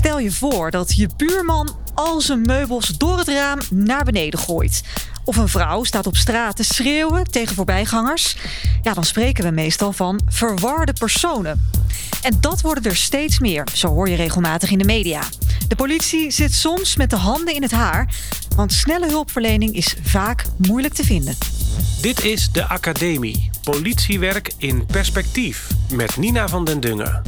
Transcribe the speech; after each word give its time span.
Stel 0.00 0.18
je 0.18 0.32
voor 0.32 0.70
dat 0.70 0.96
je 0.96 1.08
buurman 1.16 1.76
al 1.94 2.20
zijn 2.20 2.40
meubels 2.40 2.88
door 2.88 3.18
het 3.18 3.28
raam 3.28 3.58
naar 3.70 4.04
beneden 4.04 4.38
gooit. 4.38 4.82
Of 5.24 5.36
een 5.36 5.48
vrouw 5.48 5.84
staat 5.84 6.06
op 6.06 6.16
straat 6.16 6.56
te 6.56 6.64
schreeuwen 6.64 7.30
tegen 7.30 7.54
voorbijgangers. 7.54 8.36
Ja, 8.82 8.94
dan 8.94 9.04
spreken 9.04 9.44
we 9.44 9.50
meestal 9.50 9.92
van 9.92 10.20
verwarde 10.28 10.92
personen. 10.92 11.70
En 12.22 12.36
dat 12.40 12.60
worden 12.60 12.84
er 12.84 12.96
steeds 12.96 13.38
meer, 13.38 13.68
zo 13.74 13.88
hoor 13.88 14.08
je 14.08 14.16
regelmatig 14.16 14.70
in 14.70 14.78
de 14.78 14.84
media. 14.84 15.22
De 15.68 15.76
politie 15.76 16.30
zit 16.30 16.54
soms 16.54 16.96
met 16.96 17.10
de 17.10 17.16
handen 17.16 17.54
in 17.54 17.62
het 17.62 17.72
haar, 17.72 18.14
want 18.56 18.72
snelle 18.72 19.08
hulpverlening 19.08 19.74
is 19.74 19.94
vaak 20.02 20.44
moeilijk 20.56 20.94
te 20.94 21.04
vinden. 21.04 21.36
Dit 22.00 22.24
is 22.24 22.52
de 22.52 22.68
Academie. 22.68 23.50
Politiewerk 23.62 24.52
in 24.56 24.86
perspectief. 24.86 25.66
Met 25.92 26.16
Nina 26.16 26.48
van 26.48 26.64
den 26.64 26.80
Dungen. 26.80 27.22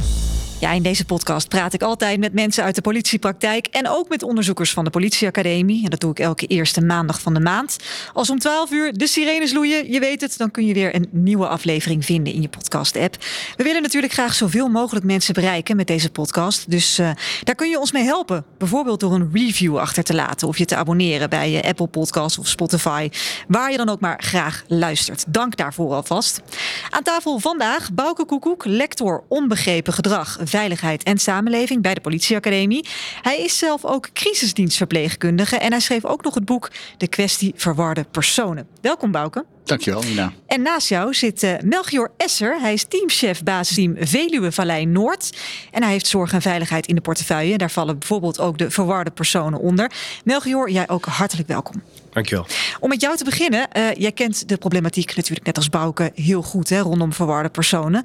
Ja, 0.63 0.71
in 0.71 0.83
deze 0.83 1.05
podcast 1.05 1.47
praat 1.47 1.73
ik 1.73 1.81
altijd 1.81 2.19
met 2.19 2.33
mensen 2.33 2.63
uit 2.63 2.75
de 2.75 2.81
politiepraktijk 2.81 3.67
en 3.67 3.89
ook 3.89 4.09
met 4.09 4.23
onderzoekers 4.23 4.71
van 4.71 4.83
de 4.83 4.89
Politieacademie. 4.89 5.83
En 5.83 5.89
dat 5.89 5.99
doe 5.99 6.11
ik 6.11 6.19
elke 6.19 6.47
eerste 6.47 6.81
maandag 6.81 7.21
van 7.21 7.33
de 7.33 7.39
maand. 7.39 7.77
Als 8.13 8.29
om 8.29 8.39
12 8.39 8.71
uur 8.71 8.93
de 8.93 9.07
sirenes 9.07 9.53
loeien, 9.53 9.91
je 9.91 9.99
weet 9.99 10.21
het, 10.21 10.37
dan 10.37 10.51
kun 10.51 10.65
je 10.65 10.73
weer 10.73 10.95
een 10.95 11.07
nieuwe 11.11 11.47
aflevering 11.47 12.05
vinden 12.05 12.33
in 12.33 12.41
je 12.41 12.49
podcast-app. 12.49 13.17
We 13.55 13.63
willen 13.63 13.81
natuurlijk 13.81 14.13
graag 14.13 14.33
zoveel 14.33 14.67
mogelijk 14.67 15.05
mensen 15.05 15.33
bereiken 15.33 15.75
met 15.75 15.87
deze 15.87 16.09
podcast. 16.09 16.71
Dus 16.71 16.99
uh, 16.99 17.09
daar 17.43 17.55
kun 17.55 17.69
je 17.69 17.79
ons 17.79 17.91
mee 17.91 18.03
helpen. 18.03 18.45
Bijvoorbeeld 18.57 18.99
door 18.99 19.13
een 19.13 19.29
review 19.33 19.77
achter 19.77 20.03
te 20.03 20.15
laten 20.15 20.47
of 20.47 20.57
je 20.57 20.65
te 20.65 20.75
abonneren 20.75 21.29
bij 21.29 21.51
je 21.51 21.63
Apple 21.63 21.87
Podcast 21.87 22.37
of 22.37 22.47
Spotify, 22.47 23.09
waar 23.47 23.71
je 23.71 23.77
dan 23.77 23.89
ook 23.89 23.99
maar 23.99 24.23
graag 24.23 24.63
luistert. 24.67 25.25
Dank 25.27 25.55
daarvoor 25.55 25.93
alvast. 25.93 26.41
Aan 26.89 27.03
tafel 27.03 27.39
vandaag 27.39 27.93
Bouke 27.93 28.25
Koekoek, 28.25 28.65
lector 28.65 29.23
onbegrepen 29.27 29.93
gedrag 29.93 30.37
Veiligheid 30.53 31.03
en 31.03 31.17
Samenleving 31.17 31.81
bij 31.81 31.93
de 31.93 32.01
Politieacademie. 32.01 32.85
Hij 33.21 33.39
is 33.39 33.57
zelf 33.57 33.85
ook 33.85 34.09
crisisdienstverpleegkundige 34.13 35.57
en 35.57 35.71
hij 35.71 35.79
schreef 35.79 36.05
ook 36.05 36.23
nog 36.23 36.33
het 36.33 36.45
boek 36.45 36.71
De 36.97 37.07
kwestie 37.07 37.53
verwarde 37.55 38.05
personen. 38.11 38.67
Welkom 38.81 39.11
Bouke. 39.11 39.45
Dankjewel, 39.63 40.01
Nina. 40.01 40.33
En 40.47 40.61
naast 40.61 40.89
jou 40.89 41.13
zit 41.13 41.43
uh, 41.43 41.53
Melchior 41.63 42.11
Esser. 42.17 42.59
Hij 42.59 42.73
is 42.73 42.83
teamchef 42.83 43.43
basisteam 43.43 43.95
Veluwe 43.99 44.51
Vallei 44.51 44.85
Noord. 44.85 45.37
En 45.71 45.83
hij 45.83 45.91
heeft 45.91 46.07
zorg 46.07 46.33
en 46.33 46.41
veiligheid 46.41 46.87
in 46.87 46.95
de 46.95 47.01
portefeuille. 47.01 47.57
Daar 47.57 47.71
vallen 47.71 47.99
bijvoorbeeld 47.99 48.39
ook 48.39 48.57
de 48.57 48.71
verwarde 48.71 49.11
personen 49.11 49.59
onder. 49.59 49.91
Melchior, 50.23 50.71
jij 50.71 50.89
ook 50.89 51.05
hartelijk 51.05 51.47
welkom. 51.47 51.83
Dankjewel. 52.09 52.45
Om 52.79 52.89
met 52.89 53.01
jou 53.01 53.17
te 53.17 53.23
beginnen, 53.23 53.67
uh, 53.77 53.93
jij 53.93 54.11
kent 54.11 54.49
de 54.49 54.57
problematiek 54.57 55.15
natuurlijk 55.15 55.45
net 55.45 55.57
als 55.57 55.69
Bouke 55.69 56.11
heel 56.15 56.41
goed 56.41 56.69
hè, 56.69 56.79
rondom 56.79 57.13
verwarde 57.13 57.49
personen. 57.49 58.03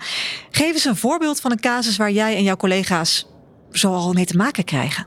Geef 0.51 0.73
eens 0.73 0.85
een 0.85 0.97
voorbeeld 0.97 1.41
van 1.41 1.51
een 1.51 1.61
casus 1.61 1.97
waar 1.97 2.11
jij 2.11 2.37
en 2.37 2.43
jouw 2.43 2.57
collega's 2.57 3.27
zo 3.73 3.93
al 3.93 4.13
mee 4.13 4.27
te 4.27 4.37
maken 4.37 4.65
krijgen. 4.65 5.07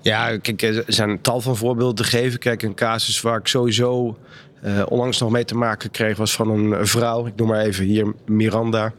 Ja, 0.00 0.38
kijk, 0.38 0.62
er 0.62 0.84
zijn 0.86 1.20
tal 1.20 1.40
van 1.40 1.56
voorbeelden 1.56 2.04
te 2.04 2.10
geven. 2.10 2.38
Kijk, 2.38 2.62
een 2.62 2.74
casus 2.74 3.20
waar 3.20 3.38
ik 3.38 3.46
sowieso 3.46 4.18
uh, 4.64 4.82
onlangs 4.88 5.18
nog 5.18 5.30
mee 5.30 5.44
te 5.44 5.54
maken 5.54 5.90
kreeg 5.90 6.16
was 6.16 6.34
van 6.34 6.48
een 6.48 6.86
vrouw. 6.86 7.26
Ik 7.26 7.36
noem 7.36 7.48
maar 7.48 7.60
even 7.60 7.84
hier 7.84 8.12
Miranda. 8.26 8.92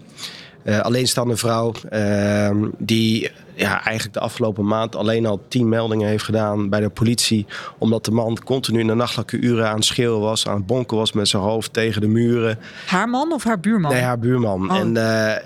Uh, 0.63 0.79
alleenstaande 0.79 1.37
vrouw. 1.37 1.73
Uh, 1.93 2.49
die 2.77 3.31
ja, 3.55 3.83
eigenlijk 3.83 4.13
de 4.13 4.19
afgelopen 4.19 4.65
maand 4.65 4.95
alleen 4.95 5.25
al 5.25 5.41
tien 5.47 5.69
meldingen 5.69 6.07
heeft 6.07 6.23
gedaan 6.23 6.69
bij 6.69 6.79
de 6.79 6.89
politie. 6.89 7.45
Omdat 7.77 8.05
de 8.05 8.11
man 8.11 8.37
continu 8.45 8.79
in 8.79 8.87
de 8.87 8.93
nachtelijke 8.93 9.37
uren 9.37 9.67
aan 9.67 9.75
het 9.75 9.85
schreeuwen 9.85 10.19
was. 10.19 10.47
Aan 10.47 10.55
het 10.55 10.65
bonken 10.65 10.97
was 10.97 11.11
met 11.11 11.27
zijn 11.27 11.43
hoofd 11.43 11.73
tegen 11.73 12.01
de 12.01 12.07
muren. 12.07 12.59
Haar 12.85 13.09
man 13.09 13.31
of 13.31 13.43
haar 13.43 13.59
buurman? 13.59 13.91
Nee, 13.91 14.01
haar 14.01 14.19
buurman. 14.19 14.71
Oh. 14.71 14.77
En 14.77 14.93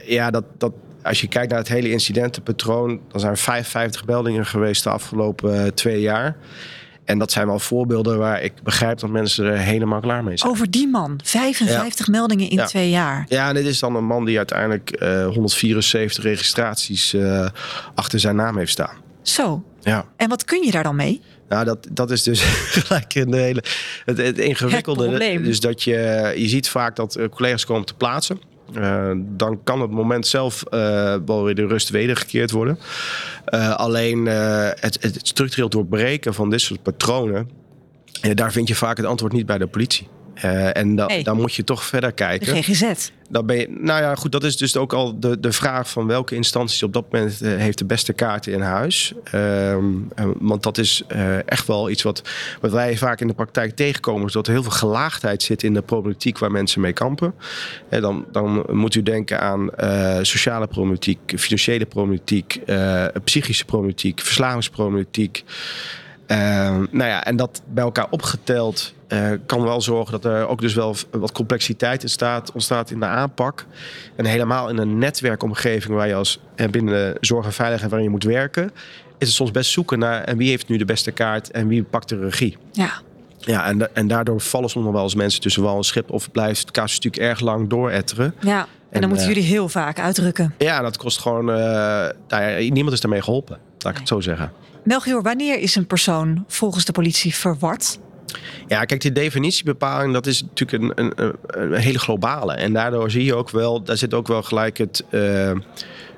ja, 0.06 0.32
dat, 0.32 0.44
dat, 0.58 0.72
als 1.04 1.22
je 1.22 1.28
kijkt 1.28 1.50
naar 1.50 1.60
het 1.60 1.68
hele 1.68 1.92
incidentenpatroon. 1.92 3.00
Dan 3.08 3.20
zijn 3.20 3.38
55 3.38 4.06
meldingen 4.06 4.46
geweest 4.46 4.84
de 4.84 4.90
afgelopen 4.90 5.74
twee 5.74 6.02
jaar. 6.02 6.36
En 7.08 7.20
dat 7.20 7.32
zijn 7.32 7.48
wel 7.48 7.60
voorbeelden 7.60 8.18
waar 8.18 8.42
ik 8.42 8.54
begrijp 8.64 9.00
dat 9.00 9.10
mensen 9.10 9.46
er 9.46 9.58
helemaal 9.58 10.00
klaar 10.00 10.24
mee 10.24 10.38
zijn. 10.38 10.52
Over 10.52 10.72
die 10.72 10.88
man, 10.88 11.20
55 11.24 12.06
ja. 12.06 12.12
meldingen 12.12 12.50
in 12.50 12.58
ja. 12.58 12.66
twee 12.66 12.90
jaar. 12.90 13.26
Ja, 13.30 13.48
en 13.48 13.54
dit 13.54 13.66
is 13.66 13.80
dan 13.80 13.96
een 13.96 14.06
man 14.06 14.26
die 14.26 14.38
uiteindelijk 14.38 15.02
uh, 15.04 15.28
174 15.28 16.24
registraties 16.24 17.14
uh, 17.14 17.50
achter 17.96 18.20
zijn 18.20 18.36
naam 18.36 18.58
heeft 18.58 18.72
staan. 18.72 18.96
Zo. 19.22 19.64
Ja. 19.82 20.06
En 20.16 20.30
wat 20.30 20.46
kun 20.46 20.64
je 20.64 20.72
daar 20.72 20.84
dan 20.84 20.96
mee? 20.96 21.22
Nou, 21.50 21.66
dat, 21.66 21.88
dat 21.92 22.12
is 22.12 22.24
dus 22.24 22.42
gelijk 22.78 23.16
een 23.16 23.34
hele, 23.34 23.64
het, 24.06 24.18
het 24.18 24.38
ingewikkelde. 24.38 25.10
Het 25.10 25.44
dus 25.44 25.60
dat 25.60 25.84
je, 25.84 26.34
je 26.36 26.48
ziet 26.48 26.70
vaak 26.70 26.96
dat 26.96 27.20
collega's 27.30 27.66
komen 27.66 27.86
te 27.86 27.94
plaatsen. 27.94 28.40
Uh, 28.76 29.12
dan 29.18 29.64
kan 29.64 29.82
het 29.82 29.92
moment 29.92 30.28
zelf 30.28 30.64
uh, 30.74 31.16
wel 31.26 31.44
weer 31.44 31.56
de 31.56 31.68
rust 31.68 31.90
wedergekeerd 31.90 32.52
worden. 32.52 32.80
Uh, 33.50 33.76
alleen 33.76 34.26
het, 34.26 34.98
het, 35.02 35.20
structureel 35.22 35.70
doorbreken 35.70 36.34
van 36.34 36.50
dit 36.50 36.62
soort 36.62 36.82
patronen, 36.82 37.50
daar 38.34 38.52
vind 38.52 38.68
je 38.68 38.76
vaak 38.76 38.98
het 38.98 39.06
antwoord 39.06 39.34
niet 39.34 39.46
bij 39.46 39.58
de 39.58 39.68
politie. 39.68 40.08
Uh, 40.46 40.78
en 40.78 40.96
da 40.96 41.06
hey. 41.06 41.24
dan 41.24 41.38
moet 41.38 41.54
je 41.54 41.64
toch 41.64 41.84
verder 41.84 42.12
kijken. 42.12 42.54
De 42.54 42.64
GGZ. 42.64 43.10
Dan 43.30 43.46
ben 43.46 43.58
je, 43.58 43.68
nou 43.70 44.02
ja, 44.02 44.16
goed, 44.16 44.32
dat 44.32 44.44
is 44.44 44.58
dus 44.58 44.78
ook 44.78 44.94
al 44.94 45.20
de, 45.20 45.40
de 45.40 45.52
vraag 45.52 45.90
van 45.90 46.08
welke 46.08 46.36
instanties 46.36 46.84
op 46.84 46.94
dat 46.94 47.12
moment 47.12 47.42
uh, 47.42 47.58
heeft 47.58 47.78
de 47.78 47.86
beste 47.86 48.14
kaarten 48.14 48.54
in 48.54 48.62
huis. 48.62 49.14
Uh, 49.34 49.78
want 50.40 50.64
dat 50.64 50.78
is 50.78 51.04
uh, 51.12 51.50
echt 51.50 51.68
wel 51.68 51.90
iets 51.90 52.04
wat, 52.04 52.22
wat 52.62 52.72
wij 52.72 52.98
vaak 52.98 53.22
in 53.22 53.28
de 53.28 53.34
praktijk 53.34 53.76
tegenkomen. 53.76 54.28
Is 54.28 54.34
dat 54.34 54.48
er 54.48 54.54
heel 54.54 54.64
veel 54.64 54.72
gelaagdheid 54.72 55.44
zit 55.44 55.64
in 55.64 55.74
de 55.74 55.82
problematiek 55.82 56.38
waar 56.38 56.52
mensen 56.52 56.82
mee 56.82 56.94
kampen. 56.94 57.34
En 57.90 58.02
dan, 58.02 58.26
dan 58.32 58.66
moet 58.72 58.96
u 58.96 59.04
denken 59.04 59.40
aan 59.40 59.70
sociale 60.26 60.68
problematiek, 60.68 61.34
financiële 61.38 61.86
problematiek, 61.86 62.60
psychische 63.24 63.66
problematiek, 63.66 64.20
verslavingsproblematiek. 64.20 65.44
Uh, 66.28 66.38
nou 66.92 67.10
ja, 67.10 67.24
en 67.24 67.36
dat 67.36 67.62
bij 67.66 67.84
elkaar 67.84 68.08
opgeteld 68.10 68.94
uh, 69.10 69.30
kan 69.46 69.64
wel 69.64 69.82
zorgen 69.82 70.12
dat 70.12 70.26
er 70.26 70.48
ook 70.48 70.62
dus 70.62 70.74
wel 70.74 70.96
wat 71.12 71.32
complexiteit 71.32 72.02
ontstaat, 72.02 72.52
ontstaat 72.52 72.92
in 72.92 73.00
de 73.00 73.06
aanpak. 73.06 73.66
En 74.16 74.26
helemaal 74.26 74.70
in 74.70 74.78
een 74.78 74.98
netwerkomgeving 74.98 75.94
waar 75.94 76.08
je 76.08 76.16
als 76.16 76.40
binnen 76.72 76.94
de 76.94 77.18
zorg 77.22 77.46
en 77.46 77.54
veiligheid 77.54 77.90
waarin 77.92 78.10
je 78.10 78.16
moet 78.16 78.24
werken, 78.24 78.72
is 79.18 79.28
het 79.28 79.36
soms 79.36 79.52
best 79.52 79.72
zoeken 79.72 80.00
naar 80.00 80.24
en 80.24 80.38
wie 80.38 80.50
heeft 80.50 80.68
nu 80.68 80.78
de 80.78 80.86
beste 80.86 81.12
kaart 81.12 81.52
en 81.52 81.68
wie 81.68 81.84
pakt 81.84 82.10
de 82.10 82.20
regie. 82.20 82.58
Ja. 82.72 83.02
Ja, 83.40 83.66
en, 83.66 83.96
en 83.96 84.08
daardoor 84.08 84.42
vallen 84.42 84.70
soms 84.70 84.86
nog 84.86 84.94
wel 84.94 85.04
eens 85.04 85.16
mensen 85.16 85.42
tussen 85.42 85.64
wal 85.64 85.78
en 85.78 85.84
schip 85.84 86.12
of 86.12 86.32
blijft 86.32 86.62
het 86.62 86.72
casus 86.72 86.96
natuurlijk 87.00 87.24
erg 87.24 87.40
lang 87.40 87.70
dooretteren. 87.70 88.34
Ja. 88.42 88.60
En, 88.60 88.68
en 88.90 89.00
dan 89.00 89.10
moeten 89.10 89.28
uh, 89.28 89.34
jullie 89.34 89.50
heel 89.50 89.70
vaak 89.70 90.00
uitdrukken. 90.00 90.54
Ja, 90.58 90.82
dat 90.82 90.98
kost 90.98 91.20
gewoon. 91.20 91.50
Uh, 91.50 91.56
nou, 92.28 92.70
niemand 92.70 92.92
is 92.92 93.02
daarmee 93.02 93.22
geholpen, 93.22 93.60
laat 93.78 93.94
ik 93.94 94.00
het 94.00 94.08
zo 94.08 94.20
zeggen. 94.20 94.52
Melchior, 94.84 95.22
wanneer 95.22 95.60
is 95.60 95.76
een 95.76 95.88
persoon 95.88 96.44
volgens 96.48 96.86
de 96.86 96.92
politie 96.92 97.36
verward? 97.36 98.00
Ja, 98.68 98.86
kijk, 98.86 99.02
die 99.02 99.12
definitiebepaling, 99.12 100.14
dat 100.14 100.26
is 100.26 100.44
natuurlijk 100.44 100.84
een, 100.84 101.14
een, 101.16 101.36
een, 101.48 101.74
hele 101.74 102.00
globale. 102.00 102.54
En 102.54 102.74
daardoor 102.74 103.12
zie 103.12 103.24
je 103.24 103.36
ook 103.36 103.50
wel, 103.50 103.84
daar 103.84 103.98
zit 103.98 104.14
ook 104.14 104.28
wel 104.28 104.44
gelijk 104.44 104.78
het, 104.78 105.04
uh, 105.12 105.52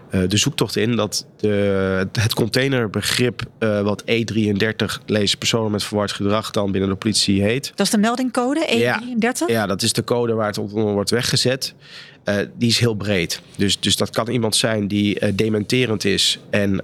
de 0.09 0.37
zoektocht 0.37 0.75
in 0.75 0.95
dat 0.95 1.25
de, 1.37 2.07
het 2.11 2.33
containerbegrip 2.33 3.41
uh, 3.59 3.81
wat 3.81 4.03
E33 4.03 5.05
lezen 5.05 5.37
personen 5.37 5.71
met 5.71 5.83
verward 5.83 6.11
gedrag 6.11 6.51
dan 6.51 6.71
binnen 6.71 6.89
de 6.89 6.95
politie 6.95 7.41
heet. 7.41 7.71
Dat 7.75 7.85
is 7.85 7.91
de 7.91 7.97
meldingcode 7.97 8.67
E33? 8.67 8.77
Ja, 8.77 9.01
ja 9.47 9.65
dat 9.65 9.81
is 9.81 9.93
de 9.93 10.03
code 10.03 10.33
waar 10.33 10.47
het 10.47 10.57
onder 10.57 10.93
wordt 10.93 11.09
weggezet. 11.09 11.73
Uh, 12.25 12.35
die 12.57 12.69
is 12.69 12.79
heel 12.79 12.93
breed. 12.93 13.41
Dus, 13.57 13.79
dus 13.79 13.95
dat 13.95 14.09
kan 14.09 14.27
iemand 14.27 14.55
zijn 14.55 14.87
die 14.87 15.19
uh, 15.19 15.29
dementerend 15.35 16.05
is 16.05 16.39
en 16.49 16.81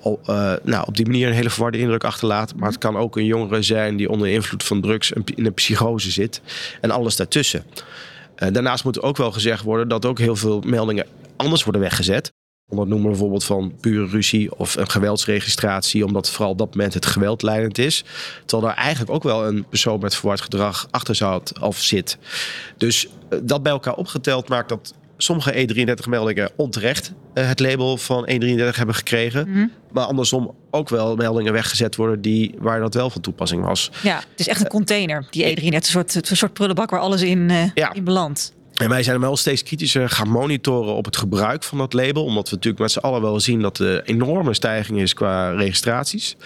op, 0.00 0.26
nou, 0.62 0.86
op 0.86 0.96
die 0.96 1.06
manier 1.06 1.28
een 1.28 1.34
hele 1.34 1.50
verwarde 1.50 1.78
indruk 1.78 2.04
achterlaat. 2.04 2.54
Maar 2.56 2.68
het 2.68 2.78
kan 2.78 2.96
ook 2.96 3.16
een 3.16 3.24
jongere 3.24 3.62
zijn 3.62 3.96
die 3.96 4.10
onder 4.10 4.28
invloed 4.28 4.64
van 4.64 4.80
drugs 4.80 5.10
in 5.10 5.46
een 5.46 5.54
psychose 5.54 6.10
zit 6.10 6.40
en 6.80 6.90
alles 6.90 7.16
daartussen. 7.16 7.64
daarnaast 8.34 8.84
moet 8.84 9.02
ook 9.02 9.16
wel 9.16 9.32
gezegd 9.32 9.62
worden 9.62 9.88
dat 9.88 10.04
ook 10.06 10.18
heel 10.18 10.36
veel 10.36 10.62
meldingen 10.66 11.06
anders 11.36 11.64
worden 11.64 11.82
weggezet. 11.82 12.32
Dat 12.70 12.88
noemen 12.88 13.10
bijvoorbeeld 13.10 13.44
van 13.44 13.72
pure 13.80 14.06
ruzie 14.06 14.58
of 14.58 14.76
een 14.76 14.90
geweldsregistratie, 14.90 16.04
omdat 16.04 16.30
vooral 16.30 16.50
op 16.50 16.58
dat 16.58 16.74
moment 16.74 16.94
het 16.94 17.06
geweld 17.06 17.42
leidend 17.42 17.78
is. 17.78 18.04
Terwijl 18.46 18.72
daar 18.72 18.84
eigenlijk 18.84 19.10
ook 19.10 19.22
wel 19.22 19.46
een 19.46 19.64
persoon 19.64 20.00
met 20.00 20.14
verward 20.14 20.40
gedrag 20.40 20.88
achter 20.90 21.14
zou 21.14 21.42
of 21.60 21.78
zit. 21.78 22.18
Dus 22.76 23.08
dat 23.42 23.62
bij 23.62 23.72
elkaar 23.72 23.94
opgeteld 23.94 24.48
maakt 24.48 24.68
dat 24.68 24.94
sommige 25.16 25.52
E33-meldingen 25.52 26.50
onterecht 26.56 27.12
het 27.34 27.60
label 27.60 27.96
van 27.96 28.28
E33 28.30 28.76
hebben 28.76 28.94
gekregen. 28.94 29.50
Mhm. 29.50 29.66
Maar 29.92 30.04
andersom 30.04 30.54
ook 30.70 30.88
wel 30.88 31.16
meldingen 31.16 31.52
weggezet 31.52 31.96
worden 31.96 32.20
die, 32.20 32.54
waar 32.58 32.80
dat 32.80 32.94
wel 32.94 33.10
van 33.10 33.20
toepassing 33.20 33.64
was. 33.64 33.90
Ja, 34.02 34.16
het 34.16 34.40
is 34.40 34.48
echt 34.48 34.60
een 34.60 34.68
container, 34.68 35.26
die 35.30 35.56
E33. 35.56 35.64
Een 35.64 35.82
soort, 35.82 36.30
een 36.30 36.36
soort 36.36 36.52
prullenbak 36.52 36.90
waar 36.90 37.00
alles 37.00 37.22
in, 37.22 37.38
uh, 37.38 37.62
ja. 37.74 37.92
in 37.92 38.04
belandt. 38.04 38.52
En 38.80 38.88
wij 38.88 39.02
zijn 39.02 39.20
wel 39.20 39.36
steeds 39.36 39.62
kritischer 39.62 40.08
gaan 40.08 40.28
monitoren 40.28 40.94
op 40.94 41.04
het 41.04 41.16
gebruik 41.16 41.62
van 41.62 41.78
dat 41.78 41.92
label. 41.92 42.24
Omdat 42.24 42.48
we 42.48 42.54
natuurlijk 42.54 42.82
met 42.82 42.92
z'n 42.92 42.98
allen 42.98 43.22
wel 43.22 43.40
zien 43.40 43.60
dat 43.60 43.78
er 43.78 44.02
enorme 44.04 44.54
stijging 44.54 45.00
is 45.00 45.14
qua 45.14 45.50
registraties. 45.50 46.36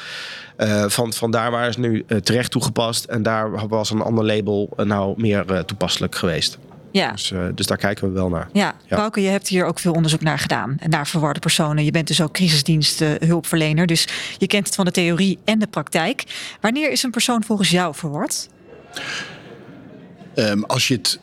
Uh, 0.59 0.85
van, 0.89 1.13
van 1.13 1.31
daar 1.31 1.51
waar 1.51 1.69
is 1.69 1.77
nu 1.77 2.05
uh, 2.07 2.19
terecht 2.19 2.51
toegepast. 2.51 3.05
En 3.05 3.23
daar 3.23 3.69
was 3.69 3.91
een 3.91 4.01
ander 4.01 4.25
label 4.25 4.69
uh, 4.77 4.87
nou 4.87 5.15
meer 5.17 5.65
toepasselijk 5.65 6.15
geweest. 6.15 6.59
Ja. 6.93 7.13
Dus, 7.13 7.31
uh, 7.31 7.41
dus 7.55 7.67
daar 7.67 7.77
kijken 7.77 8.09
we 8.09 8.15
wel 8.15 8.29
naar. 8.29 8.49
Ja, 8.53 8.75
ja. 8.87 8.97
Bouke, 8.97 9.21
je 9.21 9.29
hebt 9.29 9.49
hier 9.49 9.65
ook 9.65 9.79
veel 9.79 9.93
onderzoek 9.93 10.21
naar 10.21 10.39
gedaan. 10.39 10.77
En 10.79 10.91
naar 10.91 11.07
verwarde 11.07 11.41
personen. 11.41 11.85
Je 11.85 11.91
bent 11.91 12.07
dus 12.07 12.21
ook 12.21 12.33
crisisdiensthulpverlener. 12.33 13.87
Dus 13.87 14.09
je 14.39 14.47
kent 14.47 14.67
het 14.67 14.75
van 14.75 14.85
de 14.85 14.91
theorie 14.91 15.39
en 15.45 15.59
de 15.59 15.67
praktijk. 15.67 16.25
Wanneer 16.61 16.91
is 16.91 17.03
een 17.03 17.11
persoon 17.11 17.45
volgens 17.45 17.71
jou 17.71 17.95
verward? 17.95 18.49
Um, 20.35 20.65
als 20.65 20.89
je 20.89 20.95
het 20.95 21.21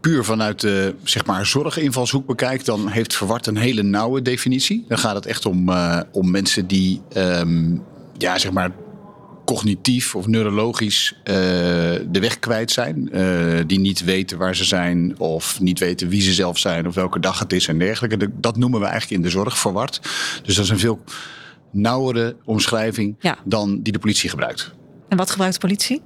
puur 0.00 0.24
vanuit 0.24 0.60
de 0.60 0.94
zeg 1.04 1.26
maar, 1.26 1.46
zorginvalshoek 1.46 2.26
bekijkt, 2.26 2.66
dan 2.66 2.88
heeft 2.88 3.16
verward 3.16 3.46
een 3.46 3.56
hele 3.56 3.82
nauwe 3.82 4.22
definitie. 4.22 4.84
Dan 4.88 4.98
gaat 4.98 5.14
het 5.14 5.26
echt 5.26 5.46
om, 5.46 5.68
uh, 5.68 6.00
om 6.12 6.30
mensen 6.30 6.66
die 6.66 7.00
um, 7.16 7.82
ja, 8.18 8.38
zeg 8.38 8.52
maar 8.52 8.70
cognitief 9.44 10.14
of 10.14 10.26
neurologisch 10.26 11.12
uh, 11.18 11.34
de 12.08 12.20
weg 12.20 12.38
kwijt 12.38 12.70
zijn. 12.70 13.08
Uh, 13.12 13.60
die 13.66 13.78
niet 13.78 14.04
weten 14.04 14.38
waar 14.38 14.56
ze 14.56 14.64
zijn 14.64 15.18
of 15.18 15.60
niet 15.60 15.78
weten 15.78 16.08
wie 16.08 16.20
ze 16.20 16.32
zelf 16.32 16.58
zijn 16.58 16.86
of 16.86 16.94
welke 16.94 17.20
dag 17.20 17.38
het 17.38 17.52
is 17.52 17.68
en 17.68 17.78
dergelijke. 17.78 18.30
Dat 18.40 18.56
noemen 18.56 18.80
we 18.80 18.86
eigenlijk 18.86 19.16
in 19.16 19.22
de 19.22 19.30
zorg 19.32 19.58
verward. 19.58 20.00
Dus 20.42 20.54
dat 20.54 20.64
is 20.64 20.70
een 20.70 20.78
veel 20.78 21.00
nauwere 21.70 22.36
omschrijving 22.44 23.16
ja. 23.20 23.38
dan 23.44 23.80
die 23.82 23.92
de 23.92 23.98
politie 23.98 24.30
gebruikt. 24.30 24.70
En 25.08 25.16
wat 25.16 25.30
gebruikt 25.30 25.54
de 25.54 25.60
politie? 25.60 26.02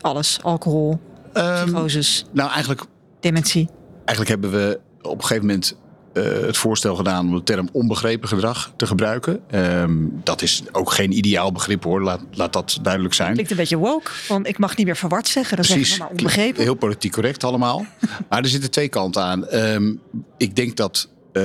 Alles, 0.00 0.38
alcohol, 0.42 1.00
um, 1.34 1.64
psychoses. 1.64 2.24
Nou, 2.32 2.50
eigenlijk 2.50 2.82
dementie? 3.22 3.68
Eigenlijk 4.04 4.28
hebben 4.28 4.50
we 4.50 4.80
op 5.02 5.14
een 5.14 5.20
gegeven 5.20 5.46
moment 5.46 5.76
uh, 6.14 6.24
het 6.24 6.56
voorstel 6.56 6.96
gedaan 6.96 7.26
om 7.26 7.34
de 7.34 7.42
term 7.42 7.68
onbegrepen 7.72 8.28
gedrag 8.28 8.72
te 8.76 8.86
gebruiken. 8.86 9.40
Um, 9.54 10.20
dat 10.24 10.42
is 10.42 10.62
ook 10.72 10.92
geen 10.92 11.12
ideaal 11.12 11.52
begrip 11.52 11.84
hoor, 11.84 12.02
laat, 12.02 12.20
laat 12.30 12.52
dat 12.52 12.78
duidelijk 12.82 13.14
zijn. 13.14 13.32
Klinkt 13.32 13.50
een 13.50 13.56
beetje 13.56 13.76
woke, 13.76 14.10
want 14.28 14.46
ik 14.46 14.58
mag 14.58 14.76
niet 14.76 14.86
meer 14.86 14.96
verward 14.96 15.28
zeggen. 15.28 15.56
Dat 15.56 15.66
Precies, 15.66 15.98
maar 15.98 16.08
onbegrepen. 16.08 16.62
Heel 16.62 16.74
politiek 16.74 17.12
correct 17.12 17.44
allemaal. 17.44 17.86
maar 18.28 18.42
er 18.42 18.48
zitten 18.48 18.70
twee 18.70 18.88
kanten 18.88 19.22
aan. 19.22 19.54
Um, 19.54 20.00
ik 20.36 20.56
denk 20.56 20.76
dat 20.76 21.08
uh, 21.32 21.42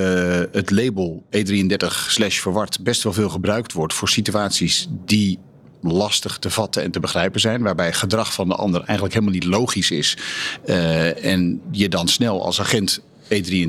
het 0.52 0.72
label 0.72 1.24
E33 1.38 1.88
slash 2.08 2.40
verward 2.40 2.84
best 2.84 3.04
wel 3.04 3.14
veel 3.14 3.30
gebruikt 3.30 3.74
wordt 3.74 3.94
voor 3.94 4.10
situaties 4.10 4.88
die 5.06 5.40
lastig 5.82 6.38
te 6.38 6.50
vatten 6.50 6.84
en 6.84 6.92
te 6.92 7.00
begrijpen 7.00 7.40
zijn. 7.40 7.62
Waarbij 7.62 7.94
gedrag 7.94 8.34
van 8.34 8.48
de 8.48 8.56
ander 8.56 8.82
eigenlijk 8.82 9.14
helemaal 9.14 9.34
niet 9.34 9.46
logisch 9.46 9.92
is. 9.92 10.18
Uh, 10.66 11.26
en 11.26 11.62
je 11.72 11.90
dan 11.90 12.08
snel 12.08 12.46
als 12.46 12.60
agent 12.60 13.02
E33 13.24 13.68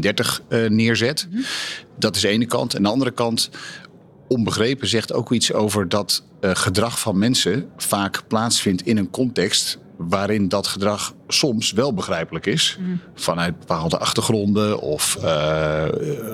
uh, 0.49 0.69
neerzet. 0.69 1.27
Mm 1.29 1.35
-hmm. 1.35 1.45
Dat 1.99 2.17
is 2.17 2.23
de 2.23 2.29
ene 2.29 2.47
kant. 2.47 2.75
En 2.75 2.83
de 2.83 2.89
andere 2.89 3.11
kant, 3.11 3.51
onbegrepen 4.29 4.89
zegt 4.89 5.13
ook 5.13 5.33
iets 5.33 5.53
over 5.53 5.89
dat 5.89 6.23
uh, 6.41 6.51
gedrag 6.55 7.01
van 7.01 7.19
mensen 7.19 7.71
vaak 7.77 8.23
plaatsvindt 8.29 8.83
in 8.83 8.97
een 8.97 9.11
context 9.11 9.79
waarin 9.97 10.49
dat 10.49 10.67
gedrag 10.67 11.15
soms 11.29 11.73
wel 11.73 11.95
begrijpelijk 11.95 12.47
is. 12.47 12.77
Mm. 12.81 13.01
Vanuit 13.15 13.59
bepaalde 13.59 13.99
achtergronden 13.99 14.81
of 14.81 15.19
uh, 15.23 15.85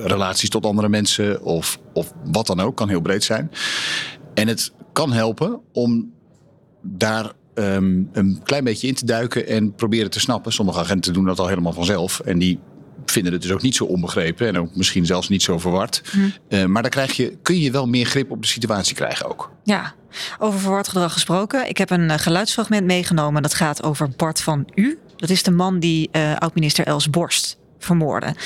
relaties 0.05 0.51
tot 0.51 0.67
andere 0.67 0.89
mensen 0.89 1.43
of, 1.43 1.79
of 1.93 2.13
wat 2.25 2.47
dan 2.47 2.61
ook, 2.61 2.77
kan 2.77 2.89
heel 2.89 3.01
breed 3.01 3.25
zijn. 3.25 3.51
En 4.35 4.49
het 4.49 4.73
kan 4.95 5.13
helpen 5.13 5.61
om 5.73 6.13
daar 6.83 7.33
um, 7.55 8.09
een 8.13 8.41
klein 8.45 8.65
beetje 8.65 8.87
in 8.87 8.95
te 8.95 9.07
duiken 9.07 9.47
en 9.47 9.75
proberen 9.75 10.11
te 10.11 10.21
snappen. 10.21 10.53
Sommige 10.53 10.79
agenten 10.79 11.13
doen 11.13 11.25
dat 11.25 11.39
al 11.39 11.49
helemaal 11.49 11.73
vanzelf 11.73 12.21
en 12.21 12.39
die 12.39 12.59
vinden 13.07 13.33
het 13.33 13.43
dus 13.43 13.51
ook 13.51 13.63
niet 13.63 13.75
zo 13.75 13.85
onbegrepen 13.85 14.47
en 14.47 14.59
ook 14.59 14.77
misschien 14.77 15.07
zelfs 15.07 15.29
niet 15.29 15.43
zo 15.43 15.59
verward. 15.59 16.03
Mm. 16.17 16.33
Uh, 16.49 16.65
maar 16.65 16.83
dan 16.83 16.91
krijg 16.91 17.13
je, 17.13 17.37
kun 17.43 17.61
je 17.61 17.71
wel 17.71 17.87
meer 17.87 18.07
grip 18.07 18.31
op 18.31 18.43
de 18.43 18.49
situatie 18.49 18.95
krijgen 18.95 19.27
ook. 19.27 19.51
Ja, 19.65 19.95
over 20.39 20.61
verward 20.61 20.89
gedrag 20.89 21.13
gesproken. 21.13 21.69
Ik 21.69 21.79
heb 21.79 21.91
een 21.91 22.11
uh, 22.11 22.15
geluidsfragment 22.17 22.87
meegenomen. 22.87 23.43
Dat 23.43 23.55
gaat 23.55 23.83
over 23.83 24.11
Bart 24.17 24.41
van 24.41 24.69
U. 24.75 24.99
Dat 25.17 25.31
is 25.31 25.43
de 25.43 25.51
man 25.51 25.79
die 25.79 26.09
uh, 26.13 26.37
oud-minister 26.37 26.87
Els 26.87 27.11
Borst 27.11 27.59
vermoorden. 27.85 28.37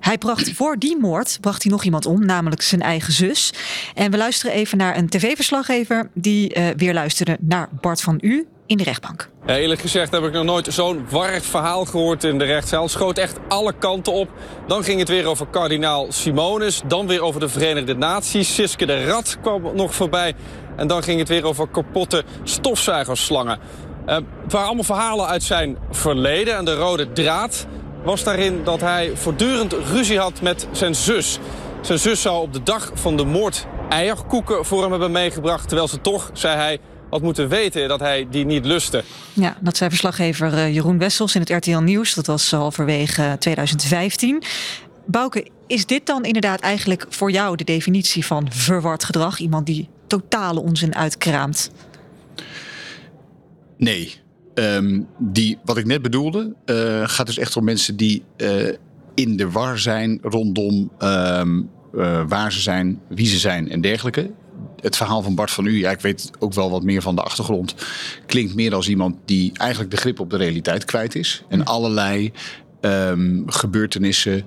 Hij 0.00 0.18
bracht 0.18 0.52
voor 0.52 0.76
die 0.78 0.96
moord 1.00 1.38
bracht 1.40 1.62
hij 1.62 1.72
nog 1.72 1.84
iemand 1.84 2.06
om, 2.06 2.26
namelijk 2.26 2.62
zijn 2.62 2.82
eigen 2.82 3.12
zus. 3.12 3.52
En 3.94 4.10
we 4.10 4.16
luisteren 4.16 4.54
even 4.54 4.78
naar 4.78 4.96
een 4.96 5.08
tv-verslaggever 5.08 6.10
die 6.14 6.56
uh, 6.56 6.66
weer 6.76 6.94
luisterde 6.94 7.36
naar 7.40 7.68
Bart 7.80 8.00
van 8.00 8.18
U 8.20 8.46
in 8.66 8.76
de 8.76 8.84
rechtbank. 8.84 9.30
Eerlijk 9.46 9.80
gezegd 9.80 10.12
heb 10.12 10.22
ik 10.22 10.32
nog 10.32 10.44
nooit 10.44 10.66
zo'n 10.70 11.06
warrig 11.10 11.44
verhaal 11.44 11.84
gehoord 11.84 12.24
in 12.24 12.38
de 12.38 12.44
rechtszaal. 12.44 12.88
Schoot 12.88 13.18
echt 13.18 13.38
alle 13.48 13.72
kanten 13.78 14.12
op. 14.12 14.30
Dan 14.66 14.84
ging 14.84 14.98
het 14.98 15.08
weer 15.08 15.26
over 15.26 15.46
kardinaal 15.46 16.06
Simonis. 16.12 16.80
Dan 16.86 17.06
weer 17.06 17.22
over 17.22 17.40
de 17.40 17.48
Verenigde 17.48 17.94
Naties. 17.94 18.54
Siske 18.54 18.86
de 18.86 19.04
Rat 19.04 19.38
kwam 19.40 19.62
nog 19.74 19.94
voorbij. 19.94 20.34
En 20.76 20.86
dan 20.86 21.02
ging 21.02 21.18
het 21.18 21.28
weer 21.28 21.44
over 21.44 21.68
kapotte 21.68 22.24
stofzuigerslangen. 22.42 23.58
Uh, 24.06 24.14
het 24.14 24.52
waren 24.52 24.66
allemaal 24.66 24.84
verhalen 24.84 25.26
uit 25.26 25.42
zijn 25.42 25.76
verleden. 25.90 26.56
En 26.56 26.64
de 26.64 26.74
rode 26.74 27.12
draad 27.12 27.66
was 28.04 28.24
daarin 28.24 28.64
dat 28.64 28.80
hij 28.80 29.10
voortdurend 29.14 29.72
ruzie 29.72 30.18
had 30.18 30.40
met 30.40 30.66
zijn 30.72 30.94
zus. 30.94 31.38
Zijn 31.80 31.98
zus 31.98 32.20
zou 32.20 32.42
op 32.42 32.52
de 32.52 32.62
dag 32.62 32.90
van 32.94 33.16
de 33.16 33.24
moord 33.24 33.66
eierkoeken 33.88 34.64
voor 34.64 34.82
hem 34.82 34.90
hebben 34.90 35.12
meegebracht... 35.12 35.68
terwijl 35.68 35.88
ze 35.88 36.00
toch, 36.00 36.30
zei 36.32 36.56
hij, 36.56 36.78
had 37.10 37.22
moeten 37.22 37.48
weten 37.48 37.88
dat 37.88 38.00
hij 38.00 38.26
die 38.30 38.44
niet 38.44 38.64
lustte. 38.64 39.04
Ja, 39.32 39.56
dat 39.60 39.76
zei 39.76 39.90
verslaggever 39.90 40.52
uh, 40.52 40.74
Jeroen 40.74 40.98
Wessels 40.98 41.34
in 41.34 41.40
het 41.40 41.50
RTL 41.50 41.78
Nieuws. 41.78 42.14
Dat 42.14 42.26
was 42.26 42.50
halverwege 42.50 43.36
2015. 43.38 44.42
Bouke, 45.06 45.46
is 45.66 45.86
dit 45.86 46.06
dan 46.06 46.24
inderdaad 46.24 46.60
eigenlijk 46.60 47.06
voor 47.08 47.30
jou 47.30 47.56
de 47.56 47.64
definitie 47.64 48.26
van 48.26 48.46
verward 48.50 49.04
gedrag? 49.04 49.38
Iemand 49.38 49.66
die 49.66 49.88
totale 50.06 50.60
onzin 50.60 50.94
uitkraamt? 50.94 51.70
Nee, 53.76 54.21
Um, 54.54 55.06
die, 55.18 55.58
wat 55.64 55.76
ik 55.76 55.86
net 55.86 56.02
bedoelde, 56.02 56.54
uh, 56.66 57.08
gaat 57.08 57.26
dus 57.26 57.38
echt 57.38 57.56
om 57.56 57.64
mensen 57.64 57.96
die 57.96 58.22
uh, 58.36 58.68
in 59.14 59.36
de 59.36 59.50
war 59.50 59.78
zijn 59.78 60.18
rondom 60.22 60.90
um, 60.98 61.70
uh, 61.94 62.22
waar 62.28 62.52
ze 62.52 62.60
zijn, 62.60 63.00
wie 63.08 63.26
ze 63.26 63.38
zijn 63.38 63.70
en 63.70 63.80
dergelijke. 63.80 64.30
Het 64.80 64.96
verhaal 64.96 65.22
van 65.22 65.34
Bart 65.34 65.50
van 65.50 65.66
U, 65.66 65.78
ja, 65.78 65.90
ik 65.90 66.00
weet 66.00 66.30
ook 66.38 66.54
wel 66.54 66.70
wat 66.70 66.82
meer 66.82 67.02
van 67.02 67.14
de 67.14 67.22
achtergrond, 67.22 67.74
klinkt 68.26 68.54
meer 68.54 68.74
als 68.74 68.88
iemand 68.88 69.16
die 69.24 69.52
eigenlijk 69.54 69.90
de 69.90 69.96
grip 69.96 70.20
op 70.20 70.30
de 70.30 70.36
realiteit 70.36 70.84
kwijt 70.84 71.14
is. 71.14 71.44
En 71.48 71.64
allerlei 71.64 72.32
um, 72.80 73.42
gebeurtenissen, 73.46 74.44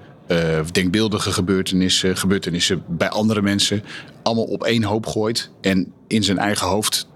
denkbeeldige 0.72 1.31
gebeurtenissen, 1.31 2.18
gebeurtenissen 2.18 2.84
bij 2.88 3.10
andere 3.10 3.42
mensen, 3.42 3.84
allemaal 4.24 4.44
op 4.44 4.63
één 4.63 4.84
hoop 4.84 5.06
gooit 5.06 5.50
en 5.62 5.94
in 6.08 6.24
zijn 6.24 6.38
eigen 6.38 6.68
hoofd 6.68 7.08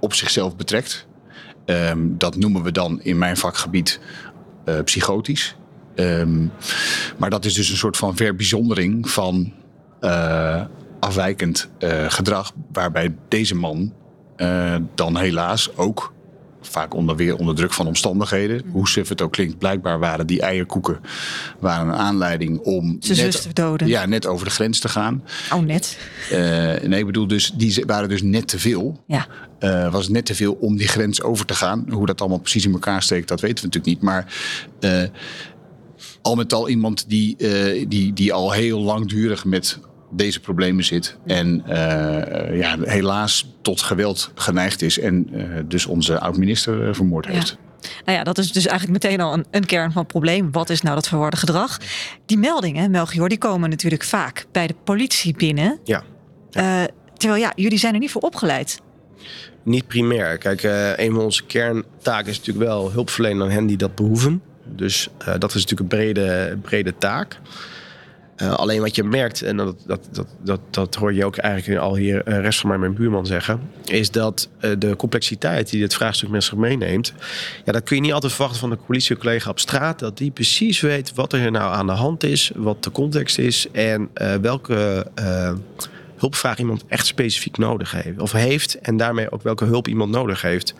op 0.00 0.14
zichzelf 0.14 0.56
betrekt. 0.56 1.06
Um, 1.66 2.18
dat 2.18 2.36
noemen 2.36 2.62
we 2.62 2.72
dan 2.72 3.02
in 3.02 3.18
mijn 3.18 3.36
vakgebied 3.36 4.00
uh, 4.64 4.80
psychotisch. 4.80 5.56
Um, 5.94 6.52
maar 7.18 7.30
dat 7.30 7.44
is 7.44 7.54
dus 7.54 7.70
een 7.70 7.76
soort 7.76 7.96
van 7.96 8.16
verbijzondering 8.16 9.10
van 9.10 9.52
uh, 10.00 10.64
afwijkend 11.00 11.68
uh, 11.78 12.10
gedrag, 12.10 12.52
waarbij 12.72 13.14
deze 13.28 13.54
man 13.54 13.92
dan 14.94 15.16
helaas 15.16 15.76
ook 15.76 16.13
vaak 16.68 16.94
onder, 16.94 17.16
weer 17.16 17.36
onder 17.36 17.54
druk 17.54 17.72
van 17.72 17.86
omstandigheden. 17.86 18.62
Hoe 18.70 18.88
suf 18.88 19.08
het 19.08 19.22
ook 19.22 19.32
klinkt, 19.32 19.58
blijkbaar 19.58 19.98
waren 19.98 20.26
die 20.26 20.40
eierkoeken 20.40 21.00
waren 21.58 21.88
een 21.88 21.94
aanleiding 21.94 22.58
om 22.58 22.96
Ze 23.00 23.14
net, 23.14 23.42
te 23.42 23.52
doden. 23.52 23.88
Ja, 23.88 24.06
net 24.06 24.26
over 24.26 24.46
de 24.46 24.52
grens 24.52 24.78
te 24.78 24.88
gaan. 24.88 25.24
Oh, 25.52 25.60
net. 25.60 25.98
Uh, 26.32 26.38
nee, 26.88 26.98
ik 26.98 27.06
bedoel, 27.06 27.26
dus, 27.26 27.52
die 27.56 27.84
waren 27.86 28.08
dus 28.08 28.22
net 28.22 28.48
te 28.48 28.58
veel. 28.58 29.02
Ja. 29.06 29.26
Uh, 29.60 29.92
was 29.92 30.08
net 30.08 30.26
te 30.26 30.34
veel 30.34 30.52
om 30.52 30.76
die 30.76 30.88
grens 30.88 31.22
over 31.22 31.46
te 31.46 31.54
gaan. 31.54 31.86
Hoe 31.90 32.06
dat 32.06 32.20
allemaal 32.20 32.38
precies 32.38 32.64
in 32.64 32.72
elkaar 32.72 33.02
steekt, 33.02 33.28
dat 33.28 33.40
weten 33.40 33.56
we 33.56 33.70
natuurlijk 33.70 33.94
niet. 33.94 34.02
Maar 34.02 34.34
uh, 34.80 35.02
al 36.22 36.34
met 36.34 36.52
al 36.52 36.68
iemand 36.68 37.04
die, 37.08 37.36
die, 37.88 38.12
die 38.12 38.32
al 38.32 38.52
heel 38.52 38.80
langdurig 38.80 39.44
met 39.44 39.78
deze 40.10 40.40
problemen 40.40 40.84
zit. 40.84 41.16
En 41.26 41.62
uh, 41.68 42.58
ja, 42.58 42.76
helaas 42.80 43.48
tot 43.62 43.80
geweld 43.80 44.30
geneigd 44.34 44.82
is. 44.82 44.98
En 44.98 45.28
uh, 45.32 45.58
dus 45.66 45.86
onze 45.86 46.20
oud-minister 46.20 46.88
uh, 46.88 46.94
vermoord 46.94 47.26
heeft. 47.26 47.48
Ja. 47.48 47.88
Nou 48.04 48.18
ja, 48.18 48.24
dat 48.24 48.38
is 48.38 48.52
dus 48.52 48.66
eigenlijk 48.66 49.04
meteen 49.04 49.20
al 49.20 49.32
een, 49.32 49.44
een, 49.50 49.66
kern 49.66 49.92
van 49.92 50.02
het 50.02 50.10
probleem. 50.10 50.52
Wat 50.52 50.70
is 50.70 50.82
nou 50.82 50.94
dat 50.94 51.08
verwarde 51.08 51.36
gedrag? 51.36 51.78
Die 52.26 52.38
meldingen, 52.38 52.90
Melchior, 52.90 53.28
die 53.28 53.38
komen 53.38 53.70
natuurlijk 53.70 54.04
vaak 54.04 54.46
bij 54.52 54.66
de 54.66 54.74
politie 54.84 55.36
binnen. 55.36 55.78
Ja. 55.84 56.02
ja. 56.50 56.88
terwijl 57.16 57.40
ja, 57.40 57.52
jullie 57.56 57.78
zijn 57.78 57.94
er 57.94 58.00
niet 58.00 58.10
voor 58.10 58.22
opgeleid. 58.22 58.80
Niet 59.62 59.86
primair. 59.86 60.38
Kijk, 60.38 60.62
een 60.96 61.12
van 61.12 61.24
onze 61.24 61.44
kerntaken 61.44 62.30
is 62.30 62.38
natuurlijk 62.38 62.66
wel 62.66 62.92
hulp 62.92 63.10
verlenen 63.10 63.42
aan 63.42 63.52
hen 63.52 63.66
die 63.66 63.76
dat 63.76 63.94
behoeven. 63.94 64.42
Dus 64.64 65.08
dat 65.38 65.54
is 65.54 65.66
natuurlijk 65.66 65.80
een 65.80 65.98
brede, 65.98 66.58
brede 66.62 66.94
taak. 66.98 67.40
Uh, 68.42 68.52
alleen 68.52 68.80
wat 68.80 68.94
je 68.94 69.04
merkt, 69.04 69.42
en 69.42 69.56
dat, 69.56 69.76
dat, 69.86 70.08
dat, 70.12 70.26
dat, 70.42 70.60
dat 70.70 70.94
hoor 70.94 71.14
je 71.14 71.24
ook 71.24 71.36
eigenlijk 71.36 71.80
al 71.80 71.96
hier 71.96 72.28
uh, 72.28 72.40
rest 72.40 72.60
van 72.60 72.68
mij, 72.68 72.78
mijn 72.78 72.94
buurman 72.94 73.26
zeggen, 73.26 73.60
is 73.84 74.10
dat 74.10 74.48
uh, 74.60 74.70
de 74.78 74.96
complexiteit 74.96 75.70
die 75.70 75.80
dit 75.80 75.94
vraagstuk 75.94 76.42
zich 76.42 76.54
meeneemt, 76.54 77.12
ja, 77.64 77.72
dat 77.72 77.82
kun 77.82 77.96
je 77.96 78.02
niet 78.02 78.12
altijd 78.12 78.32
verwachten 78.32 78.60
van 78.60 78.70
de 78.70 78.78
politiecollega 78.86 79.50
op 79.50 79.58
straat, 79.58 79.98
dat 79.98 80.18
die 80.18 80.30
precies 80.30 80.80
weet 80.80 81.14
wat 81.14 81.32
er 81.32 81.50
nou 81.50 81.74
aan 81.74 81.86
de 81.86 81.92
hand 81.92 82.22
is, 82.22 82.50
wat 82.54 82.84
de 82.84 82.90
context 82.90 83.38
is 83.38 83.70
en 83.72 84.10
welke 84.40 85.06
hulpvraag 86.16 86.58
iemand 86.58 86.84
echt 86.88 87.06
specifiek 87.06 87.58
nodig 87.58 87.90
heeft. 87.90 88.20
Of 88.20 88.32
heeft 88.32 88.78
en 88.80 88.96
daarmee 88.96 89.30
ook 89.30 89.42
welke 89.42 89.64
hulp 89.64 89.88
iemand 89.88 90.10
nodig 90.10 90.42
heeft. 90.42 90.74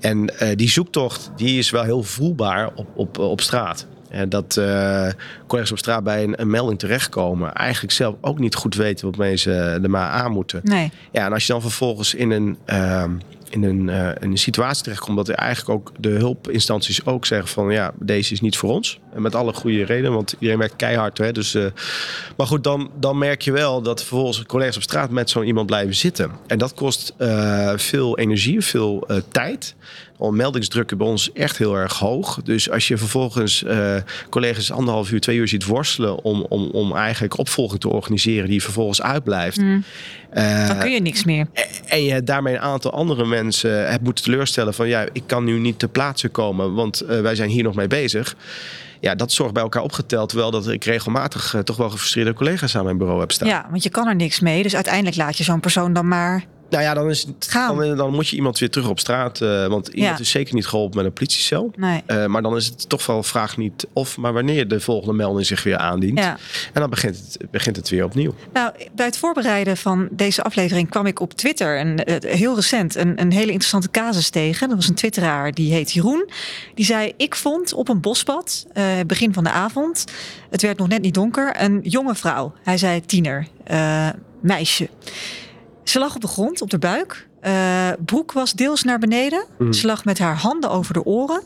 En 0.00 0.32
die 0.54 0.70
zoektocht 0.70 1.30
die 1.36 1.58
is 1.58 1.70
wel 1.70 1.82
heel 1.82 2.02
voelbaar 2.02 2.70
op, 2.74 2.88
op, 2.94 3.18
op 3.18 3.40
straat. 3.40 3.86
En 4.10 4.28
dat 4.28 4.56
uh, 4.58 5.08
collega's 5.46 5.72
op 5.72 5.78
straat 5.78 6.04
bij 6.04 6.22
een, 6.22 6.40
een, 6.40 6.50
melding 6.50 6.78
terechtkomen, 6.78 7.52
eigenlijk 7.52 7.92
zelf 7.92 8.14
ook 8.20 8.38
niet 8.38 8.54
goed 8.54 8.74
weten 8.74 9.06
wat 9.06 9.16
mensen 9.16 9.82
er 9.82 9.90
maar 9.90 10.10
aan 10.10 10.32
moeten. 10.32 10.60
Nee. 10.62 10.90
Ja, 11.12 11.24
en 11.24 11.32
als 11.32 11.46
je 11.46 11.52
dan 11.52 11.60
vervolgens 11.60 12.14
in 12.14 12.30
een. 12.30 12.56
Uh, 12.66 13.04
in 13.50 13.62
een, 13.62 13.88
uh, 13.88 14.08
in 14.08 14.30
een 14.30 14.38
situatie 14.38 14.82
terechtkomt 14.82 15.16
dat 15.16 15.28
er 15.28 15.34
eigenlijk 15.34 15.78
ook 15.78 15.92
de 15.98 16.08
hulpinstanties 16.08 17.06
ook 17.06 17.26
zeggen 17.26 17.48
van 17.48 17.72
ja, 17.72 17.92
deze 17.98 18.32
is 18.32 18.40
niet 18.40 18.56
voor 18.56 18.70
ons. 18.70 19.00
En 19.14 19.22
met 19.22 19.34
alle 19.34 19.52
goede 19.52 19.84
redenen, 19.84 20.12
want 20.12 20.32
iedereen 20.32 20.58
werkt 20.58 20.76
keihard. 20.76 21.18
Hè, 21.18 21.32
dus, 21.32 21.56
maar 22.36 22.46
goed, 22.46 22.64
dan, 22.64 22.90
dan 22.98 23.18
merk 23.18 23.42
je 23.42 23.52
wel 23.52 23.82
dat 23.82 24.00
vervolgens 24.00 24.42
collega's 24.46 24.76
op 24.76 24.82
straat 24.82 25.10
met 25.10 25.30
zo'n 25.30 25.44
iemand 25.44 25.66
blijven 25.66 25.94
zitten. 25.94 26.30
En 26.46 26.58
dat 26.58 26.74
kost 26.74 27.14
veel 27.76 28.18
energie, 28.18 28.60
veel 28.60 29.08
tijd. 29.28 29.74
Meldingsdrukken 30.18 30.98
bij 30.98 31.06
ons 31.06 31.32
echt 31.32 31.58
heel 31.58 31.76
erg 31.76 31.98
hoog. 31.98 32.40
Dus 32.44 32.70
als 32.70 32.88
je 32.88 32.96
vervolgens 32.96 33.64
collega's 34.28 34.70
anderhalf 34.70 35.10
uur, 35.10 35.20
twee 35.20 35.36
uur 35.36 35.48
ziet 35.48 35.64
worstelen 35.64 36.24
om, 36.24 36.46
om, 36.48 36.70
om 36.70 36.96
eigenlijk 36.96 37.38
opvolging 37.38 37.80
te 37.80 37.88
organiseren 37.88 38.48
die 38.48 38.62
vervolgens 38.62 39.02
uitblijft. 39.02 39.56
Mm. 39.56 39.84
dan 40.68 40.78
kun 40.78 40.90
je 40.90 41.00
niks 41.00 41.24
meer. 41.24 41.46
En, 41.52 41.66
en 41.86 42.04
je 42.04 42.22
daarmee 42.22 42.54
een 42.54 42.60
aantal 42.60 42.92
andere 42.92 43.26
mensen 43.26 43.90
hebt 43.90 44.02
moeten 44.02 44.24
teleurstellen 44.24 44.74
van 44.74 44.88
ja, 44.88 45.06
ik 45.12 45.22
kan 45.26 45.44
nu 45.44 45.58
niet 45.58 45.78
ter 45.78 45.88
plaatse 45.88 46.28
komen, 46.28 46.74
want 46.74 46.98
wij 47.06 47.34
zijn 47.34 47.50
hier 47.50 47.62
nog 47.62 47.74
mee 47.74 47.88
bezig 47.88 48.36
ja, 49.00 49.14
dat 49.14 49.32
zorgt 49.32 49.52
bij 49.52 49.62
elkaar 49.62 49.82
opgeteld. 49.82 50.28
Terwijl 50.28 50.50
dat 50.50 50.68
ik 50.68 50.84
regelmatig 50.84 51.54
toch 51.64 51.76
wel 51.76 51.90
gefrustreerde 51.90 52.32
collega's 52.32 52.76
aan 52.76 52.84
mijn 52.84 52.98
bureau 52.98 53.20
heb 53.20 53.32
staan. 53.32 53.48
Ja, 53.48 53.66
want 53.70 53.82
je 53.82 53.90
kan 53.90 54.06
er 54.06 54.14
niks 54.14 54.40
mee. 54.40 54.62
Dus 54.62 54.74
uiteindelijk 54.74 55.16
laat 55.16 55.36
je 55.36 55.44
zo'n 55.44 55.60
persoon 55.60 55.92
dan 55.92 56.08
maar 56.08 56.44
nou 56.70 56.82
ja, 56.82 56.94
dan, 56.94 57.10
is 57.10 57.22
het, 57.22 57.50
dan, 57.52 57.96
dan, 57.96 58.14
moet 58.14 58.28
je 58.28 58.36
iemand 58.36 58.58
weer 58.58 58.70
terug 58.70 58.88
op 58.88 58.98
straat. 58.98 59.40
Uh, 59.40 59.66
want 59.66 59.88
iemand 59.88 60.16
ja. 60.16 60.22
is 60.22 60.30
zeker 60.30 60.54
niet 60.54 60.66
geholpen 60.66 60.96
met 60.96 61.06
een 61.06 61.12
politiecel. 61.12 61.72
Nee. 61.76 62.02
Uh, 62.06 62.26
maar 62.26 62.42
dan 62.42 62.56
is 62.56 62.66
het 62.66 62.88
toch 62.88 63.06
wel 63.06 63.22
vraag 63.22 63.56
niet 63.56 63.86
of, 63.92 64.16
maar 64.16 64.32
wanneer 64.32 64.68
de 64.68 64.80
volgende 64.80 65.14
melding 65.14 65.46
zich 65.46 65.62
weer 65.62 65.76
aandient. 65.76 66.18
Ja. 66.18 66.36
En 66.72 66.80
dan 66.80 66.90
begint 66.90 67.16
het, 67.16 67.50
begint 67.50 67.76
het 67.76 67.88
weer 67.88 68.04
opnieuw. 68.04 68.34
Nou, 68.52 68.72
bij 68.94 69.06
het 69.06 69.18
voorbereiden 69.18 69.76
van 69.76 70.08
deze 70.10 70.42
aflevering 70.42 70.90
kwam 70.90 71.06
ik 71.06 71.20
op 71.20 71.32
Twitter, 71.32 71.78
en, 71.78 72.10
uh, 72.10 72.16
heel 72.20 72.54
recent, 72.54 72.94
een, 72.94 73.20
een 73.20 73.32
hele 73.32 73.52
interessante 73.52 73.90
casus 73.90 74.30
tegen. 74.30 74.68
Dat 74.68 74.76
was 74.76 74.88
een 74.88 74.94
twitteraar, 74.94 75.52
die 75.52 75.72
heet 75.72 75.92
Jeroen. 75.92 76.30
Die 76.74 76.84
zei, 76.84 77.12
ik 77.16 77.34
vond 77.34 77.72
op 77.72 77.88
een 77.88 78.00
bospad, 78.00 78.66
begin 79.06 79.32
van 79.32 79.44
de 79.44 79.50
avond, 79.50 80.04
het 80.50 80.62
werd 80.62 80.78
nog 80.78 80.88
net 80.88 81.02
niet 81.02 81.14
donker, 81.14 81.62
een 81.62 81.80
jonge 81.82 82.14
vrouw. 82.14 82.52
Hij 82.62 82.78
zei 82.78 83.00
tiener, 83.06 83.46
meisje. 84.40 84.88
Ze 85.88 85.98
lag 85.98 86.14
op 86.14 86.20
de 86.20 86.28
grond, 86.28 86.62
op 86.62 86.70
de 86.70 86.78
buik. 86.78 87.28
Uh, 87.42 87.88
broek 88.04 88.32
was 88.32 88.52
deels 88.52 88.82
naar 88.82 88.98
beneden. 88.98 89.44
Mm. 89.58 89.72
Ze 89.72 89.86
lag 89.86 90.04
met 90.04 90.18
haar 90.18 90.36
handen 90.36 90.70
over 90.70 90.94
de 90.94 91.04
oren. 91.04 91.42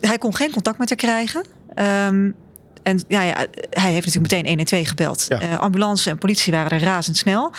Hij 0.00 0.18
kon 0.18 0.34
geen 0.34 0.50
contact 0.50 0.78
met 0.78 0.88
haar 0.88 0.98
krijgen. 0.98 1.44
Um, 1.74 2.34
en 2.82 3.04
ja, 3.08 3.22
ja, 3.22 3.34
hij 3.70 3.92
heeft 3.92 4.06
natuurlijk 4.06 4.32
meteen 4.32 4.46
112 4.46 4.88
gebeld. 4.88 5.26
Ja. 5.28 5.42
Uh, 5.42 5.58
ambulance 5.58 6.10
en 6.10 6.18
politie 6.18 6.52
waren 6.52 6.70
er 6.70 6.84
razendsnel. 6.84 7.52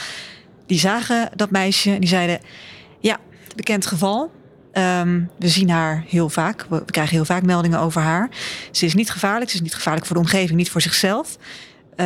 Die 0.65 0.79
zagen 0.79 1.29
dat 1.35 1.51
meisje 1.51 1.91
en 1.91 1.99
die 1.99 2.09
zeiden... 2.09 2.39
Ja, 2.99 3.17
bekend 3.55 3.85
geval. 3.85 4.31
Um, 4.73 5.29
we 5.39 5.47
zien 5.47 5.69
haar 5.69 6.03
heel 6.07 6.29
vaak. 6.29 6.65
We 6.69 6.85
krijgen 6.85 7.15
heel 7.15 7.25
vaak 7.25 7.43
meldingen 7.43 7.79
over 7.79 8.01
haar. 8.01 8.29
Ze 8.71 8.85
is 8.85 8.93
niet 8.93 9.11
gevaarlijk. 9.11 9.49
Ze 9.49 9.55
is 9.55 9.61
niet 9.61 9.75
gevaarlijk 9.75 10.05
voor 10.05 10.15
de 10.15 10.21
omgeving, 10.21 10.57
niet 10.57 10.69
voor 10.69 10.81
zichzelf. 10.81 11.37
Uh, 11.95 12.05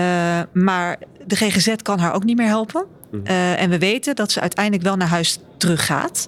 maar 0.53 0.97
de 1.25 1.35
GGZ 1.35 1.75
kan 1.81 1.99
haar 1.99 2.13
ook 2.13 2.23
niet 2.23 2.37
meer 2.37 2.47
helpen. 2.47 2.85
Uh, 3.23 3.61
en 3.61 3.69
we 3.69 3.77
weten 3.77 4.15
dat 4.15 4.31
ze 4.31 4.39
uiteindelijk 4.39 4.83
wel 4.83 4.95
naar 4.95 5.07
huis 5.07 5.39
teruggaat. 5.57 6.25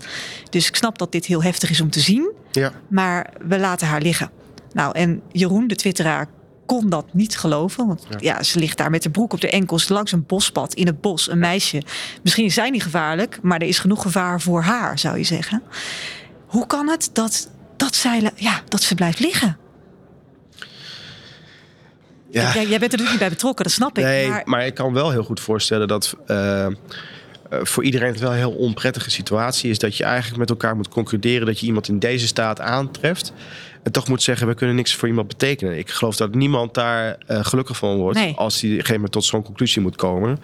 Dus 0.50 0.68
ik 0.68 0.76
snap 0.76 0.98
dat 0.98 1.12
dit 1.12 1.26
heel 1.26 1.44
heftig 1.44 1.70
is 1.70 1.82
om 1.82 1.90
te 1.90 2.00
zien. 2.00 2.32
Ja. 2.52 2.72
Maar 2.88 3.34
we 3.48 3.60
laten 3.60 3.88
haar 3.88 4.02
liggen. 4.02 4.32
Nou, 4.74 4.94
en 4.94 5.22
Jeroen, 5.32 5.68
de 5.68 5.76
twitteraar, 5.76 6.28
kon 6.66 6.90
dat 6.90 7.06
niet 7.14 7.38
geloven. 7.38 7.88
Want 7.88 8.06
ja. 8.10 8.18
ja. 8.20 8.44
ze 8.44 8.60
ligt 8.60 8.78
daar 8.78 8.90
met 8.90 9.04
de 9.04 9.10
broek 9.10 9.34
op 9.34 9.42
de 9.42 9.50
enkels 9.50 9.90
langs 9.90 10.12
een 10.12 10.26
bospad 10.28 10.74
in 10.74 10.86
het 10.86 11.02
bos. 11.02 11.30
Een 11.30 11.40
meisje. 11.40 11.82
Misschien 12.24 12.46
is 12.46 12.54
zij 12.54 12.70
niet 12.70 12.84
gevaarlijk, 12.84 13.40
maar 13.42 13.60
er 13.60 13.68
is 13.68 13.80
genoeg 13.80 14.02
gevaar 14.02 14.42
voor 14.42 14.62
haar, 14.62 15.00
zou 15.00 15.18
je 15.18 15.24
zeggen. 15.24 15.64
Hoe 16.46 16.68
kan 16.68 16.90
het 16.90 17.10
dat, 17.14 17.50
dat, 17.78 17.96
zij, 17.96 18.32
ja, 18.36 18.62
dat 18.68 18.82
ze 18.82 18.96
blijft 18.96 19.20
liggen? 19.20 19.58
Ja. 22.32 22.54
Jij, 22.54 22.68
jij 22.68 22.68
bent 22.68 22.74
er 22.74 22.80
natuurlijk 22.80 23.10
niet 23.10 23.20
bij 23.20 23.30
betrokken, 23.30 23.64
dat 23.64 23.74
snap 23.74 23.98
ik. 23.98 24.04
Nee, 24.04 24.30
maar... 24.30 24.42
maar 24.46 24.66
ik 24.66 24.74
kan 24.74 24.94
wel 24.94 25.12
heel 25.12 25.24
goed 25.24 25.40
voorstellen 25.40 25.88
dat 25.88 26.16
uh, 26.28 26.68
voor 27.50 27.84
iedereen 27.84 28.12
het 28.12 28.20
wel 28.20 28.32
een 28.32 28.38
heel 28.38 28.52
onprettige 28.52 29.10
situatie 29.12 29.70
is. 29.70 29.80
Dat 29.80 29.98
je 29.98 30.04
eigenlijk 30.04 30.38
met 30.38 30.50
elkaar 30.50 30.76
moet 30.76 30.90
concluderen 30.90 31.46
dat 31.46 31.60
je 31.60 31.66
iemand 31.66 31.88
in 31.88 32.00
deze 32.00 32.28
staat 32.28 32.60
aantreft. 32.60 33.34
En 33.84 33.92
toch 33.92 34.08
moet 34.08 34.24
zeggen, 34.24 34.48
we 34.48 34.54
kunnen 34.54 34.76
niks 34.76 34.96
voor 34.96 35.08
iemand 35.08 35.28
betekenen. 35.28 35.78
Ik 35.78 35.90
geloof 35.90 36.16
dat 36.16 36.36
niemand 36.36 36.74
daar 36.74 37.18
uh, 37.28 37.46
gelukkig 37.46 37.78
van 37.78 37.98
wordt 37.98 38.18
nee. 38.18 38.36
als 38.36 38.64
moment 38.64 39.12
tot 39.12 39.26
zo'n 39.26 39.44
conclusie 39.44 39.82
moet 39.82 39.96
komen. 39.96 40.40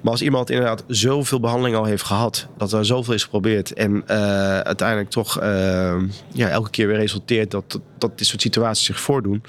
Maar 0.00 0.12
als 0.12 0.22
iemand 0.22 0.50
inderdaad 0.50 0.84
zoveel 0.86 1.40
behandeling 1.40 1.76
al 1.76 1.84
heeft 1.84 2.04
gehad, 2.04 2.46
dat 2.56 2.72
er 2.72 2.84
zoveel 2.84 3.14
is 3.14 3.22
geprobeerd 3.22 3.72
en 3.72 4.04
uh, 4.10 4.58
uiteindelijk 4.58 5.10
toch 5.10 5.40
ja, 6.32 6.48
elke 6.48 6.70
keer 6.70 6.86
weer 6.86 6.96
resulteert 6.96 7.50
dat, 7.50 7.80
dat 7.98 8.18
dit 8.18 8.26
soort 8.26 8.42
situaties 8.42 8.86
zich 8.86 9.00
voordoen 9.00 9.42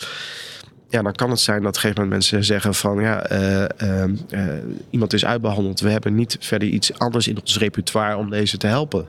ja, 0.94 1.02
dan 1.02 1.14
kan 1.14 1.30
het 1.30 1.40
zijn 1.40 1.58
dat 1.58 1.68
op 1.68 1.74
een 1.74 1.82
gegeven 1.82 2.04
moment 2.04 2.22
mensen 2.22 2.44
zeggen 2.46 2.74
van 2.74 3.02
ja, 3.02 3.32
uh, 3.32 3.66
uh, 3.82 4.04
uh, 4.30 4.54
iemand 4.90 5.14
is 5.14 5.26
uitbehandeld. 5.26 5.80
We 5.80 5.90
hebben 5.90 6.16
niet 6.16 6.38
verder 6.40 6.68
iets 6.68 7.00
anders 7.00 7.28
in 7.28 7.40
ons 7.40 7.58
repertoire 7.58 8.18
om 8.18 8.30
deze 8.30 8.58
te 8.58 8.68
helpen. 8.68 9.08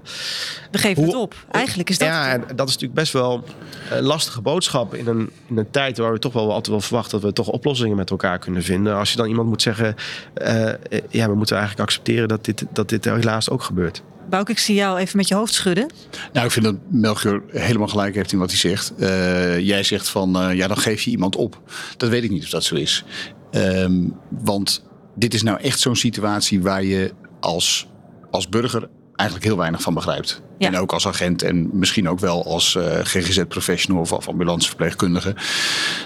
We 0.70 0.78
geven 0.78 1.02
Hoe, 1.02 1.12
het 1.12 1.22
op. 1.22 1.34
Eigenlijk 1.50 1.90
is 1.90 1.98
dat. 1.98 2.08
Ja, 2.08 2.32
en 2.32 2.40
dat 2.40 2.68
is 2.68 2.72
natuurlijk 2.74 3.00
best 3.00 3.12
wel 3.12 3.44
een 3.90 4.02
lastige 4.02 4.40
boodschap 4.40 4.94
in 4.94 5.06
een, 5.06 5.30
in 5.46 5.56
een 5.56 5.70
tijd 5.70 5.98
waar 5.98 6.12
we 6.12 6.18
toch 6.18 6.32
wel 6.32 6.48
altijd 6.48 6.66
wel 6.66 6.80
verwachten 6.80 7.20
dat 7.20 7.28
we 7.28 7.34
toch 7.34 7.48
oplossingen 7.48 7.96
met 7.96 8.10
elkaar 8.10 8.38
kunnen 8.38 8.62
vinden. 8.62 8.96
Als 8.96 9.10
je 9.10 9.16
dan 9.16 9.28
iemand 9.28 9.48
moet 9.48 9.62
zeggen, 9.62 9.94
ja, 11.08 11.28
we 11.28 11.34
moeten 11.34 11.56
eigenlijk 11.56 11.88
accepteren 11.88 12.28
dat 12.28 12.44
dit, 12.44 12.64
dat 12.72 12.88
dit 12.88 13.04
helaas 13.04 13.50
ook 13.50 13.62
gebeurt. 13.62 14.02
Bouk, 14.30 14.48
ik 14.48 14.58
zie 14.58 14.74
jou 14.74 14.98
even 14.98 15.16
met 15.16 15.28
je 15.28 15.34
hoofd 15.34 15.52
schudden. 15.52 15.90
Nou, 16.32 16.46
ik 16.46 16.52
vind 16.52 16.64
dat 16.64 16.74
Melchior 16.88 17.42
helemaal 17.48 17.88
gelijk 17.88 18.14
heeft 18.14 18.32
in 18.32 18.38
wat 18.38 18.50
hij 18.50 18.58
zegt. 18.58 18.92
Uh, 18.98 19.58
jij 19.58 19.82
zegt 19.82 20.08
van, 20.08 20.42
uh, 20.42 20.56
ja, 20.56 20.66
dan 20.66 20.76
geef 20.76 21.02
je 21.02 21.10
iemand 21.10 21.36
op. 21.36 21.60
Dat 21.96 22.08
weet 22.08 22.24
ik 22.24 22.30
niet 22.30 22.44
of 22.44 22.50
dat 22.50 22.64
zo 22.64 22.74
is. 22.74 23.04
Um, 23.50 24.16
want 24.28 24.84
dit 25.14 25.34
is 25.34 25.42
nou 25.42 25.60
echt 25.60 25.80
zo'n 25.80 25.96
situatie 25.96 26.62
waar 26.62 26.84
je 26.84 27.12
als, 27.40 27.88
als 28.30 28.48
burger 28.48 28.88
eigenlijk 29.16 29.48
heel 29.48 29.58
weinig 29.58 29.82
van 29.82 29.94
begrijpt. 29.94 30.42
Ja. 30.58 30.68
En 30.68 30.76
ook 30.76 30.92
als 30.92 31.06
agent 31.06 31.42
en 31.42 31.68
misschien 31.72 32.08
ook 32.08 32.20
wel 32.20 32.44
als 32.44 32.74
uh, 32.74 32.98
GGZ-professional 33.02 34.00
of, 34.00 34.12
of 34.12 34.28
ambulanceverpleegkundige. 34.28 35.36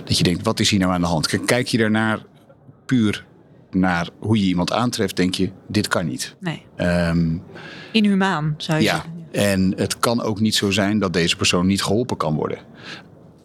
Dat 0.05 0.19
je 0.19 0.25
denkt, 0.25 0.45
wat 0.45 0.61
is 0.61 0.71
hier 0.71 0.81
nou 0.81 0.93
aan 0.93 1.01
de 1.01 1.07
hand? 1.07 1.45
Kijk 1.45 1.67
je 1.67 1.79
daarnaar 1.79 2.19
puur 2.87 3.25
naar 3.71 4.09
hoe 4.19 4.39
je 4.39 4.45
iemand 4.45 4.73
aantreft, 4.73 5.17
denk 5.17 5.35
je, 5.35 5.51
dit 5.67 5.89
kan 5.89 6.07
niet. 6.07 6.37
Nee. 6.41 6.63
Um, 6.77 7.43
Inhumaan, 7.93 8.55
zou 8.57 8.79
je 8.79 8.85
ja, 8.85 8.93
zeggen. 8.93 9.13
En 9.31 9.73
het 9.77 9.99
kan 9.99 10.23
ook 10.23 10.41
niet 10.41 10.55
zo 10.55 10.71
zijn 10.71 10.99
dat 10.99 11.13
deze 11.13 11.37
persoon 11.37 11.67
niet 11.67 11.83
geholpen 11.83 12.17
kan 12.17 12.35
worden. 12.35 12.59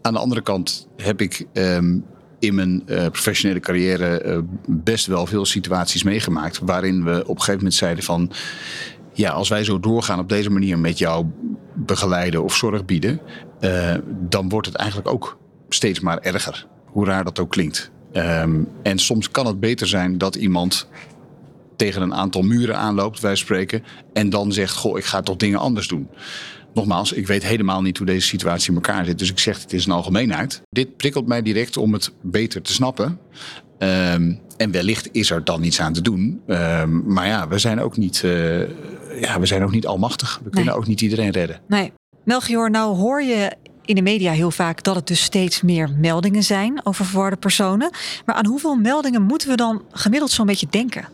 Aan 0.02 0.14
de 0.14 0.20
andere 0.20 0.42
kant 0.42 0.88
heb 0.98 1.22
ik 1.22 1.46
um, 1.54 2.06
in 2.40 2.56
mijn 2.56 2.84
uh, 2.86 3.06
professionele 3.06 3.60
carrière 3.60 4.24
uh, 4.26 4.38
best 4.68 5.06
wel 5.06 5.26
veel 5.26 5.46
situaties 5.46 6.04
meegemaakt. 6.04 6.60
waarin 6.60 7.04
we 7.04 7.22
op 7.22 7.30
een 7.30 7.36
gegeven 7.36 7.56
moment 7.56 7.74
zeiden 7.74 8.04
van. 8.04 8.32
Ja, 9.14 9.32
als 9.32 9.50
wij 9.50 9.64
zo 9.64 9.80
doorgaan 9.80 10.20
op 10.20 10.30
deze 10.30 10.50
manier 10.50 10.80
met 10.80 10.98
jou 10.98 11.26
begeleiden 11.74 12.44
of 12.44 12.56
zorg 12.56 12.86
bieden. 12.86 13.20
Uh, 13.62 13.96
dan 14.10 14.50
wordt 14.50 14.68
het 14.68 14.76
eigenlijk 14.76 15.10
ook 15.10 15.38
steeds 15.70 16.00
maar 16.00 16.18
erger. 16.18 16.68
Hoe 16.86 17.06
raar 17.06 17.24
dat 17.24 17.40
ook 17.40 17.52
klinkt. 17.52 17.92
Um, 18.14 18.68
en 18.84 19.00
soms 19.00 19.32
kan 19.32 19.46
het 19.46 19.60
beter 19.60 19.88
zijn 19.88 20.18
dat 20.18 20.36
iemand 20.36 20.88
tegen 21.76 22.02
een 22.02 22.14
aantal 22.14 22.42
muren 22.42 22.78
aanloopt, 22.78 23.20
wij 23.20 23.36
spreken, 23.36 23.84
en 24.14 24.30
dan 24.30 24.52
zegt: 24.52 24.76
Goh, 24.76 24.98
ik 24.98 25.06
ga 25.06 25.22
toch 25.22 25.38
dingen 25.38 25.60
anders 25.60 25.88
doen. 25.88 26.08
Nogmaals, 26.74 27.12
ik 27.12 27.28
weet 27.28 27.44
helemaal 27.44 27.82
niet 27.82 27.98
hoe 27.98 28.06
deze 28.06 28.28
situatie 28.28 28.70
in 28.70 28.76
elkaar 28.76 29.06
zit. 29.06 29.20
Dus 29.20 29.30
ik 29.30 29.40
zeg: 29.40 29.62
Het 29.62 29.74
is 29.74 29.86
een 29.86 29.92
algemeenheid. 29.92 30.62
Dit 30.70 30.98
prikkelt 30.98 31.28
mij 31.28 31.42
direct 31.42 31.78
om 31.78 31.94
het 31.94 32.12
beter 32.22 32.62
te 32.62 32.74
snappen. 32.74 33.20
Um, 33.80 34.40
en 34.58 34.72
wellicht 34.72 35.10
is 35.12 35.30
er 35.30 35.44
dan 35.44 35.64
iets 35.64 35.82
aan 35.82 35.94
te 35.94 36.02
doen. 36.02 36.42
Um, 36.48 37.04
maar 37.14 37.28
ja, 37.28 37.48
we 37.48 37.58
zijn 37.58 37.80
ook 37.80 37.98
niet, 37.98 38.22
uh, 38.26 38.60
ja, 39.22 39.40
we 39.40 39.46
zijn 39.46 39.64
ook 39.64 39.72
niet 39.72 39.88
almachtig. 39.88 40.42
We 40.44 40.50
kunnen 40.50 40.76
ook 40.76 40.88
niet 40.88 41.02
iedereen 41.02 41.32
redden. 41.32 41.62
Nee. 41.68 41.92
Melchior, 42.24 42.70
nou 42.70 42.96
hoor 42.96 43.22
je 43.22 43.52
in 43.86 43.96
de 43.96 44.02
media 44.02 44.32
heel 44.32 44.52
vaak 44.52 44.84
dat 44.84 44.96
het 44.96 45.08
dus 45.08 45.24
steeds 45.24 45.62
meer 45.62 45.90
meldingen 45.98 46.44
zijn 46.44 46.82
over 46.84 47.06
verwarde 47.06 47.36
personen. 47.36 47.92
Maar 48.26 48.36
aan 48.36 48.46
hoeveel 48.46 48.76
meldingen 48.76 49.22
moeten 49.22 49.50
we 49.50 49.56
dan 49.56 49.82
gemiddeld 49.92 50.32
zo'n 50.32 50.46
beetje 50.46 50.68
denken? 50.70 51.08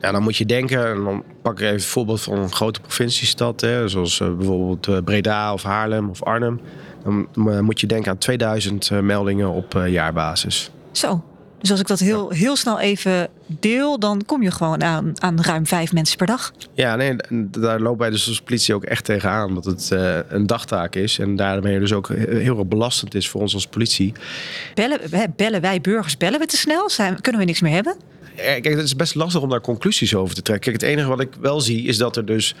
Ja, 0.00 0.12
dan 0.12 0.22
moet 0.22 0.36
je 0.36 0.46
denken, 0.46 0.86
en 0.86 1.04
dan 1.04 1.22
pak 1.42 1.52
ik 1.52 1.60
even 1.60 1.74
een 1.74 1.80
voorbeeld 1.80 2.20
van 2.20 2.38
een 2.38 2.52
grote 2.52 2.80
provinciestad, 2.80 3.60
hè, 3.60 3.88
zoals 3.88 4.20
uh, 4.20 4.36
bijvoorbeeld 4.36 4.86
uh, 4.86 4.98
Breda 5.04 5.52
of 5.52 5.62
Haarlem 5.62 6.08
of 6.08 6.22
Arnhem. 6.22 6.60
Dan 7.04 7.28
uh, 7.34 7.60
moet 7.60 7.80
je 7.80 7.86
denken 7.86 8.10
aan 8.10 8.18
2000 8.18 8.90
meldingen 8.90 9.50
op 9.50 9.82
jaarbasis. 9.86 10.70
Zo. 10.92 11.22
Dus 11.62 11.70
als 11.70 11.80
ik 11.80 11.86
dat 11.86 11.98
heel, 11.98 12.30
heel 12.30 12.56
snel 12.56 12.80
even 12.80 13.28
deel, 13.46 13.98
dan 13.98 14.22
kom 14.26 14.42
je 14.42 14.50
gewoon 14.50 14.82
aan, 14.82 15.12
aan 15.20 15.40
ruim 15.40 15.66
vijf 15.66 15.92
mensen 15.92 16.16
per 16.16 16.26
dag. 16.26 16.52
Ja, 16.74 16.96
nee, 16.96 17.16
daar 17.48 17.80
lopen 17.80 18.00
wij 18.00 18.10
dus 18.10 18.28
als 18.28 18.40
politie 18.40 18.74
ook 18.74 18.84
echt 18.84 19.04
tegenaan. 19.04 19.54
Dat 19.54 19.64
het 19.64 19.90
eh, 19.90 20.18
een 20.28 20.46
dagtaak 20.46 20.94
is. 20.94 21.18
En 21.18 21.36
daarmee 21.36 21.78
dus 21.78 21.92
ook 21.92 22.08
heel 22.08 22.58
erg 22.58 22.66
belastend 22.66 23.14
is 23.14 23.28
voor 23.28 23.40
ons 23.40 23.54
als 23.54 23.66
politie. 23.66 24.12
Bellen, 24.74 25.00
bellen 25.36 25.60
wij 25.60 25.80
burgers, 25.80 26.16
bellen 26.16 26.40
we 26.40 26.46
te 26.46 26.56
snel? 26.56 26.90
Zijn, 26.90 27.20
kunnen 27.20 27.40
we 27.40 27.46
niks 27.46 27.60
meer 27.60 27.72
hebben? 27.72 27.96
Eh, 28.36 28.44
Kijk, 28.44 28.64
het 28.64 28.84
is 28.84 28.96
best 28.96 29.14
lastig 29.14 29.42
om 29.42 29.48
daar 29.48 29.60
conclusies 29.60 30.14
over 30.14 30.34
te 30.34 30.42
trekken. 30.42 30.72
Kijk, 30.72 30.82
het 30.82 30.90
enige 30.92 31.08
wat 31.08 31.20
ik 31.20 31.34
wel 31.40 31.60
zie 31.60 31.86
is 31.86 31.96
dat 31.96 32.16
er 32.16 32.26
dus 32.26 32.54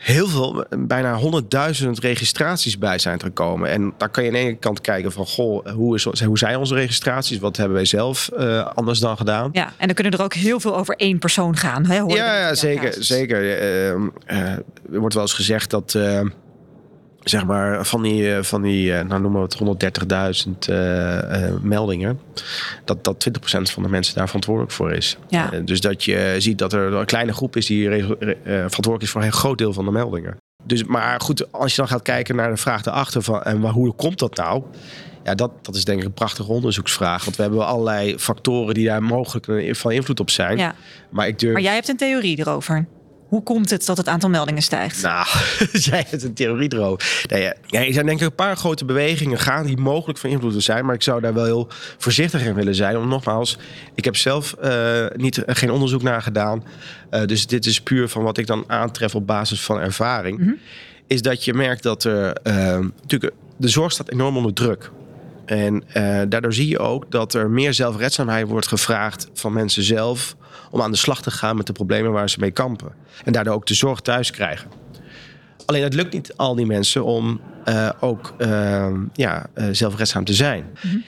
heel 0.00 0.28
veel, 0.28 0.64
bijna 0.78 1.20
100.000 1.82 1.88
registraties 2.00 2.78
bij 2.78 2.98
zijn 2.98 3.20
gekomen. 3.20 3.70
En 3.70 3.92
daar 3.98 4.08
kan 4.08 4.22
je 4.24 4.28
aan 4.28 4.34
de 4.34 4.40
ene 4.42 4.56
kant 4.56 4.80
kijken 4.80 5.12
van, 5.12 5.26
goh, 5.26 5.66
hoe, 5.66 5.94
is, 5.94 6.04
hoe 6.24 6.38
zijn 6.38 6.56
onze 6.56 6.74
registraties? 6.74 7.38
Wat 7.38 7.56
hebben 7.56 7.76
wij 7.76 7.84
zelf 7.84 8.28
eh, 8.28 8.66
anders 8.74 8.98
dan 8.98 9.16
gedaan? 9.16 9.48
Ja, 9.52 9.72
en 9.76 9.86
dan 9.86 9.94
kunnen 9.94 10.12
er 10.12 10.22
ook 10.22 10.34
heel 10.34 10.60
veel 10.60 10.76
over 10.76 10.94
één 10.96 11.18
persoon 11.18 11.56
gaan. 11.56 11.86
Hè, 11.86 12.00
hoor 12.00 12.16
Ja, 12.16 12.38
ja, 12.38 12.54
zeker. 12.54 12.94
zeker. 12.98 13.58
Ehm, 13.58 14.08
eh, 14.26 14.38
er 14.92 14.98
wordt 14.98 15.14
wel 15.14 15.22
eens 15.22 15.32
gezegd 15.32 15.70
dat, 15.70 15.94
eh, 15.94 16.20
zeg 17.24 17.46
maar, 17.46 17.86
van 17.86 18.02
die, 18.02 18.34
eh, 18.34 18.42
van 18.42 18.62
die 18.62 18.94
eh, 18.94 19.04
nou 19.04 19.20
noemen 19.20 19.40
we 19.40 19.46
het 19.46 19.54
130.000 19.54 20.68
eh, 20.68 21.46
eh, 21.46 21.54
meldingen, 21.62 22.20
dat, 22.84 23.04
dat 23.04 23.28
20% 23.28 23.70
van 23.70 23.82
de 23.82 23.88
mensen 23.88 24.14
daar 24.14 24.26
verantwoordelijk 24.26 24.72
voor 24.72 24.92
is. 24.92 25.16
Ja. 25.28 25.50
Dus 25.64 25.80
dat 25.80 26.04
je 26.04 26.34
ziet 26.38 26.58
dat 26.58 26.72
er 26.72 26.92
een 26.92 27.06
kleine 27.06 27.32
groep 27.32 27.56
is 27.56 27.66
die 27.66 27.88
verantwoordelijk 28.44 29.02
is 29.02 29.10
voor 29.10 29.22
een 29.22 29.32
groot 29.32 29.58
deel 29.58 29.72
van 29.72 29.84
de 29.84 29.90
meldingen. 29.90 30.36
Dus, 30.62 30.84
maar 30.84 31.20
goed, 31.20 31.52
als 31.52 31.70
je 31.70 31.76
dan 31.76 31.88
gaat 31.88 32.02
kijken 32.02 32.36
naar 32.36 32.50
de 32.50 32.56
vraag 32.56 32.82
daarachter 32.82 33.22
van 33.22 33.42
en 33.42 33.60
waar, 33.60 33.72
hoe 33.72 33.92
komt 33.92 34.18
dat 34.18 34.36
nou? 34.36 34.62
Ja, 35.24 35.34
dat, 35.34 35.50
dat 35.62 35.74
is 35.74 35.84
denk 35.84 36.00
ik 36.00 36.06
een 36.06 36.12
prachtige 36.12 36.52
onderzoeksvraag. 36.52 37.24
Want 37.24 37.36
we 37.36 37.42
hebben 37.42 37.66
allerlei 37.66 38.18
factoren 38.18 38.74
die 38.74 38.86
daar 38.86 39.02
mogelijk 39.02 39.76
van 39.76 39.92
invloed 39.92 40.20
op 40.20 40.30
zijn. 40.30 40.58
Ja. 40.58 40.74
Maar 41.10 41.26
ik 41.26 41.38
durf 41.38 41.52
Maar 41.52 41.62
jij 41.62 41.74
hebt 41.74 41.88
een 41.88 41.96
theorie 41.96 42.38
erover. 42.38 42.86
Hoe 43.30 43.42
komt 43.42 43.70
het 43.70 43.86
dat 43.86 43.96
het 43.96 44.08
aantal 44.08 44.30
meldingen 44.30 44.62
stijgt? 44.62 45.02
nou, 45.02 45.26
jij 45.88 46.06
hebt 46.10 46.22
een 46.22 46.34
theorie 46.34 46.74
erover. 46.74 47.24
Ja, 47.28 47.54
ja, 47.66 47.86
er 47.86 47.92
zijn 47.92 48.06
denk 48.06 48.20
ik 48.20 48.26
een 48.26 48.34
paar 48.34 48.56
grote 48.56 48.84
bewegingen 48.84 49.38
gaan 49.38 49.66
die 49.66 49.76
mogelijk 49.76 50.18
van 50.18 50.30
invloed 50.30 50.62
zijn. 50.62 50.84
Maar 50.84 50.94
ik 50.94 51.02
zou 51.02 51.20
daar 51.20 51.34
wel 51.34 51.44
heel 51.44 51.68
voorzichtig 51.98 52.44
in 52.44 52.54
willen 52.54 52.74
zijn. 52.74 52.96
Om 52.96 53.08
nogmaals, 53.08 53.58
ik 53.94 54.04
heb 54.04 54.16
zelf 54.16 54.52
eh, 54.52 55.06
niet, 55.16 55.42
geen 55.46 55.70
onderzoek 55.70 56.02
naar 56.02 56.22
gedaan. 56.22 56.64
Eh, 57.10 57.24
dus 57.24 57.46
dit 57.46 57.66
is 57.66 57.80
puur 57.80 58.08
van 58.08 58.22
wat 58.22 58.38
ik 58.38 58.46
dan 58.46 58.64
aantref 58.66 59.14
op 59.14 59.26
basis 59.26 59.62
van 59.62 59.80
ervaring. 59.80 60.58
Is 61.06 61.22
dat 61.22 61.44
je 61.44 61.54
merkt 61.54 61.82
dat 61.82 62.04
er 62.04 62.32
eh, 62.32 62.54
natuurlijk 63.00 63.34
de 63.56 63.68
zorg 63.68 63.92
staat 63.92 64.10
enorm 64.10 64.36
onder 64.36 64.52
druk. 64.52 64.90
En 65.50 65.82
eh, 65.92 66.20
daardoor 66.28 66.52
zie 66.52 66.68
je 66.68 66.78
ook 66.78 67.10
dat 67.10 67.34
er 67.34 67.50
meer 67.50 67.74
zelfredzaamheid 67.74 68.48
wordt 68.48 68.66
gevraagd 68.66 69.28
van 69.34 69.52
mensen 69.52 69.82
zelf 69.82 70.36
om 70.70 70.82
aan 70.82 70.90
de 70.90 70.96
slag 70.96 71.22
te 71.22 71.30
gaan 71.30 71.56
met 71.56 71.66
de 71.66 71.72
problemen 71.72 72.12
waar 72.12 72.30
ze 72.30 72.40
mee 72.40 72.50
kampen. 72.50 72.92
En 73.24 73.32
daardoor 73.32 73.54
ook 73.54 73.66
de 73.66 73.74
zorg 73.74 74.00
thuis 74.00 74.30
krijgen. 74.30 74.70
Alleen 75.66 75.82
het 75.82 75.94
lukt 75.94 76.12
niet 76.12 76.36
al 76.36 76.54
die 76.54 76.66
mensen 76.66 77.04
om 77.04 77.40
eh, 77.64 77.90
ook 78.00 78.34
eh, 78.38 78.92
ja, 79.12 79.46
eh, 79.54 79.66
zelfredzaam 79.72 80.24
te 80.24 80.34
zijn. 80.34 80.64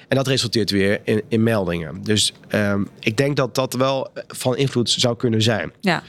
En 0.09 0.17
dat 0.17 0.27
resulteert 0.27 0.71
weer 0.71 1.01
in, 1.05 1.23
in 1.29 1.43
meldingen. 1.43 2.03
Dus 2.03 2.33
ehm, 2.49 2.85
ik 3.01 3.17
denk 3.17 3.37
dat 3.37 3.55
dat 3.55 3.75
wel 3.75 4.11
van 4.29 4.57
invloed 4.57 4.91
zou 4.91 5.17
kunnen 5.17 5.43
zijn. 5.43 5.73
Ja, 5.81 6.03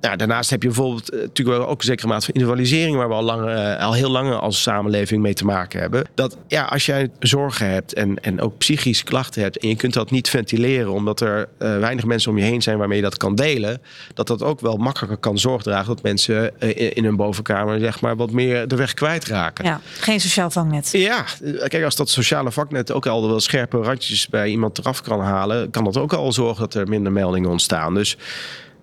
Nou, 0.00 0.16
daarnaast 0.16 0.50
heb 0.50 0.62
je 0.62 0.68
bijvoorbeeld 0.68 1.10
eh, 1.10 1.20
natuurlijk 1.20 1.58
wel 1.58 1.68
ook 1.68 1.78
een 1.78 1.86
zekere 1.86 2.08
mate 2.08 2.24
van 2.24 2.34
individualisering, 2.34 2.96
waar 2.96 3.08
we 3.08 3.14
al, 3.14 3.22
lang, 3.22 3.48
eh, 3.48 3.84
al 3.84 3.92
heel 3.92 4.10
lang 4.10 4.32
als 4.32 4.62
samenleving 4.62 5.22
mee 5.22 5.34
te 5.34 5.44
maken 5.44 5.80
hebben. 5.80 6.04
Dat 6.14 6.36
ja, 6.46 6.64
als 6.64 6.86
jij 6.86 7.10
zorgen 7.18 7.70
hebt 7.70 7.94
en, 7.94 8.20
en 8.22 8.40
ook 8.40 8.58
psychische 8.58 9.04
klachten 9.04 9.42
hebt 9.42 9.58
en 9.58 9.68
je 9.68 9.76
kunt 9.76 9.92
dat 9.92 10.10
niet 10.10 10.28
ventileren 10.28 10.92
omdat 10.92 11.20
er 11.20 11.48
eh, 11.58 11.78
weinig 11.78 12.04
mensen 12.04 12.30
om 12.30 12.38
je 12.38 12.44
heen 12.44 12.62
zijn 12.62 12.78
waarmee 12.78 12.96
je 12.96 13.02
dat 13.02 13.16
kan 13.16 13.34
delen, 13.34 13.82
dat 14.14 14.26
dat 14.26 14.42
ook 14.42 14.60
wel 14.60 14.76
makkelijker 14.76 15.18
kan 15.18 15.38
zorg 15.38 15.62
dragen 15.62 15.86
dat 15.86 16.02
mensen 16.02 16.60
in, 16.60 16.94
in 16.94 17.04
hun 17.04 17.16
bovenkamer 17.16 17.80
zeg 17.80 18.00
maar 18.00 18.16
wat 18.16 18.30
meer 18.30 18.68
de 18.68 18.76
weg 18.76 18.94
kwijtraken. 18.94 19.64
ja, 19.64 19.80
geen 20.00 20.20
sociaal 20.20 20.50
vangnet. 20.50 20.88
Ja, 20.92 21.24
kijk, 21.68 21.84
als 21.84 21.96
dat 21.96 22.08
sociale 22.08 22.52
vaknet 22.52 22.92
ook 22.92 23.06
al 23.06 23.28
wel 23.28 23.40
scherpe 23.40 23.76
randjes 23.76 24.28
bij 24.28 24.48
iemand 24.48 24.78
eraf 24.78 25.02
kan 25.02 25.20
halen, 25.20 25.70
kan 25.70 25.84
dat 25.84 25.96
ook 25.96 26.12
al 26.12 26.32
zorgen 26.32 26.60
dat 26.60 26.74
er 26.74 26.88
minder 26.88 27.12
meldingen 27.12 27.50
ontstaan. 27.50 27.94
Dus 27.94 28.16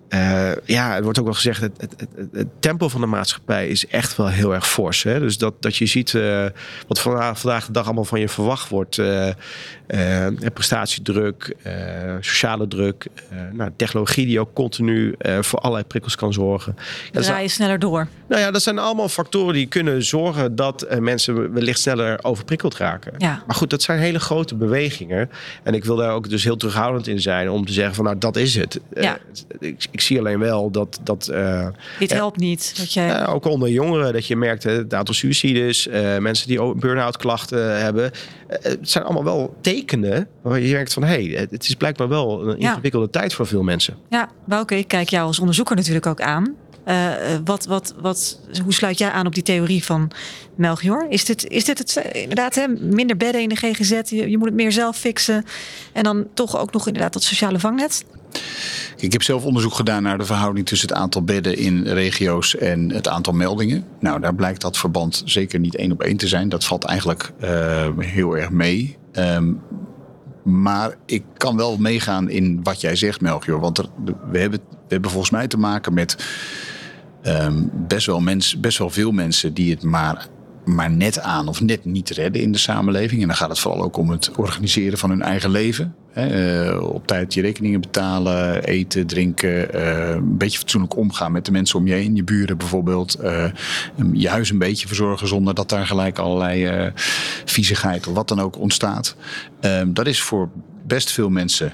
eh, 0.08 0.50
ja, 0.64 0.94
het 0.94 1.02
wordt 1.04 1.18
ook 1.18 1.24
wel 1.24 1.34
gezegd, 1.34 1.60
het, 1.60 1.80
het, 1.80 1.94
het, 2.16 2.28
het 2.32 2.48
tempo 2.60 2.88
van 2.88 3.00
de 3.00 3.06
maatschappij 3.06 3.68
is 3.68 3.86
echt 3.86 4.16
wel 4.16 4.28
heel 4.28 4.54
erg 4.54 4.68
fors. 4.68 5.02
Hè? 5.02 5.20
Dus 5.20 5.38
dat, 5.38 5.62
dat 5.62 5.76
je 5.76 5.86
ziet 5.86 6.14
eh, 6.14 6.44
wat 6.86 7.00
vandaag, 7.00 7.38
vandaag 7.38 7.66
de 7.66 7.72
dag 7.72 7.84
allemaal 7.84 8.04
van 8.04 8.20
je 8.20 8.28
verwacht 8.28 8.68
wordt. 8.68 8.98
eh, 8.98 9.34
prestatiedruk, 10.52 11.56
sociale 12.20 12.68
druk, 12.68 13.06
nou, 13.52 13.70
technologie 13.76 14.26
die 14.26 14.40
ook 14.40 14.52
continu 14.52 15.14
voor 15.40 15.58
allerlei 15.58 15.84
prikkels 15.84 16.16
kan 16.16 16.32
zorgen. 16.32 16.76
Ja, 17.12 17.20
Draai 17.20 17.42
je 17.42 17.48
sneller 17.48 17.78
door. 17.78 18.08
nou 18.28 18.40
ja, 18.40 18.50
dat 18.50 18.62
zijn 18.62 18.78
allemaal 18.78 19.08
factoren 19.08 19.54
die 19.54 19.66
kunnen 19.66 20.04
zorgen 20.04 20.56
dat 20.56 20.86
mensen 21.00 21.52
wellicht 21.52 21.80
sneller 21.80 22.24
overprikkeld 22.24 22.76
raken. 22.76 23.12
Ja. 23.18 23.42
Maar 23.46 23.56
goed, 23.56 23.70
dat 23.70 23.82
zijn 23.82 23.98
hele 23.98 24.20
grote 24.20 24.54
bewegingen. 24.54 25.30
En 25.62 25.74
ik 25.74 25.84
wil 25.84 25.96
daar 25.96 26.12
ook 26.12 26.28
dus 26.28 26.44
heel 26.44 26.56
terughoudend 26.56 27.06
in 27.06 27.20
zijn 27.20 27.50
om 27.50 27.66
te 27.66 27.72
zeggen 27.72 27.94
van 27.94 28.04
nou, 28.04 28.18
dat 28.18 28.36
is 28.36 28.54
het. 28.54 28.80
Ja. 28.94 29.18
ik, 29.58 29.95
ik 29.98 30.04
zie 30.04 30.18
alleen 30.18 30.38
wel 30.38 30.70
dat, 30.70 30.98
dat 31.02 31.28
eh, 31.28 31.66
Dit 31.98 32.10
Ja. 32.10 32.16
helpt 32.16 32.38
niet. 32.38 32.74
Dat 32.78 32.92
je, 32.92 33.00
eh, 33.00 33.34
ook 33.34 33.44
onder 33.44 33.68
jongeren, 33.68 34.12
dat 34.12 34.26
je 34.26 34.36
merkt 34.36 34.62
hè, 34.62 34.70
het 34.70 34.94
aantal 34.94 35.14
suicides, 35.14 35.88
eh, 35.88 36.18
mensen 36.18 36.48
die 36.48 36.60
ook 36.60 36.80
burn-out 36.80 37.16
klachten 37.16 37.80
hebben. 37.80 38.10
eh, 38.48 38.58
het 38.62 38.78
zijn 38.90 39.04
allemaal 39.04 39.24
wel 39.24 39.56
tekenen 39.60 40.28
waar 40.42 40.60
je 40.60 40.72
merkt 40.72 40.92
van 40.92 41.02
hé, 41.04 41.26
hey, 41.26 41.46
het 41.50 41.68
is 41.68 41.74
blijkbaar 41.74 42.08
wel 42.08 42.48
een 42.48 42.60
Ja. 42.60 42.70
ingewikkelde 42.70 43.10
tijd 43.10 43.34
voor 43.34 43.46
veel 43.46 43.62
mensen. 43.62 43.96
Ja, 44.08 44.28
Bouke, 44.44 44.76
ik 44.78 44.88
kijk 44.88 45.08
jou 45.08 45.26
als 45.26 45.38
onderzoeker 45.38 45.76
natuurlijk 45.76 46.06
ook 46.06 46.20
aan. 46.20 46.54
Eh, 46.84 47.32
eh, 47.34 47.40
wat, 47.44 47.64
wat, 47.64 47.94
wat, 48.00 48.40
hoe 48.62 48.72
sluit 48.72 48.98
jij 48.98 49.10
aan 49.10 49.26
op 49.26 49.34
die 49.34 49.42
theorie 49.42 49.84
van 49.84 50.10
Melchior? 50.54 51.06
Is 51.08 51.24
dit, 51.24 51.48
is 51.48 51.64
dit 51.64 51.78
het, 51.78 51.96
eh, 51.96 52.20
inderdaad 52.22 52.54
hè, 52.54 52.68
minder 52.68 53.16
bedden 53.16 53.42
in 53.42 53.48
de 53.48 53.56
GGZ? 53.56 54.00
Je, 54.10 54.30
je 54.30 54.38
moet 54.38 54.46
het 54.46 54.56
meer 54.56 54.72
zelf 54.72 54.96
fixen. 54.96 55.44
En 55.92 56.02
dan 56.02 56.26
toch 56.34 56.58
ook 56.58 56.72
nog 56.72 56.86
inderdaad 56.86 57.12
dat 57.12 57.22
sociale 57.22 57.58
vangnet? 57.58 58.04
Ik 58.96 59.12
heb 59.12 59.22
zelf 59.22 59.44
onderzoek 59.44 59.74
gedaan 59.74 60.02
naar 60.02 60.18
de 60.18 60.24
verhouding 60.24 60.66
tussen 60.66 60.88
het 60.88 60.96
aantal 60.96 61.22
bedden 61.22 61.56
in 61.56 61.82
regio's 61.86 62.56
en 62.56 62.90
het 62.90 63.08
aantal 63.08 63.32
meldingen. 63.32 63.84
Nou, 64.00 64.20
daar 64.20 64.34
blijkt 64.34 64.60
dat 64.60 64.76
verband 64.76 65.22
zeker 65.24 65.58
niet 65.58 65.76
één 65.76 65.92
op 65.92 66.02
één 66.02 66.16
te 66.16 66.28
zijn. 66.28 66.48
Dat 66.48 66.64
valt 66.64 66.84
eigenlijk 66.84 67.32
eh, 67.40 67.88
heel 67.98 68.36
erg 68.36 68.50
mee. 68.50 68.96
Ehm, 69.12 69.52
maar 70.42 70.96
ik 71.06 71.24
kan 71.36 71.56
wel 71.56 71.76
meegaan 71.76 72.30
in 72.30 72.60
wat 72.62 72.80
jij 72.80 72.96
zegt, 72.96 73.20
Melchior. 73.20 73.60
Want 73.60 73.78
we, 74.30 74.38
hebben, 74.38 74.60
we 74.70 74.76
hebben 74.88 75.10
volgens 75.10 75.32
mij 75.32 75.46
te 75.46 75.58
maken 75.58 75.94
met 75.94 76.24
ehm, 77.22 77.62
best, 77.72 78.06
wel 78.06 78.20
mens, 78.20 78.60
best 78.60 78.78
wel 78.78 78.90
veel 78.90 79.12
mensen 79.12 79.54
die 79.54 79.70
het 79.70 79.82
maar, 79.82 80.26
maar 80.66 80.90
net 80.90 81.20
aan 81.20 81.48
of 81.48 81.60
net 81.60 81.84
niet 81.84 82.10
redden 82.10 82.42
in 82.42 82.52
de 82.52 82.58
samenleving. 82.58 83.20
En 83.20 83.26
dan 83.26 83.36
gaat 83.36 83.48
het 83.48 83.58
vooral 83.58 83.82
ook 83.82 83.96
om 83.96 84.10
het 84.10 84.30
organiseren 84.36 84.98
van 84.98 85.10
hun 85.10 85.22
eigen 85.22 85.50
leven. 85.50 85.94
Hè, 86.10 86.64
eh, 86.70 86.82
op 86.82 87.06
tijd 87.06 87.34
je 87.34 87.40
rekeningen 87.40 87.80
betalen, 87.80 88.64
eten, 88.64 89.06
drinken. 89.06 89.72
eh, 89.72 90.08
een 90.10 90.36
beetje 90.36 90.58
fatsoenlijk 90.58 90.96
omgaan 90.96 91.32
met 91.32 91.44
de 91.44 91.52
mensen 91.52 91.78
om 91.78 91.86
je 91.86 91.94
heen. 91.94 92.16
Je 92.16 92.24
buren 92.24 92.56
bijvoorbeeld. 92.56 93.14
eh, 93.14 93.44
je 94.12 94.28
huis 94.28 94.50
een 94.50 94.58
beetje 94.58 94.86
verzorgen 94.86 95.28
zonder 95.28 95.54
dat 95.54 95.68
daar 95.68 95.86
gelijk 95.86 96.18
allerlei 96.18 96.92
viezigheid 97.44 98.06
of 98.06 98.14
wat 98.14 98.28
dan 98.28 98.40
ook 98.40 98.58
ontstaat. 98.58 99.16
Ehm, 99.60 99.92
dat 99.92 100.06
is 100.06 100.20
voor 100.22 100.48
best 100.86 101.12
veel 101.12 101.30
mensen 101.30 101.72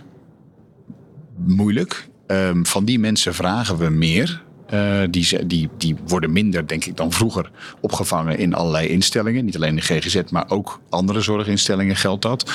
moeilijk. 1.36 2.08
Ehm, 2.26 2.64
van 2.64 2.84
die 2.84 2.98
mensen 2.98 3.34
vragen 3.34 3.78
we 3.78 3.88
meer. 3.88 4.42
Eh, 4.72 5.02
die, 5.10 5.46
die, 5.46 5.68
die 5.78 5.96
worden 6.06 6.32
minder, 6.32 6.66
denk 6.66 6.84
ik, 6.84 6.96
dan 6.96 7.12
vroeger 7.12 7.50
opgevangen 7.80 8.38
in 8.38 8.54
allerlei 8.54 8.88
instellingen. 8.88 9.44
Niet 9.44 9.56
alleen 9.56 9.74
de 9.74 9.80
GGZ, 9.80 10.20
maar 10.30 10.50
ook 10.50 10.80
andere 10.88 11.20
zorginstellingen 11.20 11.96
geldt 11.96 12.22
dat. 12.22 12.50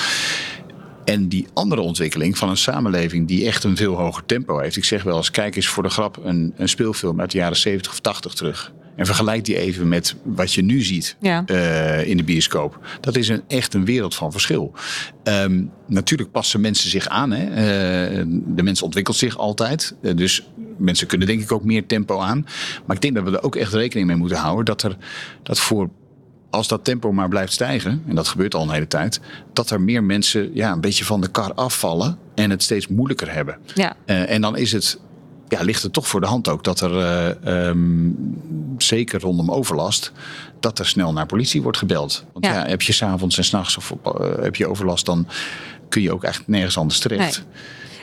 En 1.04 1.28
die 1.28 1.46
andere 1.54 1.80
ontwikkeling 1.80 2.38
van 2.38 2.48
een 2.48 2.56
samenleving 2.56 3.28
die 3.28 3.46
echt 3.46 3.64
een 3.64 3.76
veel 3.76 3.94
hoger 3.94 4.26
tempo 4.26 4.58
heeft. 4.58 4.76
Ik 4.76 4.84
zeg 4.84 5.02
wel 5.02 5.16
eens, 5.16 5.30
kijk 5.30 5.56
eens 5.56 5.68
voor 5.68 5.82
de 5.82 5.88
grap 5.88 6.20
een, 6.24 6.54
een 6.56 6.68
speelfilm 6.68 7.20
uit 7.20 7.30
de 7.30 7.38
jaren 7.38 7.56
70 7.56 7.92
of 7.92 8.00
80 8.00 8.34
terug. 8.34 8.72
En 8.98 9.06
vergelijk 9.06 9.44
die 9.44 9.58
even 9.58 9.88
met 9.88 10.14
wat 10.22 10.52
je 10.52 10.62
nu 10.62 10.80
ziet 10.82 11.16
Ja. 11.20 11.42
eh, 11.46 12.06
in 12.08 12.16
de 12.16 12.22
bioscoop. 12.24 12.78
Dat 13.00 13.16
is 13.16 13.28
een, 13.28 13.42
echt 13.48 13.74
een 13.74 13.84
wereld 13.84 14.14
van 14.14 14.32
verschil. 14.32 14.72
Ehm, 15.22 15.62
natuurlijk 15.86 16.30
passen 16.30 16.60
mensen 16.60 16.90
zich 16.90 17.08
aan. 17.08 17.30
Hè. 17.30 17.44
Eh, 17.44 18.24
de 18.46 18.62
mens 18.62 18.82
ontwikkelt 18.82 19.16
zich 19.16 19.36
altijd. 19.38 19.94
Eh, 20.02 20.16
dus 20.16 20.48
mensen 20.78 21.06
kunnen 21.06 21.26
denk 21.26 21.40
ik 21.42 21.52
ook 21.52 21.64
meer 21.64 21.86
tempo 21.86 22.20
aan. 22.20 22.46
Maar 22.86 22.96
ik 22.96 23.02
denk 23.02 23.14
dat 23.14 23.24
we 23.24 23.30
er 23.30 23.42
ook 23.42 23.56
echt 23.56 23.72
rekening 23.72 24.06
mee 24.06 24.16
moeten 24.16 24.38
houden. 24.38 24.64
Dat 24.64 24.82
er 24.82 24.96
dat 25.42 25.60
voor 25.60 25.90
als 26.50 26.68
dat 26.68 26.84
tempo 26.84 27.12
maar 27.12 27.28
blijft 27.28 27.52
stijgen, 27.52 28.02
en 28.08 28.14
dat 28.14 28.28
gebeurt 28.28 28.54
al 28.54 28.62
een 28.62 28.70
hele 28.70 28.86
tijd, 28.86 29.20
dat 29.52 29.70
er 29.70 29.80
meer 29.80 30.04
mensen 30.04 30.50
ja, 30.54 30.72
een 30.72 30.80
beetje 30.80 31.04
van 31.04 31.20
de 31.20 31.28
kar 31.30 31.54
afvallen 31.54 32.18
en 32.34 32.50
het 32.50 32.62
steeds 32.62 32.88
moeilijker 32.88 33.32
hebben. 33.32 33.58
Ja, 33.74 33.96
en 34.04 34.40
dan 34.40 34.56
is 34.56 34.72
het, 34.72 34.98
ja, 35.48 35.62
ligt 35.62 35.82
het 35.82 35.92
toch 35.92 36.08
voor 36.08 36.20
de 36.20 36.26
hand 36.26 36.48
ook 36.48 36.64
dat 36.64 36.80
er, 36.80 36.98
eh, 36.98 37.68
ehm, 37.68 38.10
zeker 38.78 39.20
rondom 39.20 39.50
overlast, 39.50 40.12
dat 40.60 40.78
er 40.78 40.86
snel 40.86 41.12
naar 41.12 41.26
politie 41.26 41.62
wordt 41.62 41.78
gebeld. 41.78 42.24
Want 42.32 42.44
Ja. 42.44 42.52
ja, 42.52 42.66
heb 42.66 42.82
je 42.82 42.92
s'avonds 42.92 43.38
en 43.38 43.44
s'nachts 43.44 43.76
of 43.76 43.94
eh, 44.04 44.42
heb 44.42 44.56
je 44.56 44.66
overlast, 44.66 45.06
dan, 45.06 45.26
kun 45.88 46.02
je 46.02 46.12
ook 46.12 46.22
eigenlijk 46.22 46.52
nergens 46.52 46.78
anders 46.78 46.98
terecht. 46.98 47.44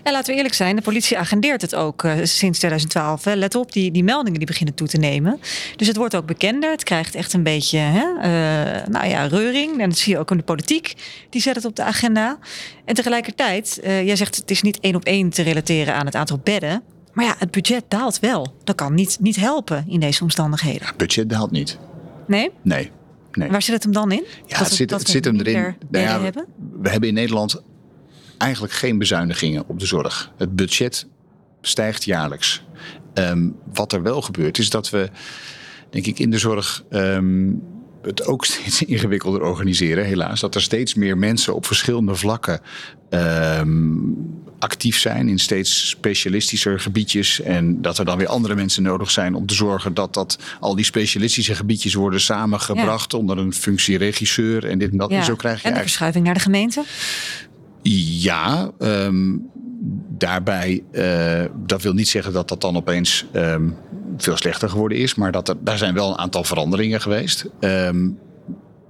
En 0.03 0.11
laten 0.11 0.31
we 0.31 0.35
eerlijk 0.35 0.55
zijn, 0.55 0.75
de 0.75 0.81
politie 0.81 1.17
agendeert 1.17 1.61
het 1.61 1.75
ook 1.75 2.03
uh, 2.03 2.13
sinds 2.23 2.57
2012. 2.57 3.23
Hè. 3.23 3.35
Let 3.35 3.55
op, 3.55 3.71
die, 3.71 3.91
die 3.91 4.03
meldingen 4.03 4.37
die 4.37 4.47
beginnen 4.47 4.75
toe 4.75 4.87
te 4.87 4.97
nemen. 4.97 5.39
Dus 5.75 5.87
het 5.87 5.95
wordt 5.95 6.15
ook 6.15 6.25
bekender. 6.25 6.71
Het 6.71 6.83
krijgt 6.83 7.15
echt 7.15 7.33
een 7.33 7.43
beetje 7.43 7.77
hè, 7.77 8.05
uh, 8.05 8.87
nou 8.87 9.07
ja, 9.07 9.25
reuring. 9.25 9.79
En 9.79 9.89
dat 9.89 9.97
zie 9.97 10.13
je 10.13 10.19
ook 10.19 10.31
in 10.31 10.37
de 10.37 10.43
politiek. 10.43 10.93
Die 11.29 11.41
zet 11.41 11.55
het 11.55 11.65
op 11.65 11.75
de 11.75 11.83
agenda. 11.83 12.37
En 12.85 12.95
tegelijkertijd, 12.95 13.79
uh, 13.83 14.05
jij 14.05 14.15
zegt 14.15 14.35
het 14.35 14.51
is 14.51 14.61
niet 14.61 14.79
één 14.79 14.95
op 14.95 15.03
één 15.03 15.29
te 15.29 15.41
relateren 15.41 15.95
aan 15.95 16.05
het 16.05 16.15
aantal 16.15 16.39
bedden. 16.43 16.83
Maar 17.15 17.25
ja, 17.25 17.35
het 17.37 17.51
budget 17.51 17.83
daalt 17.87 18.19
wel. 18.19 18.55
Dat 18.63 18.75
kan 18.75 18.93
niet, 18.93 19.17
niet 19.19 19.35
helpen 19.35 19.85
in 19.87 19.99
deze 19.99 20.23
omstandigheden. 20.23 20.81
Ja, 20.81 20.87
het 20.87 20.97
budget 20.97 21.29
daalt 21.29 21.51
niet. 21.51 21.79
Nee? 22.27 22.51
Nee. 22.61 22.91
nee. 23.31 23.49
Waar 23.49 23.61
zit 23.61 23.73
het 23.73 23.83
hem 23.83 23.91
dan 23.91 24.11
in? 24.11 24.25
Ja, 24.45 24.57
het, 24.57 24.71
zit, 24.71 24.91
het 24.91 25.09
zit 25.09 25.25
hem 25.25 25.39
erin. 25.39 25.75
Nou 25.89 26.05
ja, 26.05 26.21
hebben? 26.21 26.45
We 26.81 26.89
hebben 26.89 27.09
in 27.09 27.15
Nederland 27.15 27.61
eigenlijk 28.37 28.73
geen 28.73 28.97
bezuinigingen 28.97 29.63
op 29.67 29.79
de 29.79 29.85
zorg. 29.85 30.31
Het 30.37 30.55
budget 30.55 31.07
stijgt 31.61 32.03
jaarlijks. 32.03 32.63
Um, 33.13 33.55
wat 33.73 33.93
er 33.93 34.01
wel 34.01 34.21
gebeurt 34.21 34.57
is 34.57 34.69
dat 34.69 34.89
we, 34.89 35.09
denk 35.89 36.05
ik, 36.05 36.19
in 36.19 36.29
de 36.29 36.37
zorg 36.37 36.83
um, 36.89 37.63
het 38.01 38.25
ook 38.25 38.45
steeds 38.51 38.83
ingewikkelder 38.83 39.41
organiseren, 39.41 40.05
helaas. 40.05 40.39
Dat 40.39 40.55
er 40.55 40.61
steeds 40.61 40.93
meer 40.93 41.17
mensen 41.17 41.55
op 41.55 41.65
verschillende 41.65 42.15
vlakken 42.15 42.59
um, 43.09 44.43
actief 44.65 44.99
zijn 44.99 45.29
in 45.29 45.39
steeds 45.39 45.89
specialistischer 45.89 46.79
gebiedjes. 46.79 47.41
En 47.41 47.81
dat 47.81 47.97
er 47.97 48.05
dan 48.05 48.17
weer 48.17 48.27
andere 48.27 48.55
mensen 48.55 48.83
nodig 48.83 49.11
zijn 49.11 49.35
om 49.35 49.45
te 49.45 49.53
zorgen 49.53 49.93
dat, 49.93 50.13
dat 50.13 50.37
al 50.59 50.75
die 50.75 50.85
specialistische 50.85 51.55
gebiedjes 51.55 51.93
worden 51.93 52.21
samengebracht 52.21 53.11
ja. 53.11 53.17
onder 53.17 53.37
een 53.37 53.53
functie 53.53 53.97
regisseur 53.97 54.69
en 54.69 54.77
dit 54.77 54.91
en 54.91 54.97
dat. 54.97 55.09
Ja. 55.09 55.17
En 55.17 55.25
zo 55.25 55.35
krijg 55.35 55.61
je 55.61 55.67
en 55.67 55.73
de 55.73 55.79
verschuiving 55.79 56.25
naar 56.25 56.33
de 56.33 56.39
gemeente? 56.39 56.83
Ja, 58.21 58.71
um, 58.79 59.49
daarbij, 60.17 60.83
uh, 60.91 61.43
dat 61.65 61.81
wil 61.81 61.93
niet 61.93 62.07
zeggen 62.07 62.33
dat 62.33 62.47
dat 62.47 62.61
dan 62.61 62.75
opeens 62.75 63.25
um, 63.33 63.75
veel 64.17 64.37
slechter 64.37 64.69
geworden 64.69 64.97
is, 64.97 65.15
maar 65.15 65.31
dat 65.31 65.49
er, 65.49 65.55
daar 65.59 65.77
zijn 65.77 65.93
wel 65.93 66.09
een 66.09 66.17
aantal 66.17 66.43
veranderingen 66.43 67.01
geweest. 67.01 67.45
Um, 67.59 68.17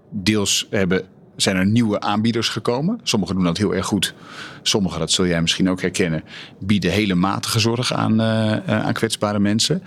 deels 0.10 0.68
hebben, 0.70 1.06
zijn 1.36 1.56
er 1.56 1.66
nieuwe 1.66 2.00
aanbieders 2.00 2.50
gekomen. 2.50 3.00
Sommigen 3.04 3.36
doen 3.36 3.44
dat 3.44 3.58
heel 3.58 3.76
erg 3.76 3.86
goed. 3.86 4.14
Sommigen, 4.62 5.00
dat 5.00 5.12
zul 5.12 5.28
jij 5.28 5.42
misschien 5.42 5.70
ook 5.70 5.82
herkennen, 5.82 6.24
bieden 6.60 6.92
hele 6.92 7.16
matige 7.16 7.60
zorg 7.60 7.94
aan, 7.94 8.22
uh, 8.22 8.86
aan 8.86 8.94
kwetsbare 8.94 9.40
mensen. 9.40 9.84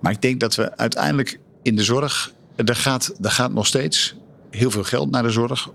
Maar 0.00 0.12
ik 0.12 0.22
denk 0.22 0.40
dat 0.40 0.54
we 0.54 0.76
uiteindelijk 0.76 1.40
in 1.62 1.76
de 1.76 1.84
zorg, 1.84 2.32
er 2.56 2.76
gaat, 2.76 3.14
er 3.20 3.30
gaat 3.30 3.52
nog 3.52 3.66
steeds 3.66 4.14
heel 4.50 4.70
veel 4.70 4.84
geld 4.84 5.10
naar 5.10 5.22
de 5.22 5.30
zorg. 5.30 5.68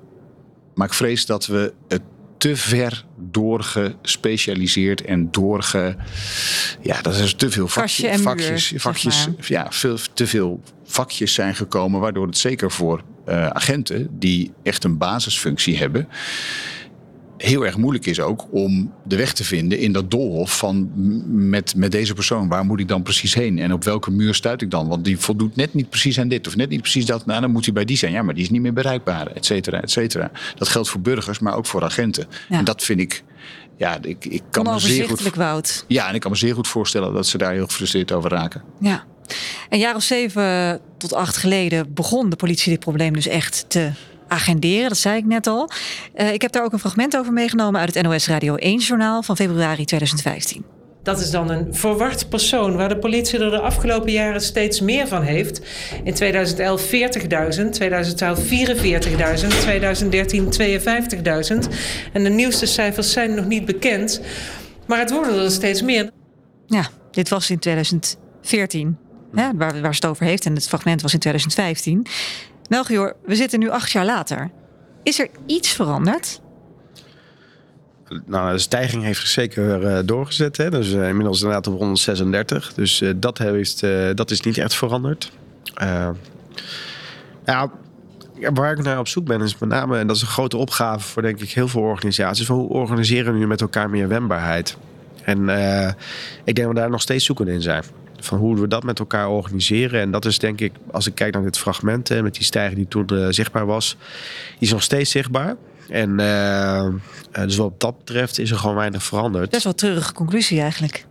Maar 0.75 0.87
ik 0.87 0.93
vrees 0.93 1.25
dat 1.25 1.45
we 1.45 1.73
het 1.87 2.01
te 2.37 2.55
ver 2.55 3.05
doorgespecialiseerd 3.17 5.01
en 5.01 5.31
doorge. 5.31 5.95
Ja, 6.81 7.01
dat 7.01 7.15
is 7.15 7.33
te 7.33 7.49
veel 7.49 7.67
vakje, 7.67 8.17
vakjes. 8.19 8.71
muur, 8.71 8.81
vakjes 8.81 9.23
zeg 9.23 9.47
ja, 9.47 9.67
veel, 9.69 9.97
te 10.13 10.27
veel 10.27 10.61
vakjes 10.83 11.33
zijn 11.33 11.55
gekomen, 11.55 11.99
waardoor 11.99 12.27
het 12.27 12.37
zeker 12.37 12.71
voor 12.71 13.01
uh, 13.29 13.47
agenten 13.47 14.07
die 14.19 14.51
echt 14.63 14.83
een 14.83 14.97
basisfunctie 14.97 15.77
hebben 15.77 16.07
heel 17.45 17.65
erg 17.65 17.77
moeilijk 17.77 18.05
is 18.05 18.19
ook 18.19 18.45
om 18.51 18.91
de 19.03 19.15
weg 19.15 19.33
te 19.33 19.43
vinden 19.43 19.79
in 19.79 19.91
dat 19.91 20.11
doolhof 20.11 20.57
van 20.57 20.91
met, 21.49 21.75
met 21.75 21.91
deze 21.91 22.13
persoon. 22.13 22.47
Waar 22.47 22.65
moet 22.65 22.79
ik 22.79 22.87
dan 22.87 23.03
precies 23.03 23.33
heen? 23.33 23.59
En 23.59 23.73
op 23.73 23.83
welke 23.83 24.11
muur 24.11 24.35
stuit 24.35 24.61
ik 24.61 24.71
dan? 24.71 24.87
Want 24.87 25.03
die 25.05 25.17
voldoet 25.17 25.55
net 25.55 25.73
niet 25.73 25.89
precies 25.89 26.19
aan 26.19 26.27
dit 26.27 26.47
of 26.47 26.55
net 26.55 26.69
niet 26.69 26.81
precies 26.81 27.05
dat. 27.05 27.25
Nou, 27.25 27.41
dan 27.41 27.51
moet 27.51 27.65
hij 27.65 27.73
bij 27.73 27.85
die 27.85 27.97
zijn. 27.97 28.11
Ja, 28.11 28.21
maar 28.21 28.33
die 28.33 28.43
is 28.43 28.49
niet 28.49 28.61
meer 28.61 28.73
bereikbaar, 28.73 29.27
et 29.27 29.45
cetera, 29.45 29.81
et 29.81 29.91
cetera. 29.91 30.31
Dat 30.55 30.67
geldt 30.67 30.89
voor 30.89 31.01
burgers, 31.01 31.39
maar 31.39 31.55
ook 31.55 31.65
voor 31.65 31.83
agenten. 31.83 32.27
Ja. 32.49 32.57
En 32.57 32.63
dat 32.63 32.83
vind 32.83 32.99
ik... 32.99 33.23
Ja, 33.77 33.97
ik, 34.01 34.25
ik 34.25 34.41
kan 34.49 34.63
me 34.63 34.79
zeer 34.79 35.07
goed, 35.07 35.35
Wout. 35.35 35.85
ja, 35.87 36.09
en 36.09 36.15
ik 36.15 36.21
kan 36.21 36.31
me 36.31 36.37
zeer 36.37 36.53
goed 36.53 36.67
voorstellen 36.67 37.13
dat 37.13 37.27
ze 37.27 37.37
daar 37.37 37.53
heel 37.53 37.65
gefrustreerd 37.65 38.11
over 38.11 38.29
raken. 38.29 38.63
Ja. 38.79 39.03
Een 39.69 39.79
jaar 39.79 39.95
of 39.95 40.03
zeven 40.03 40.79
tot 40.97 41.13
acht 41.13 41.37
geleden 41.37 41.93
begon 41.93 42.29
de 42.29 42.35
politie 42.35 42.71
dit 42.71 42.79
probleem 42.79 43.13
dus 43.13 43.27
echt 43.27 43.65
te 43.67 43.91
agenderen. 44.27 44.89
Dat 44.89 44.97
zei 44.97 45.17
ik 45.17 45.25
net 45.25 45.47
al. 45.47 45.69
Uh, 46.15 46.33
ik 46.33 46.41
heb 46.41 46.51
daar 46.51 46.63
ook 46.63 46.73
een 46.73 46.79
fragment 46.79 47.17
over 47.17 47.33
meegenomen 47.33 47.79
uit 47.79 47.93
het 47.93 48.03
NOS 48.03 48.27
Radio 48.27 48.55
1 48.55 48.77
journaal 48.77 49.23
van 49.23 49.35
februari 49.35 49.85
2015. 49.85 50.65
Dat 51.05 51.19
is 51.19 51.31
dan 51.31 51.49
een 51.49 51.75
verward 51.75 52.29
persoon 52.29 52.75
waar 52.75 52.89
de 52.89 52.97
politie 52.97 53.39
er 53.39 53.51
de 53.51 53.59
afgelopen 53.59 54.11
jaren 54.11 54.41
steeds 54.41 54.81
meer 54.81 55.07
van 55.07 55.21
heeft. 55.21 55.61
In 56.03 56.13
2011 56.13 56.85
40.000, 56.85 56.89
2012 57.69 58.39
44.000, 58.39 59.47
2013 59.47 60.53
52.000. 61.65 61.73
En 62.13 62.23
de 62.23 62.29
nieuwste 62.29 62.65
cijfers 62.65 63.11
zijn 63.11 63.33
nog 63.33 63.45
niet 63.45 63.65
bekend, 63.65 64.21
maar 64.87 64.99
het 64.99 65.11
worden 65.11 65.43
er 65.43 65.51
steeds 65.51 65.81
meer. 65.81 66.11
Ja, 66.65 66.89
dit 67.11 67.29
was 67.29 67.49
in 67.49 67.59
2014, 67.59 68.97
hè, 69.33 69.49
waar, 69.55 69.81
waar 69.81 69.95
ze 69.95 70.01
het 70.01 70.05
over 70.05 70.25
heeft. 70.25 70.45
En 70.45 70.53
het 70.53 70.67
fragment 70.67 71.01
was 71.01 71.13
in 71.13 71.19
2015. 71.19 72.07
Melchior, 72.69 73.15
we 73.25 73.35
zitten 73.35 73.59
nu 73.59 73.69
acht 73.69 73.91
jaar 73.91 74.05
later. 74.05 74.51
Is 75.03 75.19
er 75.19 75.29
iets 75.45 75.69
veranderd? 75.69 76.41
Nou, 78.25 78.51
de 78.51 78.57
stijging 78.57 79.03
heeft 79.03 79.27
zeker 79.27 79.81
uh, 79.81 79.99
doorgezet. 80.05 80.57
Hè? 80.57 80.69
Dus 80.69 80.91
uh, 80.91 81.07
inmiddels 81.07 81.41
inderdaad 81.41 81.67
op 81.67 81.77
136. 81.77 82.73
Dus 82.73 83.01
uh, 83.01 83.13
dat, 83.15 83.37
heeft, 83.37 83.79
dat 84.15 84.31
is 84.31 84.41
niet 84.41 84.57
echt 84.57 84.75
veranderd. 84.75 85.31
ja, 87.45 87.71
waar 88.53 88.71
ik 88.71 88.83
naar 88.83 88.99
op 88.99 89.07
zoek 89.07 89.25
ben 89.25 89.41
is 89.41 89.57
met 89.57 89.69
name... 89.69 89.97
en 89.97 90.07
dat 90.07 90.15
is 90.15 90.21
een 90.21 90.27
grote 90.27 90.57
opgave 90.57 91.07
voor 91.07 91.21
denk 91.21 91.41
ik 91.41 91.51
heel 91.51 91.67
veel 91.67 91.81
organisaties... 91.81 92.45
Van 92.45 92.55
hoe 92.55 92.69
organiseren 92.69 93.33
we 93.33 93.39
nu 93.39 93.47
met 93.47 93.61
elkaar 93.61 93.89
meer 93.89 94.07
wendbaarheid? 94.07 94.77
En 95.23 95.49
ik 96.43 96.55
denk 96.55 96.57
dat 96.57 96.67
we 96.67 96.73
daar 96.73 96.89
nog 96.89 97.01
steeds 97.01 97.25
zoekend 97.25 97.49
in 97.49 97.61
zijn 97.61 97.83
van 98.25 98.37
hoe 98.37 98.59
we 98.59 98.67
dat 98.67 98.83
met 98.83 98.99
elkaar 98.99 99.29
organiseren. 99.29 100.01
En 100.01 100.11
dat 100.11 100.25
is 100.25 100.39
denk 100.39 100.61
ik, 100.61 100.73
als 100.91 101.07
ik 101.07 101.15
kijk 101.15 101.33
naar 101.33 101.43
dit 101.43 101.57
fragment 101.57 102.09
hè, 102.09 102.21
met 102.21 102.33
die 102.33 102.43
stijging 102.43 102.75
die 102.75 102.87
toen 102.87 103.07
uh, 103.13 103.27
zichtbaar 103.29 103.65
was, 103.65 103.97
die 104.49 104.67
is 104.67 104.71
nog 104.71 104.83
steeds 104.83 105.11
zichtbaar. 105.11 105.55
En 105.89 106.19
uh, 106.19 106.87
dus 107.31 107.55
wat 107.55 107.79
dat 107.79 107.97
betreft 107.97 108.39
is 108.39 108.51
er 108.51 108.57
gewoon 108.57 108.75
weinig 108.75 109.03
veranderd. 109.03 109.45
Dat 109.45 109.53
is 109.53 109.63
wel 109.63 109.71
een 109.71 109.77
treurige 109.77 110.13
conclusie 110.13 110.61
eigenlijk. 110.61 111.05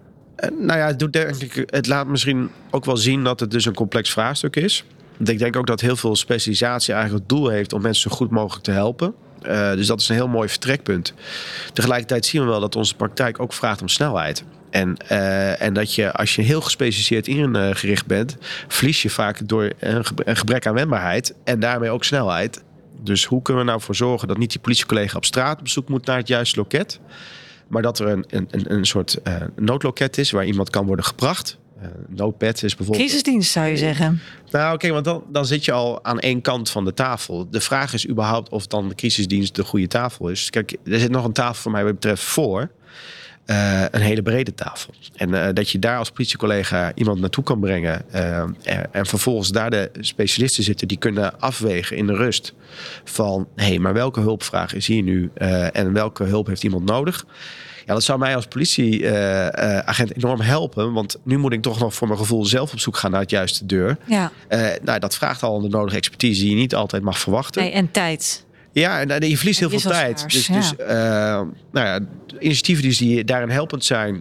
Nou 0.58 0.78
ja, 0.78 0.86
het, 0.86 0.98
doet 0.98 1.12
denk 1.12 1.36
ik, 1.36 1.62
het 1.66 1.86
laat 1.86 2.06
misschien 2.06 2.50
ook 2.70 2.84
wel 2.84 2.96
zien 2.96 3.24
dat 3.24 3.40
het 3.40 3.50
dus 3.50 3.64
een 3.64 3.74
complex 3.74 4.10
vraagstuk 4.10 4.56
is. 4.56 4.84
Want 5.16 5.28
ik 5.28 5.38
denk 5.38 5.56
ook 5.56 5.66
dat 5.66 5.80
heel 5.80 5.96
veel 5.96 6.16
specialisatie 6.16 6.94
eigenlijk 6.94 7.22
het 7.22 7.38
doel 7.38 7.48
heeft 7.48 7.72
om 7.72 7.82
mensen 7.82 8.10
zo 8.10 8.16
goed 8.16 8.30
mogelijk 8.30 8.64
te 8.64 8.70
helpen. 8.70 9.14
Uh, 9.42 9.72
dus 9.72 9.86
dat 9.86 10.00
is 10.00 10.08
een 10.08 10.14
heel 10.14 10.28
mooi 10.28 10.48
vertrekpunt. 10.48 11.14
Tegelijkertijd 11.72 12.26
zien 12.26 12.42
we 12.42 12.48
wel 12.48 12.60
dat 12.60 12.76
onze 12.76 12.94
praktijk 12.94 13.40
ook 13.40 13.52
vraagt 13.52 13.80
om 13.80 13.88
snelheid. 13.88 14.44
En, 14.74 14.96
uh, 15.10 15.62
en 15.62 15.74
dat 15.74 15.94
je 15.94 16.12
als 16.12 16.34
je 16.34 16.42
heel 16.42 16.60
gespecialiseerd 16.60 17.26
ingericht 17.26 18.06
bent, 18.06 18.36
verlies 18.68 19.02
je 19.02 19.10
vaak 19.10 19.48
door 19.48 19.72
een 19.78 20.36
gebrek 20.36 20.66
aan 20.66 20.74
wendbaarheid 20.74 21.34
en 21.44 21.60
daarmee 21.60 21.90
ook 21.90 22.04
snelheid. 22.04 22.62
Dus 23.00 23.24
hoe 23.24 23.42
kunnen 23.42 23.64
we 23.64 23.70
nou 23.70 23.82
voor 23.82 23.94
zorgen 23.94 24.28
dat 24.28 24.38
niet 24.38 24.50
die 24.50 24.60
politiecollega 24.60 25.16
op 25.16 25.24
straat 25.24 25.60
op 25.60 25.68
zoek 25.68 25.88
moet 25.88 26.06
naar 26.06 26.16
het 26.16 26.28
juiste 26.28 26.58
loket, 26.58 27.00
maar 27.68 27.82
dat 27.82 27.98
er 27.98 28.08
een, 28.08 28.24
een, 28.28 28.48
een 28.72 28.84
soort 28.84 29.18
uh, 29.24 29.34
noodloket 29.56 30.18
is 30.18 30.30
waar 30.30 30.44
iemand 30.44 30.70
kan 30.70 30.86
worden 30.86 31.04
gebracht. 31.04 31.58
Uh, 31.78 31.84
noodpad 32.08 32.62
is 32.62 32.76
bijvoorbeeld. 32.76 33.06
Crisisdienst 33.06 33.50
zou 33.50 33.66
je 33.66 33.76
zeggen. 33.76 34.20
Nou, 34.50 34.64
oké, 34.64 34.74
okay, 34.74 34.90
want 34.90 35.04
dan, 35.04 35.24
dan 35.28 35.46
zit 35.46 35.64
je 35.64 35.72
al 35.72 36.04
aan 36.04 36.20
één 36.20 36.40
kant 36.40 36.70
van 36.70 36.84
de 36.84 36.94
tafel. 36.94 37.50
De 37.50 37.60
vraag 37.60 37.94
is 37.94 38.08
überhaupt 38.08 38.48
of 38.48 38.66
dan 38.66 38.88
de 38.88 38.94
crisisdienst 38.94 39.54
de 39.54 39.64
goede 39.64 39.86
tafel 39.88 40.28
is. 40.28 40.50
Kijk, 40.50 40.76
er 40.84 40.98
zit 40.98 41.10
nog 41.10 41.24
een 41.24 41.32
tafel 41.32 41.62
voor 41.62 41.72
mij 41.72 41.84
wat 41.84 41.94
betreft 41.94 42.22
voor. 42.22 42.70
Uh, 43.46 43.82
een 43.90 44.00
hele 44.00 44.22
brede 44.22 44.54
tafel. 44.54 44.94
En 45.16 45.28
uh, 45.28 45.46
dat 45.52 45.70
je 45.70 45.78
daar 45.78 45.98
als 45.98 46.10
politiecollega 46.10 46.92
iemand 46.94 47.20
naartoe 47.20 47.44
kan 47.44 47.60
brengen. 47.60 48.04
Uh, 48.14 48.38
en, 48.38 48.92
en, 48.92 49.06
vervolgens 49.06 49.48
daar 49.48 49.70
de 49.70 49.90
specialisten 50.00 50.64
zitten 50.64 50.88
die 50.88 50.98
kunnen 50.98 51.40
afwegen 51.40 51.96
in 51.96 52.06
de 52.06 52.14
rust. 52.14 52.52
Van 53.04 53.48
hé, 53.56 53.64
hey, 53.64 53.78
maar 53.78 53.92
welke 53.92 54.20
hulpvraag 54.20 54.74
is 54.74 54.86
hier 54.86 55.02
nu 55.02 55.30
en 55.72 55.92
welke 55.92 56.24
hulp 56.24 56.46
heeft 56.46 56.62
iemand 56.64 56.84
nodig? 56.84 57.26
Ja, 57.86 57.92
dat 57.92 58.02
zou 58.02 58.18
mij 58.18 58.36
als 58.36 58.46
politieagent 58.46 60.16
enorm 60.16 60.40
helpen. 60.40 60.92
Want 60.92 61.16
nu 61.22 61.38
moet 61.38 61.52
ik 61.52 61.62
toch 61.62 61.78
nog 61.78 61.94
voor 61.94 62.06
mijn 62.06 62.18
gevoel 62.18 62.44
zelf 62.44 62.72
op 62.72 62.80
zoek 62.80 62.96
gaan 62.96 63.10
naar 63.10 63.20
het 63.20 63.30
juiste 63.30 63.66
deur. 63.66 63.96
Ja. 64.06 64.32
nou, 64.82 64.98
dat 64.98 65.14
vraagt 65.14 65.42
al 65.42 65.60
de 65.60 65.68
nodige 65.68 65.96
expertise 65.96 66.40
die 66.40 66.50
je 66.50 66.56
niet 66.56 66.74
altijd 66.74 67.02
mag 67.02 67.18
verwachten. 67.18 67.62
Nee, 67.62 67.72
en 67.72 67.90
tijd. 67.90 68.44
Ja, 68.72 69.00
en 69.00 69.28
je 69.28 69.36
verliest 69.36 69.60
heel 69.60 69.70
veel 69.70 69.90
tijd. 69.90 70.18
Schaars, 70.18 70.32
dus 70.32 70.46
ja. 70.46 70.54
dus 70.54 71.52
nou 71.74 71.86
ja, 71.86 71.98
initiatieven 72.38 72.82
die, 72.82 72.96
die 72.96 73.24
daarin 73.24 73.48
helpend 73.48 73.84
zijn. 73.84 74.14
Uh, 74.14 74.20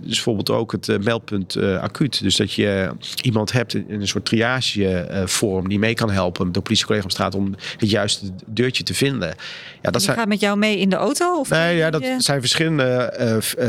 dus 0.00 0.14
bijvoorbeeld 0.14 0.50
ook 0.50 0.72
het 0.72 0.88
uh, 0.88 0.98
meldpunt 0.98 1.56
acuut. 1.56 2.22
Dus 2.22 2.36
dat 2.36 2.52
je 2.52 2.92
iemand 3.22 3.52
hebt 3.52 3.74
in 3.74 3.84
een 3.88 4.08
soort 4.08 4.24
triagevorm 4.24 5.68
die 5.68 5.78
mee 5.78 5.94
kan 5.94 6.10
helpen 6.10 6.52
de 6.52 6.60
politiecollega 6.60 7.04
op 7.04 7.10
straat 7.10 7.34
om 7.34 7.54
het 7.78 7.90
juiste 7.90 8.26
deurtje 8.46 8.82
te 8.82 8.94
vinden. 8.94 9.34
Ja, 9.82 9.90
dat 9.90 10.02
zijn... 10.02 10.16
gaat 10.16 10.28
met 10.28 10.40
jou 10.40 10.58
mee 10.58 10.78
in 10.78 10.88
de 10.88 10.96
auto? 10.96 11.38
Of 11.38 11.50
nee, 11.50 11.76
ja, 11.76 11.90
dat 11.90 12.02
je... 12.02 12.14
zijn 12.18 12.40
verschillende 12.40 13.12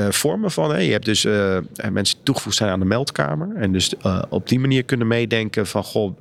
vormen 0.10 0.52
van. 0.52 0.72
Hè. 0.72 0.78
Je 0.78 0.92
hebt 0.92 1.06
dus 1.06 1.24
mensen 1.92 2.16
die 2.16 2.24
toegevoegd 2.24 2.56
zijn 2.56 2.70
aan 2.70 2.80
de 2.80 2.86
meldkamer. 2.86 3.56
En 3.56 3.72
dus 3.72 3.94
op 4.30 4.48
die 4.48 4.60
manier 4.60 4.84
kunnen 4.84 5.08
meedenken 5.08 5.68
van 5.68 5.84
goh, 5.84 6.16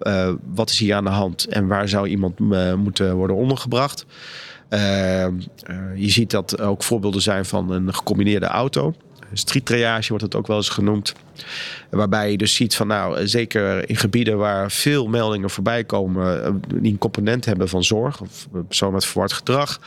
wat 0.55 0.71
is 0.71 0.79
hier 0.79 0.95
aan 0.95 1.05
de 1.05 1.11
hand 1.11 1.47
en 1.47 1.67
waar 1.67 1.89
zou 1.89 2.09
iemand 2.09 2.39
moeten 2.77 3.15
worden 3.15 3.37
ondergebracht. 3.37 4.07
Uh, 4.71 5.27
je 5.95 6.11
ziet 6.11 6.31
dat 6.31 6.61
ook 6.61 6.83
voorbeelden 6.83 7.23
zijn 7.23 7.45
van 7.45 7.71
een 7.71 7.95
gecombineerde 7.95 8.47
auto. 8.47 8.95
Street 9.33 9.67
triage 9.67 10.09
wordt 10.09 10.25
het 10.25 10.35
ook 10.35 10.47
wel 10.47 10.57
eens 10.57 10.69
genoemd. 10.69 11.15
Waarbij 11.91 12.31
je 12.31 12.37
dus 12.37 12.55
ziet 12.55 12.75
van 12.75 12.87
nou, 12.87 13.27
zeker 13.27 13.89
in 13.89 13.97
gebieden 13.97 14.39
waar 14.39 14.71
veel 14.71 15.07
meldingen 15.07 15.51
voorbij 15.51 15.85
komen, 15.85 16.61
die 16.81 16.93
een 16.93 16.99
component 16.99 17.45
hebben 17.45 17.69
van 17.69 17.85
zorg 17.85 18.21
of 18.21 18.49
persoon 18.69 18.93
met 18.93 19.05
verward 19.05 19.33
gedrag. 19.33 19.81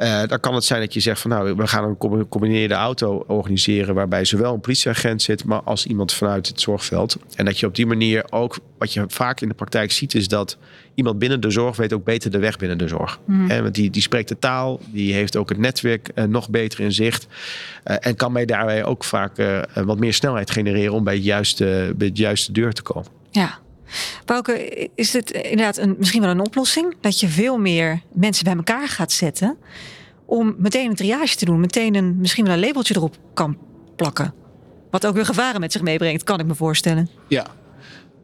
Uh, 0.00 0.22
dan 0.26 0.40
kan 0.40 0.54
het 0.54 0.64
zijn 0.64 0.80
dat 0.80 0.94
je 0.94 1.00
zegt 1.00 1.20
van 1.20 1.30
nou, 1.30 1.54
we 1.54 1.66
gaan 1.66 1.84
een 1.84 2.18
gecombineerde 2.18 2.74
auto 2.74 3.24
organiseren 3.26 3.94
waarbij 3.94 4.24
zowel 4.24 4.54
een 4.54 4.60
politieagent 4.60 5.22
zit, 5.22 5.44
maar 5.44 5.62
als 5.62 5.86
iemand 5.86 6.12
vanuit 6.12 6.48
het 6.48 6.60
zorgveld. 6.60 7.16
En 7.36 7.44
dat 7.44 7.58
je 7.58 7.66
op 7.66 7.74
die 7.74 7.86
manier 7.86 8.24
ook, 8.30 8.58
wat 8.78 8.92
je 8.92 9.04
vaak 9.08 9.40
in 9.40 9.48
de 9.48 9.54
praktijk 9.54 9.92
ziet, 9.92 10.14
is 10.14 10.28
dat 10.28 10.56
iemand 10.94 11.18
binnen 11.18 11.40
de 11.40 11.50
zorg 11.50 11.76
weet 11.76 11.92
ook 11.92 12.04
beter 12.04 12.30
de 12.30 12.38
weg 12.38 12.56
binnen 12.56 12.78
de 12.78 12.88
zorg. 12.88 13.18
Mm. 13.24 13.48
want 13.48 13.74
die, 13.74 13.90
die 13.90 14.02
spreekt 14.02 14.28
de 14.28 14.38
taal, 14.38 14.80
die 14.86 15.12
heeft 15.12 15.36
ook 15.36 15.48
het 15.48 15.58
netwerk 15.58 16.10
uh, 16.14 16.24
nog 16.24 16.50
beter 16.50 16.80
in 16.80 16.92
zicht. 16.92 17.26
Uh, 17.84 17.96
en 18.00 18.16
kan 18.16 18.32
mij 18.32 18.44
daarbij 18.44 18.84
ook 18.84 19.04
vaak 19.04 19.32
wat 19.74 19.98
meer 19.98 20.14
snelheid 20.14 20.50
genereren 20.50 20.69
om 20.92 21.04
bij, 21.04 21.14
het 21.14 21.24
juiste, 21.24 21.94
bij 21.96 22.12
de 22.12 22.20
juiste 22.20 22.52
deur 22.52 22.72
te 22.72 22.82
komen. 22.82 23.10
Ja. 23.30 23.58
Pauke, 24.24 24.88
is 24.94 25.10
dit 25.10 25.30
inderdaad 25.30 25.76
een, 25.76 25.94
misschien 25.98 26.20
wel 26.20 26.30
een 26.30 26.40
oplossing? 26.40 26.96
Dat 27.00 27.20
je 27.20 27.28
veel 27.28 27.58
meer 27.58 28.00
mensen 28.12 28.44
bij 28.44 28.54
elkaar 28.56 28.88
gaat 28.88 29.12
zetten 29.12 29.56
om 30.24 30.54
meteen 30.58 30.90
een 30.90 30.96
triage 30.96 31.36
te 31.36 31.44
doen, 31.44 31.60
meteen 31.60 31.94
een, 31.94 32.16
misschien 32.16 32.44
wel 32.44 32.54
een 32.54 32.60
labeltje 32.60 32.96
erop 32.96 33.16
kan 33.34 33.58
plakken. 33.96 34.34
Wat 34.90 35.06
ook 35.06 35.14
weer 35.14 35.24
gevaren 35.24 35.60
met 35.60 35.72
zich 35.72 35.82
meebrengt, 35.82 36.24
kan 36.24 36.40
ik 36.40 36.46
me 36.46 36.54
voorstellen. 36.54 37.08
Ja, 37.28 37.46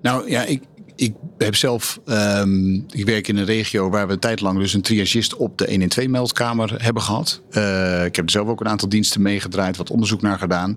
nou 0.03 0.31
ja, 0.31 0.45
ik, 0.45 0.63
ik 0.97 1.15
heb 1.39 1.55
zelf, 1.55 2.01
um, 2.07 2.85
ik 2.91 3.05
werk 3.05 3.29
in 3.29 3.37
een 3.37 3.45
regio 3.45 3.91
waar 3.91 4.07
we 4.07 4.13
een 4.13 4.19
tijd 4.19 4.41
lang 4.41 4.59
dus 4.59 4.75
een 4.75 4.83
triagist 4.83 5.37
op 5.37 5.59
de 5.59 5.67
112 5.69 6.09
meldkamer 6.09 6.83
hebben 6.83 7.03
gehad. 7.03 7.43
Uh, 7.51 8.05
ik 8.05 8.17
heb 8.17 8.25
er 8.25 8.31
zelf 8.31 8.49
ook 8.49 8.61
een 8.61 8.69
aantal 8.69 8.89
diensten 8.89 9.23
meegedraaid, 9.23 9.77
wat 9.77 9.91
onderzoek 9.91 10.23
naar 10.23 10.39
gedaan. 10.39 10.77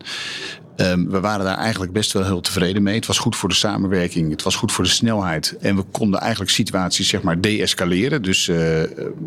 Um, 0.82 1.10
we 1.10 1.20
waren 1.20 1.46
daar 1.46 1.58
eigenlijk 1.58 1.92
best 1.92 2.12
wel 2.12 2.24
heel 2.24 2.42
tevreden 2.42 2.84
mee. 2.84 2.96
Het 2.96 3.06
was 3.06 3.18
goed 3.18 3.36
voor 3.36 3.50
de 3.50 3.56
samenwerking, 3.56 4.32
het 4.32 4.44
was 4.44 4.56
goed 4.56 4.72
voor 4.72 4.84
de 4.84 4.90
snelheid. 4.90 5.58
En 5.60 5.76
we 5.76 5.84
konden 5.92 6.20
eigenlijk 6.20 6.52
situaties 6.52 7.08
zeg 7.08 7.22
maar 7.22 7.42
deescaleren. 7.42 8.22
Dus 8.22 8.48
uh, 8.48 8.58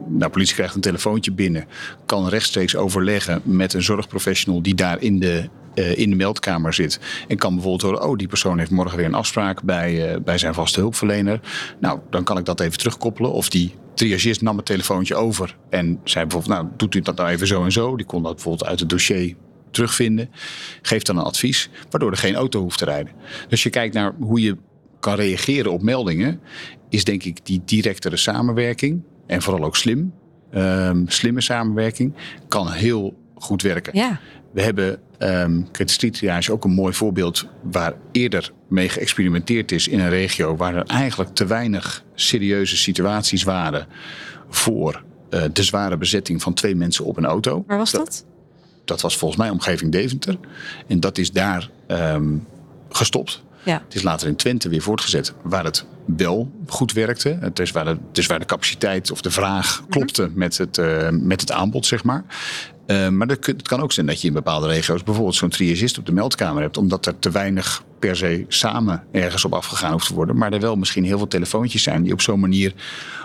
nou, 0.08 0.30
politie 0.30 0.54
krijgt 0.54 0.74
een 0.74 0.80
telefoontje 0.80 1.32
binnen, 1.32 1.64
kan 2.06 2.28
rechtstreeks 2.28 2.76
overleggen 2.76 3.40
met 3.44 3.74
een 3.74 3.82
zorgprofessional 3.82 4.62
die 4.62 4.74
daar 4.74 5.02
in 5.02 5.18
de 5.18 5.48
uh, 5.74 5.98
in 5.98 6.10
de 6.10 6.16
meldkamer 6.16 6.74
zit. 6.74 7.00
En 7.28 7.36
kan 7.36 7.54
bijvoorbeeld 7.54 7.82
horen, 7.82 8.08
oh, 8.08 8.16
die 8.16 8.28
persoon 8.28 8.58
heeft 8.58 8.70
morgen 8.70 8.96
weer 8.96 9.06
een 9.06 9.14
afspraak 9.14 9.62
bij, 9.62 10.14
uh, 10.14 10.20
bij 10.20 10.38
zijn 10.38 10.54
vaste 10.54 10.80
hulpverlener. 10.80 11.40
Nou, 11.80 11.98
dan 12.10 12.24
kan 12.24 12.38
ik 12.38 12.44
dat 12.44 12.60
even 12.60 12.78
terugkoppelen. 12.78 13.32
Of 13.32 13.48
die 13.48 13.74
triagist 13.94 14.42
nam 14.42 14.56
het 14.56 14.66
telefoontje 14.66 15.14
over 15.14 15.56
en 15.70 16.00
zei 16.04 16.26
bijvoorbeeld, 16.26 16.60
nou, 16.60 16.72
doet 16.76 16.94
u 16.94 17.00
dat 17.00 17.16
nou 17.16 17.28
even 17.28 17.46
zo 17.46 17.64
en 17.64 17.72
zo. 17.72 17.96
Die 17.96 18.06
kon 18.06 18.22
dat 18.22 18.34
bijvoorbeeld 18.34 18.68
uit 18.68 18.80
het 18.80 18.88
dossier 18.88 19.34
terugvinden. 19.72 20.30
Geeft 20.82 21.06
dan 21.06 21.16
een 21.16 21.22
advies, 21.22 21.70
waardoor 21.90 22.10
er 22.10 22.16
geen 22.16 22.34
auto 22.34 22.60
hoeft 22.60 22.78
te 22.78 22.84
rijden. 22.84 23.12
Dus 23.48 23.62
je 23.62 23.70
kijkt 23.70 23.94
naar 23.94 24.14
hoe 24.18 24.40
je 24.40 24.56
kan 25.00 25.14
reageren 25.14 25.72
op 25.72 25.82
meldingen, 25.82 26.40
is 26.88 27.04
denk 27.04 27.24
ik 27.24 27.46
die 27.46 27.62
directere 27.64 28.16
samenwerking 28.16 29.02
en 29.26 29.42
vooral 29.42 29.64
ook 29.64 29.76
slim. 29.76 30.12
Um, 30.54 31.08
slimme 31.08 31.40
samenwerking 31.40 32.14
kan 32.48 32.70
heel 32.70 33.16
goed 33.34 33.62
werken. 33.62 33.96
Ja. 33.96 34.20
We 34.52 34.62
hebben 34.62 35.00
um, 35.18 35.66
triage 36.10 36.52
ook 36.52 36.64
een 36.64 36.72
mooi 36.72 36.92
voorbeeld 36.92 37.46
waar 37.62 37.94
eerder 38.12 38.52
mee 38.68 38.88
geëxperimenteerd 38.88 39.72
is 39.72 39.88
in 39.88 40.00
een 40.00 40.08
regio 40.08 40.56
waar 40.56 40.74
er 40.74 40.86
eigenlijk 40.86 41.34
te 41.34 41.46
weinig 41.46 42.04
serieuze 42.14 42.76
situaties 42.76 43.42
waren 43.42 43.86
voor 44.48 45.02
uh, 45.30 45.42
de 45.52 45.62
zware 45.62 45.96
bezetting 45.96 46.42
van 46.42 46.54
twee 46.54 46.74
mensen 46.74 47.04
op 47.04 47.16
een 47.16 47.24
auto. 47.24 47.64
Waar 47.66 47.78
was 47.78 47.90
dat? 47.90 48.24
Dat 48.84 49.00
was 49.00 49.16
volgens 49.16 49.40
mij 49.40 49.50
omgeving 49.50 49.92
Deventer. 49.92 50.38
En 50.86 51.00
dat 51.00 51.18
is 51.18 51.32
daar 51.32 51.70
um, 51.88 52.46
gestopt. 52.88 53.42
Ja. 53.64 53.82
Het 53.84 53.94
is 53.94 54.02
later 54.02 54.28
in 54.28 54.36
Twente 54.36 54.68
weer 54.68 54.82
voortgezet, 54.82 55.34
waar 55.42 55.64
het 55.64 55.84
wel 56.04 56.50
goed 56.66 56.92
werkte. 56.92 57.38
Het 57.40 57.58
is 57.58 57.70
waar 57.70 57.84
de, 57.84 57.90
het 58.08 58.18
is 58.18 58.26
waar 58.26 58.38
de 58.38 58.44
capaciteit 58.44 59.10
of 59.10 59.20
de 59.20 59.30
vraag 59.30 59.84
klopte 59.88 60.22
mm-hmm. 60.22 60.38
met, 60.38 60.58
het, 60.58 60.78
uh, 60.78 61.08
met 61.10 61.40
het 61.40 61.52
aanbod, 61.52 61.86
zeg 61.86 62.04
maar. 62.04 62.24
Uh, 62.86 63.08
maar 63.08 63.26
het 63.28 63.62
kan 63.62 63.80
ook 63.80 63.92
zijn 63.92 64.06
dat 64.06 64.20
je 64.20 64.26
in 64.26 64.32
bepaalde 64.32 64.66
regio's 64.66 65.02
bijvoorbeeld 65.02 65.34
zo'n 65.34 65.48
triagist 65.48 65.98
op 65.98 66.06
de 66.06 66.12
meldkamer 66.12 66.62
hebt, 66.62 66.76
omdat 66.76 67.06
er 67.06 67.18
te 67.18 67.30
weinig 67.30 67.84
per 67.98 68.16
se 68.16 68.44
samen 68.48 69.04
ergens 69.12 69.44
op 69.44 69.52
afgegaan 69.52 69.92
hoeft 69.92 70.06
te 70.06 70.14
worden. 70.14 70.36
Maar 70.36 70.52
er 70.52 70.60
wel 70.60 70.76
misschien 70.76 71.04
heel 71.04 71.18
veel 71.18 71.28
telefoontjes 71.28 71.82
zijn 71.82 72.02
die 72.02 72.12
op 72.12 72.20
zo'n 72.20 72.40
manier 72.40 72.74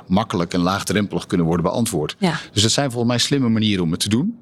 makkelijk 0.08 0.54
en 0.54 0.60
laagdrempelig 0.60 1.26
kunnen 1.26 1.46
worden 1.46 1.66
beantwoord. 1.66 2.16
Ja. 2.20 2.40
Dus 2.52 2.62
dat 2.62 2.72
zijn 2.72 2.92
volgens 2.92 3.12
mij 3.12 3.22
slimme 3.22 3.50
manieren 3.50 3.84
om 3.84 3.92
het 3.92 4.00
te 4.00 4.10
doen. 4.10 4.40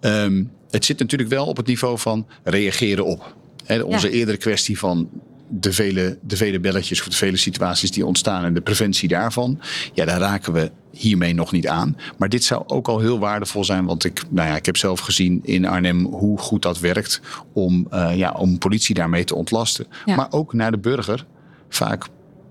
Um, 0.00 0.50
het 0.70 0.84
zit 0.84 0.98
natuurlijk 0.98 1.30
wel 1.30 1.46
op 1.46 1.56
het 1.56 1.66
niveau 1.66 1.98
van 1.98 2.26
reageren 2.44 3.04
op. 3.04 3.34
He, 3.64 3.80
onze 3.80 4.10
ja. 4.10 4.14
eerdere 4.14 4.36
kwestie 4.36 4.78
van 4.78 5.08
de 5.48 5.72
vele, 5.72 6.18
de 6.22 6.36
vele 6.36 6.60
belletjes 6.60 7.00
of 7.00 7.08
de 7.08 7.16
vele 7.16 7.36
situaties 7.36 7.90
die 7.90 8.06
ontstaan 8.06 8.44
en 8.44 8.54
de 8.54 8.60
preventie 8.60 9.08
daarvan. 9.08 9.60
Ja, 9.92 10.04
daar 10.04 10.20
raken 10.20 10.52
we 10.52 10.70
hiermee 10.90 11.34
nog 11.34 11.52
niet 11.52 11.68
aan. 11.68 11.96
Maar 12.18 12.28
dit 12.28 12.44
zou 12.44 12.62
ook 12.66 12.88
al 12.88 12.98
heel 12.98 13.18
waardevol 13.18 13.64
zijn. 13.64 13.84
Want 13.84 14.04
ik, 14.04 14.22
nou 14.28 14.48
ja, 14.48 14.56
ik 14.56 14.66
heb 14.66 14.76
zelf 14.76 15.00
gezien 15.00 15.40
in 15.44 15.66
Arnhem 15.66 16.04
hoe 16.04 16.38
goed 16.38 16.62
dat 16.62 16.78
werkt 16.78 17.20
om, 17.52 17.86
uh, 17.92 18.16
ja, 18.16 18.32
om 18.32 18.58
politie 18.58 18.94
daarmee 18.94 19.24
te 19.24 19.34
ontlasten. 19.34 19.86
Ja. 20.04 20.14
Maar 20.14 20.26
ook 20.30 20.52
naar 20.52 20.70
de 20.70 20.78
burger 20.78 21.26
vaak 21.68 22.06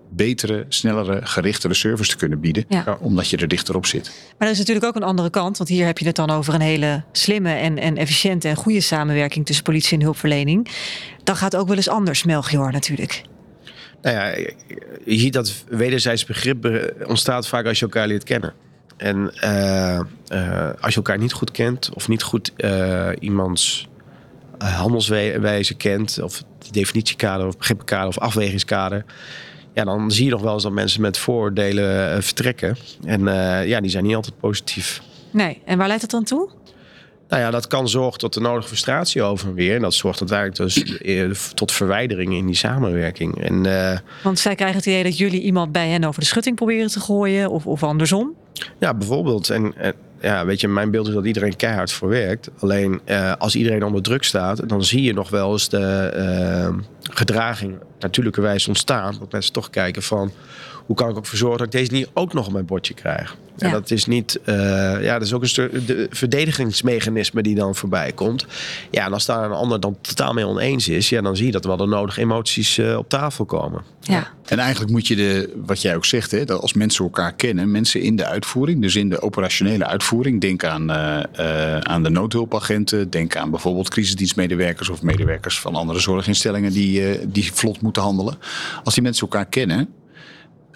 betere, 0.10 0.66
snellere, 0.68 1.20
gerichtere 1.24 1.74
service 1.74 2.10
te 2.10 2.18
kunnen 2.18 2.40
bieden. 2.40 2.66
Ja. 2.68 2.98
Omdat 3.00 3.30
je 3.30 3.38
er 3.38 3.48
dichterop 3.48 3.86
zit. 3.86 4.12
Maar 4.38 4.48
er 4.48 4.54
is 4.54 4.60
natuurlijk 4.60 4.86
ook 4.86 4.96
een 4.96 5.04
andere 5.04 5.30
kant. 5.30 5.58
Want 5.58 5.70
hier 5.70 5.86
heb 5.86 5.98
je 5.98 6.06
het 6.06 6.16
dan 6.16 6.30
over 6.30 6.54
een 6.54 6.62
hele 6.62 7.04
slimme 7.12 7.54
en, 7.54 7.78
en 7.78 7.98
efficiënte 7.98 8.48
en 8.48 8.56
goede 8.56 8.82
samenwerking 8.82 9.46
tussen 9.46 9.64
politie 9.64 9.98
en 9.98 10.04
hulpverlening. 10.04 10.68
Dan 11.24 11.36
gaat 11.36 11.52
het 11.52 11.62
ook 11.62 11.68
wel 11.68 11.78
eens 11.78 11.90
anders, 11.90 12.24
Melchior, 12.24 12.72
natuurlijk. 12.72 13.22
Nou 14.02 14.16
ja, 14.16 14.26
je 15.06 15.20
ziet 15.20 15.34
dat 15.34 15.64
wederzijds 15.68 16.26
begrip 16.26 16.92
ontstaat 17.08 17.48
vaak 17.48 17.66
als 17.66 17.80
je 17.80 17.86
elkaar 17.86 18.08
leert 18.08 18.24
kennen. 18.24 18.54
En 18.98 19.34
uh, 19.44 20.00
uh, 20.34 20.70
als 20.80 20.94
je 20.94 20.96
elkaar 20.96 21.18
niet 21.18 21.34
goed 21.34 21.52
kent 21.52 21.90
of 21.94 22.08
niet 22.08 22.24
goed 22.24 22.52
uh, 22.58 23.10
iemands 23.20 23.88
handelswijze 24.58 25.74
kent, 25.74 26.20
of 26.22 26.44
definitiekader 26.72 27.48
of 27.48 27.58
begrippenkader 27.58 28.08
of 28.08 28.18
afwegingskader, 28.18 29.06
ja, 29.74 29.84
dan 29.84 30.12
zie 30.12 30.26
je 30.26 30.32
nog 30.32 30.42
wel 30.42 30.54
eens 30.54 30.64
dat 30.64 30.72
mensen 30.72 31.02
met 31.02 31.18
vooroordelen 31.18 32.16
uh, 32.16 32.22
vertrekken. 32.22 32.76
En 33.06 33.22
uh, 33.22 33.68
ja, 33.68 33.82
die 33.82 33.92
zijn 33.92 34.04
niet 34.04 34.16
altijd 34.16 34.40
positief. 34.40 35.02
Nee, 35.32 35.62
en 35.66 35.78
waar 35.78 35.88
leidt 35.88 36.02
het 36.02 36.12
dan 36.12 36.24
toe? 36.24 36.50
Nou 37.30 37.42
ja, 37.42 37.52
dat 37.52 37.68
kan 37.68 37.90
zorgen 37.90 38.20
tot 38.20 38.34
de 38.34 38.40
nodige 38.40 38.68
frustratie 38.68 39.22
over 39.22 39.48
en 39.48 39.54
weer. 39.54 39.76
En 39.76 39.82
dat 39.82 39.94
zorgt 39.94 40.20
uiteindelijk 40.20 40.58
dus 40.58 41.52
tot 41.54 41.72
verwijdering 41.72 42.34
in 42.34 42.46
die 42.46 42.56
samenwerking. 42.56 43.44
En, 43.44 43.66
uh, 43.66 43.98
Want 44.24 44.40
zij 44.40 44.56
krijgen 44.56 44.78
het 44.78 44.86
idee 44.86 45.04
dat 45.04 45.18
jullie 45.18 45.42
iemand 45.42 45.72
bij 45.72 45.90
hen 45.90 46.04
over 46.04 46.20
de 46.20 46.26
schutting 46.26 46.56
proberen 46.56 46.90
te 46.90 47.00
gooien, 47.00 47.50
of, 47.50 47.66
of 47.66 47.84
andersom? 47.84 48.36
Ja, 48.80 48.94
bijvoorbeeld. 48.94 49.50
En, 49.50 49.74
en 49.78 49.94
ja, 50.22 50.46
weet 50.46 50.62
je, 50.62 50.68
mijn 50.68 50.92
beeld 50.92 51.08
is 51.08 51.14
dat 51.14 51.26
iedereen 51.26 51.56
keihard 51.56 51.92
voor 51.92 52.10
werkt. 52.10 52.50
Alleen 52.60 53.02
uh, 53.06 53.34
als 53.38 53.56
iedereen 53.56 53.84
onder 53.84 54.02
druk 54.02 54.24
staat, 54.24 54.70
dan 54.70 54.84
zie 54.84 55.04
je 55.04 55.14
nog 55.14 55.30
wel 55.30 55.52
eens 55.52 55.70
de 55.70 56.14
uh, 56.72 56.84
gedraging 57.20 57.80
natuurlijkerwijs 58.00 58.68
ontstaan. 58.68 59.16
Dat 59.20 59.32
mensen 59.32 59.54
toch 59.54 59.70
kijken 59.70 60.04
van 60.04 60.32
hoe 60.86 60.96
kan 60.96 61.10
ik 61.10 61.18
ook 61.18 61.26
voor 61.26 61.38
zorgen 61.38 61.58
dat 61.58 61.68
ik 61.68 61.80
deze 61.80 61.92
niet 61.92 62.10
ook 62.14 62.34
nog 62.34 62.46
op 62.46 62.54
mijn 62.54 62.66
bordje 62.66 62.94
krijg. 62.94 63.38
Ja. 63.60 63.68
En 63.68 63.72
dat 63.72 63.92
is 63.92 64.06
niet, 64.06 64.40
uh, 64.46 64.56
ja, 65.04 65.14
dat 65.14 65.22
is 65.22 65.34
ook 65.34 65.42
een 65.42 65.48
stuk 65.48 65.88
de 65.88 66.08
verdedigingsmechanisme 66.10 67.42
die 67.42 67.56
dan 67.56 67.76
voorbij 67.76 68.12
komt. 68.12 68.46
Ja, 68.92 69.06
en 69.06 69.14
als 69.14 69.26
daar 69.26 69.46
een 69.46 69.52
ander 69.52 69.80
dan 69.80 69.98
totaal 70.02 70.34
mee 70.34 70.46
oneens 70.46 70.88
is, 70.88 71.10
ja, 71.10 71.22
dan 71.22 71.36
zie 71.36 71.46
je 71.46 71.52
dat 71.52 71.64
er 71.64 71.68
wel 71.68 71.78
de 71.78 71.86
nodige 71.86 72.22
emoties 72.22 72.78
uh, 72.78 72.98
op 72.98 73.10
tafel 73.10 73.46
komen. 73.46 73.84
Ja. 74.02 74.28
En 74.46 74.60
eigenlijk 74.60 74.92
moet 74.92 75.08
je 75.08 75.16
de, 75.16 75.54
wat 75.66 75.82
jij 75.82 75.96
ook 75.96 76.06
zegt, 76.06 76.32
hè, 76.32 76.46
dat 76.46 76.62
als 76.62 76.74
mensen 76.74 77.04
elkaar 77.04 77.34
kennen, 77.34 77.72
mensen 77.72 78.02
in 78.02 78.16
de 78.16 78.26
uitvoering, 78.26 78.82
dus 78.82 78.96
in 78.96 79.10
de 79.10 79.22
operationele 79.22 79.86
uitvoering, 79.86 80.42
denk 80.42 80.64
aan, 80.64 80.92
uh, 80.92 81.20
uh, 81.40 81.78
aan 81.78 82.04
de 82.04 82.10
noodhulpagenten, 82.10 83.10
denk 83.10 83.36
aan 83.36 83.50
bijvoorbeeld 83.50 83.90
crisisdienstmedewerkers 83.90 84.90
of 84.90 85.02
medewerkers 85.02 85.60
van 85.60 85.76
andere 85.76 86.00
zorginstellingen 86.00 86.72
die, 86.72 87.02
uh, 87.02 87.26
die 87.28 87.54
vlot 87.54 87.82
moeten 87.82 88.02
handelen. 88.02 88.38
Als 88.84 88.94
die 88.94 89.04
mensen 89.04 89.28
elkaar 89.28 89.46
kennen, 89.46 89.90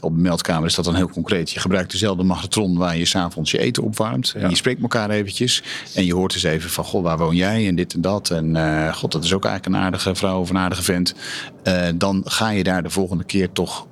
op 0.03 0.15
de 0.15 0.21
meldkamer 0.21 0.67
is 0.67 0.75
dat 0.75 0.85
dan 0.85 0.95
heel 0.95 1.09
concreet. 1.09 1.51
Je 1.51 1.59
gebruikt 1.59 1.91
dezelfde 1.91 2.23
magnetron 2.23 2.77
waar 2.77 2.97
je 2.97 3.05
s'avonds 3.05 3.51
je 3.51 3.57
eten 3.57 3.83
opwarmt. 3.83 4.31
Ja. 4.35 4.41
En 4.41 4.49
je 4.49 4.55
spreekt 4.55 4.81
elkaar 4.81 5.09
eventjes. 5.09 5.63
En 5.95 6.05
je 6.05 6.13
hoort 6.13 6.33
eens 6.33 6.43
even 6.43 6.69
van, 6.69 6.83
goh, 6.83 7.03
waar 7.03 7.17
woon 7.17 7.35
jij? 7.35 7.67
En 7.67 7.75
dit 7.75 7.93
en 7.93 8.01
dat. 8.01 8.29
En 8.29 8.55
uh, 8.55 8.93
god, 8.93 9.11
dat 9.11 9.23
is 9.23 9.33
ook 9.33 9.45
eigenlijk 9.45 9.75
een 9.75 9.81
aardige 9.81 10.15
vrouw 10.15 10.39
of 10.39 10.49
een 10.49 10.57
aardige 10.57 10.83
vent. 10.83 11.15
Uh, 11.63 11.87
dan 11.95 12.21
ga 12.25 12.49
je 12.49 12.63
daar 12.63 12.83
de 12.83 12.89
volgende 12.89 13.23
keer 13.23 13.51
toch 13.51 13.87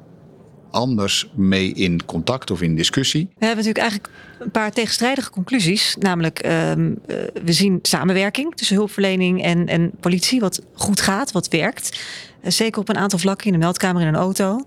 anders 0.71 1.29
mee 1.35 1.73
in 1.73 2.05
contact 2.05 2.51
of 2.51 2.61
in 2.61 2.75
discussie. 2.75 3.23
We 3.37 3.45
hebben 3.45 3.65
natuurlijk 3.65 3.77
eigenlijk 3.77 4.13
een 4.39 4.51
paar 4.51 4.71
tegenstrijdige 4.71 5.29
conclusies. 5.29 5.95
Namelijk, 5.99 6.45
um, 6.45 6.87
uh, 7.07 7.15
we 7.43 7.53
zien 7.53 7.79
samenwerking 7.81 8.55
tussen 8.55 8.75
hulpverlening 8.75 9.43
en, 9.43 9.67
en 9.67 9.91
politie, 9.99 10.39
wat 10.39 10.61
goed 10.73 11.01
gaat, 11.01 11.31
wat 11.31 11.47
werkt. 11.47 11.99
Uh, 12.43 12.51
zeker 12.51 12.81
op 12.81 12.89
een 12.89 12.97
aantal 12.97 13.19
vlakken 13.19 13.45
in 13.45 13.53
de 13.53 13.59
meldkamer 13.59 14.01
in 14.01 14.07
een 14.07 14.15
auto. 14.15 14.65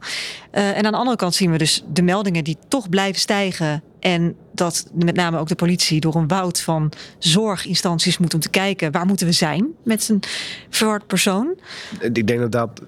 Uh, 0.52 0.76
en 0.76 0.84
aan 0.84 0.92
de 0.92 0.98
andere 0.98 1.16
kant 1.16 1.34
zien 1.34 1.50
we 1.50 1.58
dus 1.58 1.84
de 1.92 2.02
meldingen 2.02 2.44
die 2.44 2.56
toch 2.68 2.88
blijven 2.88 3.20
stijgen. 3.20 3.82
En 4.00 4.36
dat 4.52 4.86
met 4.92 5.16
name 5.16 5.38
ook 5.38 5.48
de 5.48 5.54
politie 5.54 6.00
door 6.00 6.14
een 6.14 6.28
woud 6.28 6.60
van 6.60 6.92
zorginstanties 7.18 8.18
moet 8.18 8.34
om 8.34 8.40
te 8.40 8.50
kijken 8.50 8.92
waar 8.92 9.06
moeten 9.06 9.26
we 9.26 9.32
zijn 9.32 9.66
met 9.84 10.08
een 10.08 10.22
verward 10.70 11.06
persoon. 11.06 11.54
Ik 12.00 12.26
denk 12.26 12.40
dat 12.40 12.52
dat. 12.52 12.82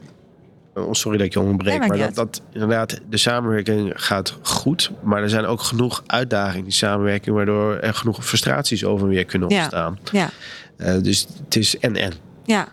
Oh, 0.75 0.93
sorry 0.93 1.19
dat 1.19 1.27
ik 1.27 1.33
je 1.33 1.41
onderbreek, 1.41 1.87
maar 1.87 1.99
dat, 1.99 2.15
dat 2.15 2.43
inderdaad 2.53 3.01
de 3.09 3.17
samenwerking 3.17 3.93
gaat 3.95 4.39
goed. 4.43 4.91
Maar 5.03 5.23
er 5.23 5.29
zijn 5.29 5.45
ook 5.45 5.61
genoeg 5.61 6.03
uitdagingen 6.07 6.59
in 6.59 6.65
die 6.65 6.73
samenwerking, 6.73 7.37
waardoor 7.37 7.77
er 7.77 7.95
genoeg 7.95 8.27
frustraties 8.27 8.85
over 8.85 9.07
en 9.07 9.13
weer 9.13 9.25
kunnen 9.25 9.49
ontstaan. 9.49 9.99
Ja. 10.13 10.31
Eh, 10.77 11.01
dus 11.03 11.27
het 11.45 11.57
is 11.57 11.79
en 11.79 11.97
en. 11.97 12.13
Ja, 12.47 12.69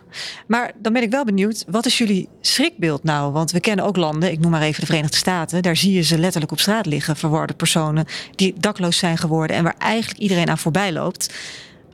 maar 0.46 0.72
dan 0.78 0.92
ben 0.92 1.02
ik 1.02 1.10
wel 1.10 1.24
benieuwd, 1.24 1.64
wat 1.68 1.86
is 1.86 1.98
jullie 1.98 2.28
schrikbeeld 2.40 3.02
nou? 3.02 3.32
Want 3.32 3.50
we 3.50 3.60
kennen 3.60 3.84
ook 3.84 3.96
landen, 3.96 4.30
ik 4.30 4.38
noem 4.38 4.50
maar 4.50 4.62
even 4.62 4.80
de 4.80 4.86
Verenigde 4.86 5.16
Staten, 5.16 5.62
daar 5.62 5.76
zie 5.76 5.92
je 5.92 6.02
ze 6.02 6.18
letterlijk 6.18 6.52
op 6.52 6.60
straat 6.60 6.86
liggen, 6.86 7.16
verwarde 7.16 7.54
personen 7.54 8.06
die 8.34 8.54
dakloos 8.58 8.98
zijn 8.98 9.18
geworden 9.18 9.56
en 9.56 9.62
waar 9.62 9.76
eigenlijk 9.78 10.20
iedereen 10.20 10.48
aan 10.48 10.58
voorbij 10.58 10.92
loopt. 10.92 11.34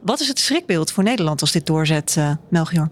Wat 0.02 0.20
is 0.20 0.28
het 0.28 0.38
schrikbeeld 0.38 0.92
voor 0.92 1.04
Nederland 1.04 1.40
als 1.40 1.52
dit 1.52 1.66
doorzet, 1.66 2.14
eh 2.18 2.30
Melchior? 2.48 2.90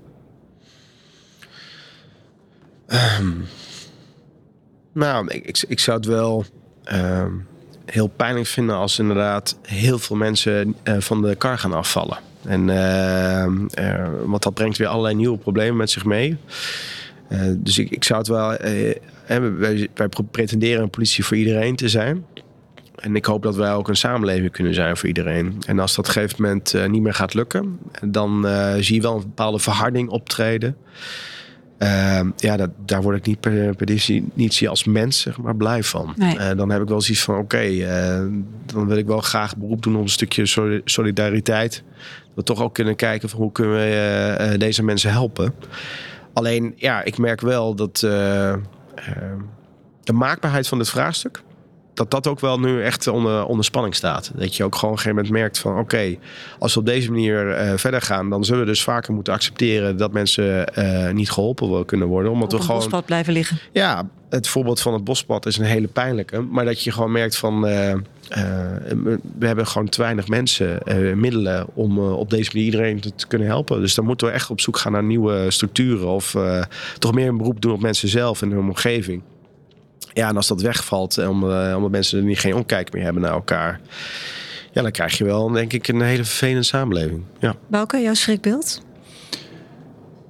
Nou, 4.92 5.26
ik, 5.28 5.44
ik, 5.44 5.64
ik 5.68 5.80
zou 5.80 5.96
het 5.96 6.06
wel 6.06 6.44
ehm, 6.84 7.32
heel 7.84 8.06
pijnlijk 8.06 8.46
vinden 8.46 8.76
als 8.76 8.98
inderdaad 8.98 9.56
heel 9.62 9.98
veel 9.98 10.16
mensen 10.16 10.74
eh, 10.82 10.96
van 10.98 11.22
de 11.22 11.34
kar 11.34 11.58
gaan 11.58 11.72
afvallen. 11.72 12.18
En, 12.44 12.70
ehm, 12.70 13.66
eh, 13.74 14.08
want 14.26 14.42
dat 14.42 14.54
brengt 14.54 14.76
weer 14.78 14.86
allerlei 14.86 15.14
nieuwe 15.14 15.38
problemen 15.38 15.76
met 15.76 15.90
zich 15.90 16.04
mee. 16.04 16.36
Eh, 17.28 17.40
dus 17.56 17.78
ik, 17.78 17.90
ik 17.90 18.04
zou 18.04 18.18
het 18.18 18.28
wel. 18.28 18.48
wij, 19.58 19.88
wij 19.94 20.08
pretenderen 20.30 20.82
een 20.82 20.90
politie 20.90 21.24
voor 21.24 21.36
iedereen 21.36 21.76
te 21.76 21.88
zijn. 21.88 22.24
En 22.96 23.16
ik 23.16 23.24
hoop 23.24 23.42
dat 23.42 23.56
wij 23.56 23.72
ook 23.72 23.88
een 23.88 23.96
samenleving 23.96 24.50
kunnen 24.50 24.74
zijn 24.74 24.96
voor 24.96 25.08
iedereen. 25.08 25.62
En 25.66 25.78
als 25.78 25.94
dat 25.94 26.08
op 26.08 26.14
een 26.14 26.20
gegeven 26.20 26.42
moment 26.42 26.90
niet 26.90 27.02
meer 27.02 27.14
gaat 27.14 27.34
lukken, 27.34 27.78
dan 28.06 28.46
zie 28.80 28.94
je 28.94 29.00
wel 29.00 29.14
een 29.14 29.20
bepaalde 29.20 29.58
verharding 29.58 30.08
optreden. 30.08 30.76
Ja, 32.36 32.56
dat, 32.56 32.70
daar 32.86 33.02
word 33.02 33.16
ik 33.16 33.26
niet 33.26 33.40
per, 33.40 33.74
per 33.74 33.86
definitie 33.86 34.68
als 34.68 34.84
mens 34.84 35.20
zeg 35.20 35.38
maar, 35.38 35.56
blij 35.56 35.82
van. 35.82 36.14
Nee. 36.16 36.54
Dan 36.54 36.70
heb 36.70 36.82
ik 36.82 36.88
wel 36.88 37.00
zoiets 37.00 37.24
van: 37.24 37.38
oké, 37.38 37.86
dan 38.66 38.86
wil 38.86 38.96
ik 38.96 39.06
wel 39.06 39.20
graag 39.20 39.56
beroep 39.56 39.82
doen 39.82 39.96
op 39.96 40.02
een 40.02 40.08
stukje 40.08 40.46
soli- 40.46 40.80
solidariteit. 40.84 41.82
We 42.38 42.44
toch 42.44 42.62
ook 42.62 42.74
kunnen 42.74 42.96
kijken 42.96 43.28
van 43.28 43.40
hoe 43.40 43.52
kunnen 43.52 43.74
we 43.74 43.80
eh, 43.80 44.52
eh, 44.52 44.58
deze 44.58 44.82
mensen 44.82 45.10
helpen. 45.10 45.54
Alleen, 46.32 46.72
ja, 46.76 47.04
ik 47.04 47.18
merk 47.18 47.40
wel 47.40 47.74
dat 47.74 48.02
eh, 48.02 48.54
de 50.02 50.12
maakbaarheid 50.12 50.68
van 50.68 50.78
dit 50.78 50.90
vraagstuk 50.90 51.42
dat 51.98 52.10
dat 52.10 52.26
ook 52.26 52.40
wel 52.40 52.60
nu 52.60 52.82
echt 52.82 53.06
onder, 53.06 53.44
onder 53.44 53.64
spanning 53.64 53.94
staat. 53.94 54.30
Dat 54.34 54.56
je 54.56 54.64
ook 54.64 54.74
gewoon 54.74 54.90
op 54.90 54.96
een 54.96 55.02
gegeven 55.02 55.24
moment 55.24 55.40
merkt 55.42 55.58
van... 55.58 55.78
oké, 55.78 56.16
als 56.58 56.74
we 56.74 56.80
op 56.80 56.86
deze 56.86 57.10
manier 57.10 57.50
eh, 57.50 57.72
verder 57.76 58.00
gaan... 58.00 58.30
dan 58.30 58.44
zullen 58.44 58.60
we 58.60 58.66
dus 58.66 58.82
vaker 58.82 59.12
moeten 59.12 59.32
accepteren... 59.32 59.96
dat 59.96 60.12
mensen 60.12 60.74
eh, 60.74 61.12
niet 61.12 61.30
geholpen 61.30 61.84
kunnen 61.84 62.08
worden. 62.08 62.32
Omdat 62.32 62.52
Op 62.52 62.58
we 62.58 62.64
gewoon... 62.64 62.80
bospad 62.80 63.04
blijven 63.04 63.32
liggen. 63.32 63.58
Ja, 63.72 64.08
het 64.30 64.48
voorbeeld 64.48 64.80
van 64.80 64.92
het 64.92 65.04
bospad 65.04 65.46
is 65.46 65.58
een 65.58 65.64
hele 65.64 65.88
pijnlijke. 65.88 66.40
Maar 66.40 66.64
dat 66.64 66.82
je 66.82 66.92
gewoon 66.92 67.12
merkt 67.12 67.36
van... 67.36 67.66
eh, 67.66 67.94
we 69.38 69.46
hebben 69.46 69.66
gewoon 69.66 69.88
te 69.88 70.02
weinig 70.02 70.28
mensen, 70.28 70.78
middelen... 71.20 71.66
om 71.74 71.98
op 71.98 72.30
deze 72.30 72.50
manier 72.52 72.66
iedereen 72.66 73.00
te, 73.00 73.14
te 73.14 73.26
kunnen 73.26 73.48
helpen. 73.48 73.80
Dus 73.80 73.94
dan 73.94 74.04
moeten 74.04 74.26
we 74.26 74.32
echt 74.32 74.50
op 74.50 74.60
zoek 74.60 74.76
gaan 74.76 74.92
naar 74.92 75.04
nieuwe 75.04 75.50
structuren... 75.50 76.08
of 76.08 76.36
toch 76.98 77.14
meer 77.14 77.28
een 77.28 77.36
beroep 77.36 77.60
doen 77.60 77.72
op 77.72 77.80
mensen 77.80 78.08
zelf 78.08 78.42
en 78.42 78.50
hun 78.50 78.58
omgeving. 78.58 79.22
Ja, 80.18 80.28
en 80.28 80.36
als 80.36 80.46
dat 80.46 80.60
wegvalt, 80.60 81.18
eh, 81.18 81.28
om, 81.28 81.50
eh, 81.50 81.72
omdat 81.76 81.90
mensen 81.90 82.18
er 82.18 82.24
niet 82.24 82.38
geen 82.38 82.54
omkijk 82.54 82.92
meer 82.92 83.02
hebben 83.02 83.22
naar 83.22 83.32
elkaar... 83.32 83.80
Ja, 84.72 84.82
dan 84.82 84.90
krijg 84.90 85.18
je 85.18 85.24
wel, 85.24 85.50
denk 85.50 85.72
ik, 85.72 85.88
een 85.88 86.00
hele 86.00 86.24
vervelende 86.24 86.62
samenleving. 86.62 87.22
Ja. 87.38 87.56
Bouke, 87.66 87.98
jouw 87.98 88.14
schrikbeeld? 88.14 88.82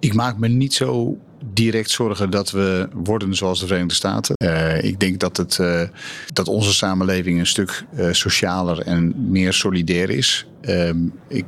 Ik 0.01 0.15
maak 0.15 0.39
me 0.39 0.49
niet 0.49 0.75
zo 0.75 1.19
direct 1.53 1.91
zorgen 1.91 2.31
dat 2.31 2.51
we 2.51 2.89
worden 2.93 3.35
zoals 3.35 3.61
de 3.61 3.67
Verenigde 3.67 3.95
Staten. 3.95 4.35
Eh, 4.37 4.83
ik 4.83 5.01
denk 5.01 5.21
dat, 5.21 5.37
het, 5.37 5.59
eh, 5.59 5.83
dat 6.33 6.49
onze 6.49 6.75
samenleving 6.75 7.39
een 7.39 7.47
stuk 7.47 7.85
eh, 7.95 8.13
socialer 8.13 8.81
en 8.81 9.31
meer 9.31 9.53
solidair 9.53 10.11
is. 10.11 10.47
Ehm, 10.61 11.07
ik, 11.29 11.45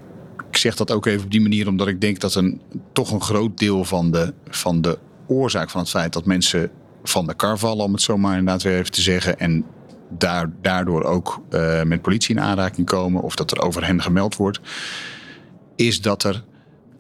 ik 0.50 0.56
zeg 0.56 0.76
dat 0.76 0.90
ook 0.90 1.06
even 1.06 1.24
op 1.24 1.30
die 1.30 1.40
manier 1.40 1.68
omdat 1.68 1.88
ik 1.88 2.00
denk 2.00 2.20
dat 2.20 2.34
een, 2.34 2.60
toch 2.92 3.10
een 3.10 3.22
groot 3.22 3.58
deel 3.58 3.84
van 3.84 4.10
de, 4.10 4.32
van 4.48 4.80
de 4.80 4.98
oorzaak 5.26 5.70
van 5.70 5.80
het 5.80 5.90
feit 5.90 6.12
dat 6.12 6.24
mensen 6.24 6.70
van 7.02 7.26
de 7.26 7.34
kar 7.34 7.58
vallen, 7.58 7.84
om 7.84 7.92
het 7.92 8.02
zo 8.02 8.18
maar 8.18 8.38
inderdaad 8.38 8.62
weer 8.62 8.78
even 8.78 8.92
te 8.92 9.02
zeggen, 9.02 9.38
en 9.38 9.64
daar, 10.08 10.50
daardoor 10.60 11.04
ook 11.04 11.42
eh, 11.50 11.82
met 11.82 12.02
politie 12.02 12.34
in 12.34 12.42
aanraking 12.42 12.86
komen 12.86 13.22
of 13.22 13.34
dat 13.34 13.50
er 13.50 13.62
over 13.62 13.86
hen 13.86 14.02
gemeld 14.02 14.36
wordt, 14.36 14.60
is 15.76 16.00
dat 16.00 16.24
er 16.24 16.44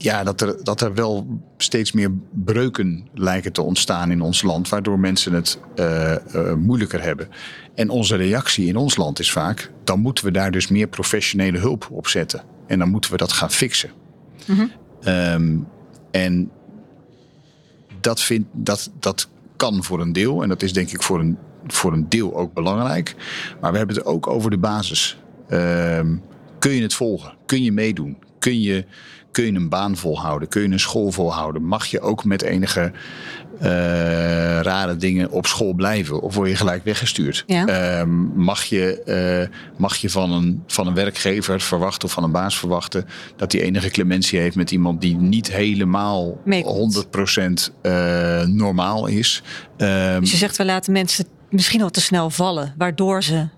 ja, 0.02 0.24
dat 0.24 0.40
er, 0.40 0.64
dat 0.64 0.80
er 0.80 0.94
wel 0.94 1.40
steeds 1.56 1.92
meer 1.92 2.10
breuken 2.44 3.08
lijken 3.14 3.52
te 3.52 3.62
ontstaan 3.62 4.10
in 4.10 4.20
ons 4.20 4.42
land, 4.42 4.68
waardoor 4.68 4.98
mensen 4.98 5.32
het 5.32 5.58
eh, 5.74 6.14
eh, 6.14 6.54
moeilijker 6.54 7.02
hebben. 7.02 7.28
En 7.74 7.88
onze 7.88 8.16
reactie 8.16 8.66
in 8.66 8.76
ons 8.76 8.96
land 8.96 9.18
is 9.18 9.32
vaak, 9.32 9.72
dan 9.84 10.00
moeten 10.00 10.24
we 10.24 10.30
daar 10.30 10.50
dus 10.50 10.68
meer 10.68 10.86
professionele 10.86 11.58
hulp 11.58 11.88
op 11.90 12.06
zetten. 12.06 12.42
En 12.66 12.78
dan 12.78 12.88
moeten 12.88 13.10
we 13.10 13.16
dat 13.16 13.32
gaan 13.32 13.50
fixen. 13.50 13.90
Ehm, 15.00 15.56
en 16.10 16.50
dat, 18.00 18.20
vind, 18.20 18.46
dat, 18.52 18.90
dat 18.98 19.28
kan 19.60 19.84
voor 19.84 20.00
een 20.00 20.12
deel, 20.12 20.42
en 20.42 20.48
dat 20.48 20.62
is 20.62 20.72
denk 20.72 20.90
ik 20.90 21.02
voor 21.02 21.20
een, 21.20 21.38
voor 21.66 21.92
een 21.92 22.08
deel 22.08 22.36
ook 22.36 22.54
belangrijk. 22.54 23.14
Maar 23.60 23.72
we 23.72 23.78
hebben 23.78 23.96
het 23.96 24.04
ook 24.04 24.26
over 24.26 24.50
de 24.50 24.58
basis. 24.58 25.18
Ehm, 25.48 26.16
kun 26.58 26.72
je 26.72 26.82
het 26.82 26.94
volgen? 26.94 27.34
Kun 27.46 27.62
je 27.62 27.72
meedoen? 27.72 28.16
Kun 28.38 28.60
je, 28.60 28.84
kun 29.30 29.44
je 29.44 29.52
een 29.52 29.68
baan 29.68 29.96
volhouden? 29.96 30.48
Kun 30.48 30.62
je 30.62 30.68
een 30.68 30.80
school 30.80 31.10
volhouden? 31.10 31.62
Mag 31.62 31.86
je 31.86 32.00
ook 32.00 32.24
met 32.24 32.42
enige 32.42 32.92
eh, 33.60 34.60
rare 34.60 34.96
dingen 34.96 35.30
op 35.30 35.46
school 35.46 35.72
blijven? 35.72 36.20
Of 36.20 36.34
word 36.34 36.48
je 36.48 36.56
gelijk 36.56 36.84
weggestuurd? 36.84 37.44
Ja. 37.46 37.66
Ehm, 37.66 38.10
mag, 38.34 38.64
je, 38.64 39.02
eh, 39.02 39.56
mag 39.78 39.96
je 39.96 40.10
van 40.10 40.32
een, 40.32 40.62
van 40.66 40.86
een 40.86 40.94
werkgever 40.94 41.60
verwachten 41.60 42.08
of 42.08 42.14
van 42.14 42.24
een 42.24 42.32
baas 42.32 42.58
verwachten 42.58 43.06
dat 43.36 43.52
hij 43.52 43.60
enige 43.60 43.90
clementie 43.90 44.38
heeft 44.38 44.56
met 44.56 44.70
iemand 44.70 45.00
die 45.00 45.16
niet 45.16 45.52
helemaal 45.52 46.40
Meekomt. 46.44 46.94
100% 46.94 47.72
eh, 47.82 48.42
normaal 48.42 49.06
is? 49.06 49.42
Ehm, 49.76 50.20
Dus 50.20 50.30
je 50.30 50.36
zegt, 50.36 50.56
we 50.56 50.64
laten 50.64 50.92
mensen 50.92 51.24
misschien 51.50 51.82
al 51.82 51.90
te 51.90 52.00
snel 52.00 52.30
vallen, 52.30 52.74
waardoor 52.78 53.22
ze 53.22 53.48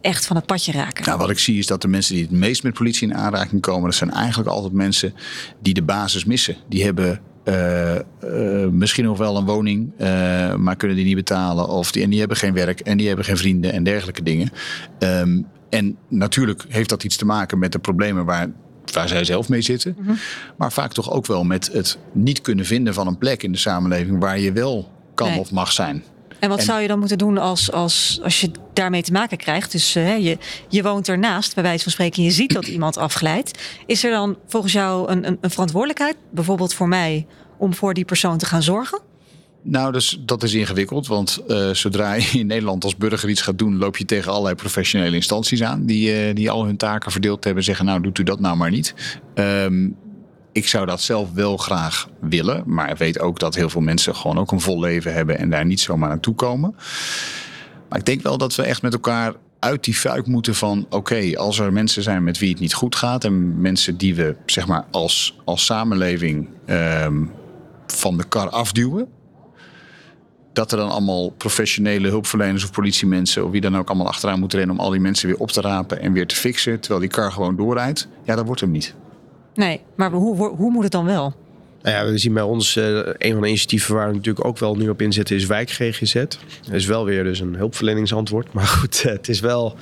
echt 0.00 0.26
van 0.26 0.36
het 0.36 0.46
padje 0.46 0.72
raken. 0.72 1.04
Nou, 1.04 1.18
wat 1.18 1.30
ik 1.30 1.38
zie 1.38 1.58
is 1.58 1.66
dat 1.66 1.82
de 1.82 1.88
mensen 1.88 2.14
die 2.14 2.22
het 2.22 2.32
meest 2.32 2.62
met 2.62 2.74
politie 2.74 3.08
in 3.08 3.14
aanraking 3.14 3.60
komen, 3.60 3.84
dat 3.84 3.94
zijn 3.94 4.10
eigenlijk 4.10 4.48
altijd 4.48 4.72
mensen 4.72 5.14
die 5.62 5.74
de 5.74 5.82
basis 5.82 6.24
missen. 6.24 6.56
Die 6.68 6.84
hebben 6.84 7.20
eh, 7.44 7.96
eh, 7.96 8.68
misschien 8.70 9.04
nog 9.04 9.18
wel 9.18 9.36
een 9.36 9.44
woning, 9.44 9.92
eh, 9.98 10.54
maar 10.54 10.76
kunnen 10.76 10.96
die 10.96 11.06
niet 11.06 11.14
betalen. 11.14 11.68
Of 11.68 11.92
die, 11.92 12.02
en 12.02 12.10
die 12.10 12.18
hebben 12.18 12.36
geen 12.36 12.54
werk 12.54 12.80
en 12.80 12.96
die 12.96 13.06
hebben 13.06 13.24
geen 13.24 13.36
vrienden 13.36 13.72
en 13.72 13.84
dergelijke 13.84 14.22
dingen. 14.22 14.50
Ehm, 14.98 15.40
en 15.70 15.96
natuurlijk 16.08 16.64
heeft 16.68 16.88
dat 16.88 17.04
iets 17.04 17.16
te 17.16 17.24
maken 17.24 17.58
met 17.58 17.72
de 17.72 17.78
problemen 17.78 18.24
waar, 18.24 18.50
waar 18.92 19.08
zij 19.08 19.24
zelf 19.24 19.48
mee 19.48 19.60
zitten. 19.60 19.96
Maar 20.56 20.72
vaak 20.72 20.92
toch 20.92 21.12
ook 21.12 21.26
wel 21.26 21.44
met 21.44 21.72
het 21.72 21.98
niet 22.12 22.40
kunnen 22.40 22.64
vinden 22.64 22.94
van 22.94 23.06
een 23.06 23.18
plek 23.18 23.42
in 23.42 23.52
de 23.52 23.58
samenleving 23.58 24.20
waar 24.20 24.38
je 24.38 24.52
wel 24.52 24.92
kan 25.14 25.28
Nee. 25.28 25.38
of 25.38 25.50
mag 25.50 25.72
zijn. 25.72 26.04
En 26.44 26.50
wat 26.50 26.58
En- 26.58 26.64
zou 26.64 26.80
je 26.80 26.88
dan 26.88 26.98
moeten 26.98 27.18
doen 27.18 27.38
als, 27.38 27.72
als, 27.72 28.20
als 28.22 28.40
je 28.40 28.50
daarmee 28.72 29.02
te 29.02 29.12
maken 29.12 29.36
krijgt? 29.36 29.72
Dus 29.72 29.94
eh, 29.94 30.24
je, 30.24 30.38
je 30.68 30.82
woont 30.82 31.08
ernaast, 31.08 31.54
bij 31.54 31.62
wijze 31.62 31.82
van 31.82 31.92
spreken, 31.92 32.18
en 32.18 32.24
je 32.24 32.30
ziet 32.30 32.52
dat 32.52 32.66
iemand 32.66 32.96
afglijdt. 32.96 33.58
Is 33.86 34.04
er 34.04 34.10
dan 34.10 34.36
volgens 34.46 34.72
jou 34.72 35.10
een, 35.10 35.26
een, 35.26 35.38
een 35.40 35.50
verantwoordelijkheid, 35.50 36.16
bijvoorbeeld 36.30 36.74
voor 36.74 36.88
mij, 36.88 37.26
om 37.58 37.74
voor 37.74 37.94
die 37.94 38.04
persoon 38.04 38.38
te 38.38 38.46
gaan 38.46 38.62
zorgen? 38.62 39.00
Nou, 39.62 39.92
dus, 39.92 40.18
dat 40.20 40.42
is 40.42 40.54
ingewikkeld. 40.54 41.06
Want 41.06 41.38
eh, 41.48 41.70
zodra 41.70 42.14
je 42.14 42.38
in 42.38 42.46
Nederland 42.46 42.84
als 42.84 42.96
burger 42.96 43.28
iets 43.28 43.42
gaat 43.42 43.58
doen, 43.58 43.76
loop 43.76 43.96
je 43.96 44.04
tegen 44.04 44.30
allerlei 44.30 44.54
professionele 44.54 45.16
instanties 45.16 45.62
aan. 45.62 45.86
Die, 45.86 46.12
eh, 46.12 46.34
die 46.34 46.50
al 46.50 46.64
hun 46.64 46.76
taken 46.76 47.12
verdeeld 47.12 47.44
hebben. 47.44 47.64
Zeggen, 47.64 47.84
nou, 47.84 48.00
doet 48.00 48.18
u 48.18 48.22
dat 48.22 48.40
nou 48.40 48.56
maar 48.56 48.70
niet. 48.70 48.94
Ehm, 49.34 49.88
ik 50.54 50.68
zou 50.68 50.86
dat 50.86 51.00
zelf 51.00 51.32
wel 51.32 51.56
graag 51.56 52.08
willen. 52.20 52.62
Maar 52.66 52.90
ik 52.90 52.96
weet 52.96 53.20
ook 53.20 53.38
dat 53.38 53.54
heel 53.54 53.68
veel 53.68 53.80
mensen 53.80 54.14
gewoon 54.14 54.38
ook 54.38 54.52
een 54.52 54.60
vol 54.60 54.80
leven 54.80 55.12
hebben. 55.12 55.38
En 55.38 55.50
daar 55.50 55.64
niet 55.64 55.80
zomaar 55.80 56.08
naartoe 56.08 56.34
komen. 56.34 56.74
Maar 57.88 57.98
ik 57.98 58.04
denk 58.04 58.22
wel 58.22 58.38
dat 58.38 58.54
we 58.54 58.62
echt 58.62 58.82
met 58.82 58.92
elkaar 58.92 59.34
uit 59.58 59.84
die 59.84 59.94
fuik 59.94 60.26
moeten 60.26 60.54
van... 60.54 60.86
oké, 60.90 61.36
als 61.36 61.58
er 61.58 61.72
mensen 61.72 62.02
zijn 62.02 62.24
met 62.24 62.38
wie 62.38 62.50
het 62.50 62.60
niet 62.60 62.74
goed 62.74 62.96
gaat... 62.96 63.24
en 63.24 63.60
mensen 63.60 63.96
die 63.96 64.14
we 64.14 64.36
zeg 64.46 64.66
maar 64.66 64.84
als, 64.90 65.38
als 65.44 65.64
samenleving 65.64 66.48
ehm, 66.66 67.24
van 67.86 68.16
de 68.16 68.24
kar 68.24 68.48
afduwen 68.48 69.08
dat 70.52 70.72
er 70.72 70.78
dan 70.78 70.90
allemaal 70.90 71.30
professionele 71.30 72.08
hulpverleners 72.08 72.64
of 72.64 72.70
politiemensen 72.70 73.44
of 73.44 73.50
wie 73.50 73.60
dan 73.60 73.76
ook 73.76 73.88
allemaal 73.88 74.06
achteraan 74.06 74.38
moeten 74.38 74.58
rennen 74.58 74.76
om 74.76 74.84
al 74.84 74.90
die 74.90 75.00
mensen 75.00 75.28
weer 75.28 75.38
op 75.38 75.50
te 75.50 75.60
rapen 75.60 76.00
en 76.00 76.12
weer 76.12 76.26
te 76.26 76.36
fixen, 76.36 76.80
terwijl 76.80 77.00
die 77.00 77.10
kar 77.10 77.32
gewoon 77.32 77.56
doorrijdt. 77.56 78.08
Ja, 78.24 78.34
dat 78.34 78.46
wordt 78.46 78.60
hem 78.60 78.70
niet. 78.70 78.94
Nee, 79.54 79.80
maar 79.94 80.10
hoe, 80.10 80.48
hoe, 80.48 80.70
moet 80.70 80.82
het 80.82 80.92
dan 80.92 81.04
wel? 81.04 81.34
Nou 81.82 81.96
ja, 81.96 82.12
we 82.12 82.18
zien 82.18 82.32
bij 82.34 82.42
ons 82.42 82.76
eh, 82.76 82.84
een 83.18 83.32
van 83.32 83.40
de 83.40 83.48
initiatieven 83.48 83.94
waar 83.94 84.08
we 84.08 84.14
natuurlijk 84.14 84.44
ook 84.44 84.58
wel 84.58 84.76
nu 84.76 84.88
op 84.88 85.02
inzetten 85.02 85.36
is 85.36 85.46
wijk 85.46 85.70
GGZ. 85.70 86.14
Dat 86.14 86.38
is 86.72 86.86
wel 86.86 87.04
weer 87.04 87.24
dus 87.24 87.40
een 87.40 87.54
hulpverleningsantwoord. 87.54 88.52
Maar 88.54 88.66
goed, 88.66 89.02
eh, 89.04 89.12
het 89.12 89.28
is 89.28 89.40
wel 89.40 89.76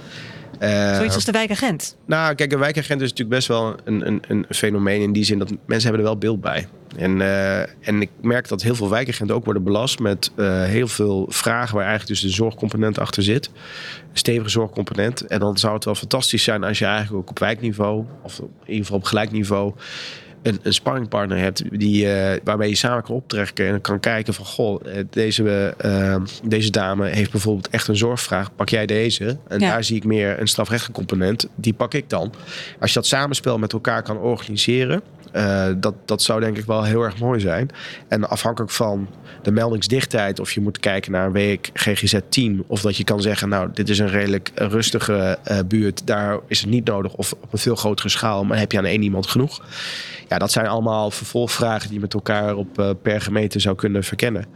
Zoiets 0.68 1.14
als 1.14 1.24
de 1.24 1.32
wijkagent. 1.32 1.96
Nou, 2.06 2.34
kijk, 2.34 2.52
een 2.52 2.58
wijkagent 2.58 3.00
is 3.00 3.08
natuurlijk 3.10 3.36
best 3.36 3.48
wel 3.48 3.76
een, 3.84 4.06
een, 4.06 4.22
een 4.28 4.46
fenomeen 4.48 5.00
in 5.00 5.12
die 5.12 5.24
zin 5.24 5.38
dat 5.38 5.50
mensen 5.50 5.88
hebben 5.88 5.98
er 5.98 6.12
wel 6.12 6.18
beeld 6.18 6.40
bij. 6.40 6.66
En, 6.96 7.20
eh, 7.20 7.60
en 7.60 8.00
ik 8.00 8.10
merk 8.20 8.48
dat 8.48 8.62
heel 8.62 8.74
veel 8.74 8.90
wijkagenten 8.90 9.36
ook 9.36 9.44
worden 9.44 9.62
belast 9.62 9.98
met 9.98 10.30
eh, 10.36 10.64
heel 10.64 10.88
veel 10.88 11.26
vragen 11.28 11.74
waar 11.74 11.86
eigenlijk 11.86 12.20
dus 12.20 12.30
de 12.30 12.36
zorgcomponent 12.36 12.98
achter 12.98 13.22
zit. 13.22 13.46
Een 13.46 14.18
stevige 14.18 14.50
zorgcomponent. 14.50 15.26
En 15.26 15.40
dan 15.40 15.58
zou 15.58 15.74
het 15.74 15.84
wel 15.84 15.94
fantastisch 15.94 16.42
zijn 16.42 16.64
als 16.64 16.78
je 16.78 16.84
eigenlijk 16.84 17.16
ook 17.16 17.30
op 17.30 17.38
wijkniveau, 17.38 18.04
of 18.22 18.38
in 18.38 18.48
ieder 18.66 18.84
geval 18.84 18.98
op 18.98 19.04
gelijk 19.04 19.30
niveau, 19.30 19.72
een, 20.42 20.58
een 20.62 20.72
sparringpartner 20.72 21.38
hebt 21.38 21.62
die, 21.78 22.04
uh, 22.04 22.32
waarmee 22.44 22.68
je 22.68 22.74
samen 22.74 23.02
kan 23.02 23.14
optrekken 23.14 23.66
en 23.66 23.80
kan 23.80 24.00
kijken 24.00 24.34
van 24.34 24.44
goh, 24.44 24.82
deze, 25.10 25.74
uh, 25.84 26.16
deze 26.44 26.70
dame 26.70 27.08
heeft 27.08 27.30
bijvoorbeeld 27.30 27.68
echt 27.68 27.88
een 27.88 27.96
zorgvraag, 27.96 28.54
pak 28.54 28.68
jij 28.68 28.86
deze? 28.86 29.36
En 29.48 29.60
ja. 29.60 29.70
daar 29.70 29.84
zie 29.84 29.96
ik 29.96 30.04
meer 30.04 30.40
een 30.40 30.48
strafrechtelijke 30.48 30.98
component, 30.98 31.48
die 31.54 31.72
pak 31.72 31.94
ik 31.94 32.10
dan. 32.10 32.32
Als 32.80 32.92
je 32.92 32.98
dat 32.98 33.06
samenspel 33.06 33.58
met 33.58 33.72
elkaar 33.72 34.02
kan 34.02 34.18
organiseren, 34.18 35.02
uh, 35.32 35.66
dat, 35.76 35.94
dat 36.04 36.22
zou 36.22 36.40
denk 36.40 36.58
ik 36.58 36.64
wel 36.64 36.82
heel 36.82 37.02
erg 37.02 37.18
mooi 37.18 37.40
zijn. 37.40 37.70
En 38.08 38.28
afhankelijk 38.28 38.72
van 38.72 39.08
de 39.42 39.50
meldingsdichtheid, 39.50 40.40
of 40.40 40.52
je 40.52 40.60
moet 40.60 40.78
kijken 40.78 41.12
naar 41.12 41.26
een 41.26 41.32
week 41.32 41.70
GGZ-team, 41.74 42.64
of 42.66 42.80
dat 42.80 42.96
je 42.96 43.04
kan 43.04 43.20
zeggen, 43.20 43.48
nou, 43.48 43.70
dit 43.72 43.88
is 43.88 43.98
een 43.98 44.08
redelijk 44.08 44.50
rustige 44.54 45.38
uh, 45.50 45.58
buurt, 45.66 46.06
daar 46.06 46.38
is 46.46 46.60
het 46.60 46.70
niet 46.70 46.84
nodig, 46.84 47.14
of 47.14 47.32
op 47.32 47.52
een 47.52 47.58
veel 47.58 47.76
grotere 47.76 48.08
schaal, 48.08 48.44
maar 48.44 48.58
heb 48.58 48.72
je 48.72 48.78
aan 48.78 48.84
één 48.84 49.02
iemand 49.02 49.26
genoeg? 49.26 49.64
Ja, 50.28 50.38
dat 50.38 50.52
zijn 50.52 50.66
allemaal 50.66 51.10
vervolgvragen 51.10 51.86
die 51.86 51.94
je 51.94 52.00
met 52.00 52.14
elkaar 52.14 52.54
op 52.54 52.78
uh, 52.78 52.90
per 53.02 53.20
gemeente 53.20 53.58
zou 53.58 53.76
kunnen 53.76 54.04
verkennen. 54.04 54.46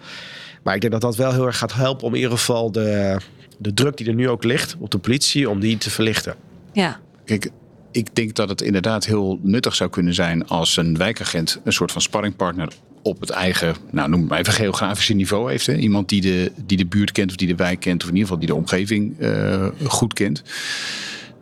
Maar 0.62 0.74
ik 0.74 0.80
denk 0.80 0.92
dat 0.92 1.02
dat 1.02 1.16
wel 1.16 1.32
heel 1.32 1.46
erg 1.46 1.58
gaat 1.58 1.74
helpen 1.74 2.06
om 2.06 2.14
in 2.14 2.20
ieder 2.20 2.38
geval 2.38 2.72
de, 2.72 3.16
de 3.58 3.74
druk 3.74 3.96
die 3.96 4.08
er 4.08 4.14
nu 4.14 4.28
ook 4.28 4.44
ligt 4.44 4.76
op 4.78 4.90
de 4.90 4.98
politie, 4.98 5.50
om 5.50 5.60
die 5.60 5.78
te 5.78 5.90
verlichten. 5.90 6.34
Ja. 6.72 7.00
Kijk, 7.24 7.50
ik 7.96 8.14
denk 8.14 8.34
dat 8.34 8.48
het 8.48 8.60
inderdaad 8.60 9.06
heel 9.06 9.38
nuttig 9.42 9.74
zou 9.74 9.90
kunnen 9.90 10.14
zijn 10.14 10.46
als 10.46 10.76
een 10.76 10.96
wijkagent 10.96 11.60
een 11.64 11.72
soort 11.72 11.92
van 11.92 12.00
sparringpartner 12.00 12.68
op 13.02 13.20
het 13.20 13.30
eigen, 13.30 13.74
nou 13.90 14.08
noem 14.08 14.20
het 14.20 14.28
maar 14.28 14.38
even 14.38 14.52
geografische 14.52 15.14
niveau 15.14 15.50
heeft. 15.50 15.66
Hè? 15.66 15.74
Iemand 15.74 16.08
die 16.08 16.20
de, 16.20 16.52
die 16.66 16.76
de 16.76 16.86
buurt 16.86 17.12
kent 17.12 17.30
of 17.30 17.36
die 17.36 17.48
de 17.48 17.54
wijk 17.54 17.80
kent 17.80 18.02
of 18.02 18.08
in 18.08 18.14
ieder 18.14 18.28
geval 18.28 18.46
die 18.46 18.48
de 18.48 18.54
omgeving 18.54 19.20
uh, 19.20 19.66
goed 19.84 20.12
kent. 20.12 20.42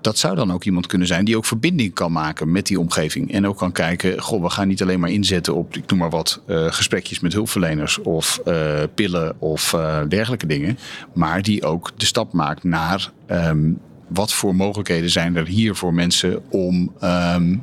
Dat 0.00 0.18
zou 0.18 0.36
dan 0.36 0.52
ook 0.52 0.64
iemand 0.64 0.86
kunnen 0.86 1.06
zijn 1.06 1.24
die 1.24 1.36
ook 1.36 1.44
verbinding 1.44 1.94
kan 1.94 2.12
maken 2.12 2.52
met 2.52 2.66
die 2.66 2.80
omgeving. 2.80 3.32
En 3.32 3.46
ook 3.46 3.58
kan 3.58 3.72
kijken, 3.72 4.20
goh, 4.20 4.42
we 4.42 4.50
gaan 4.50 4.68
niet 4.68 4.82
alleen 4.82 5.00
maar 5.00 5.10
inzetten 5.10 5.54
op, 5.54 5.76
ik 5.76 5.90
noem 5.90 5.98
maar 5.98 6.10
wat, 6.10 6.40
uh, 6.46 6.72
gesprekjes 6.72 7.20
met 7.20 7.32
hulpverleners 7.32 7.98
of 7.98 8.40
uh, 8.44 8.82
pillen 8.94 9.40
of 9.40 9.76
dergelijke 10.08 10.46
dingen. 10.46 10.78
Maar 11.14 11.42
die 11.42 11.64
ook 11.64 11.90
de 11.96 12.06
stap 12.06 12.32
maakt 12.32 12.64
naar 12.64 13.10
um, 13.30 13.78
wat 14.14 14.32
voor 14.32 14.54
mogelijkheden 14.54 15.10
zijn 15.10 15.36
er 15.36 15.46
hier 15.46 15.74
voor 15.74 15.94
mensen 15.94 16.50
om 16.50 16.92
um, 17.02 17.62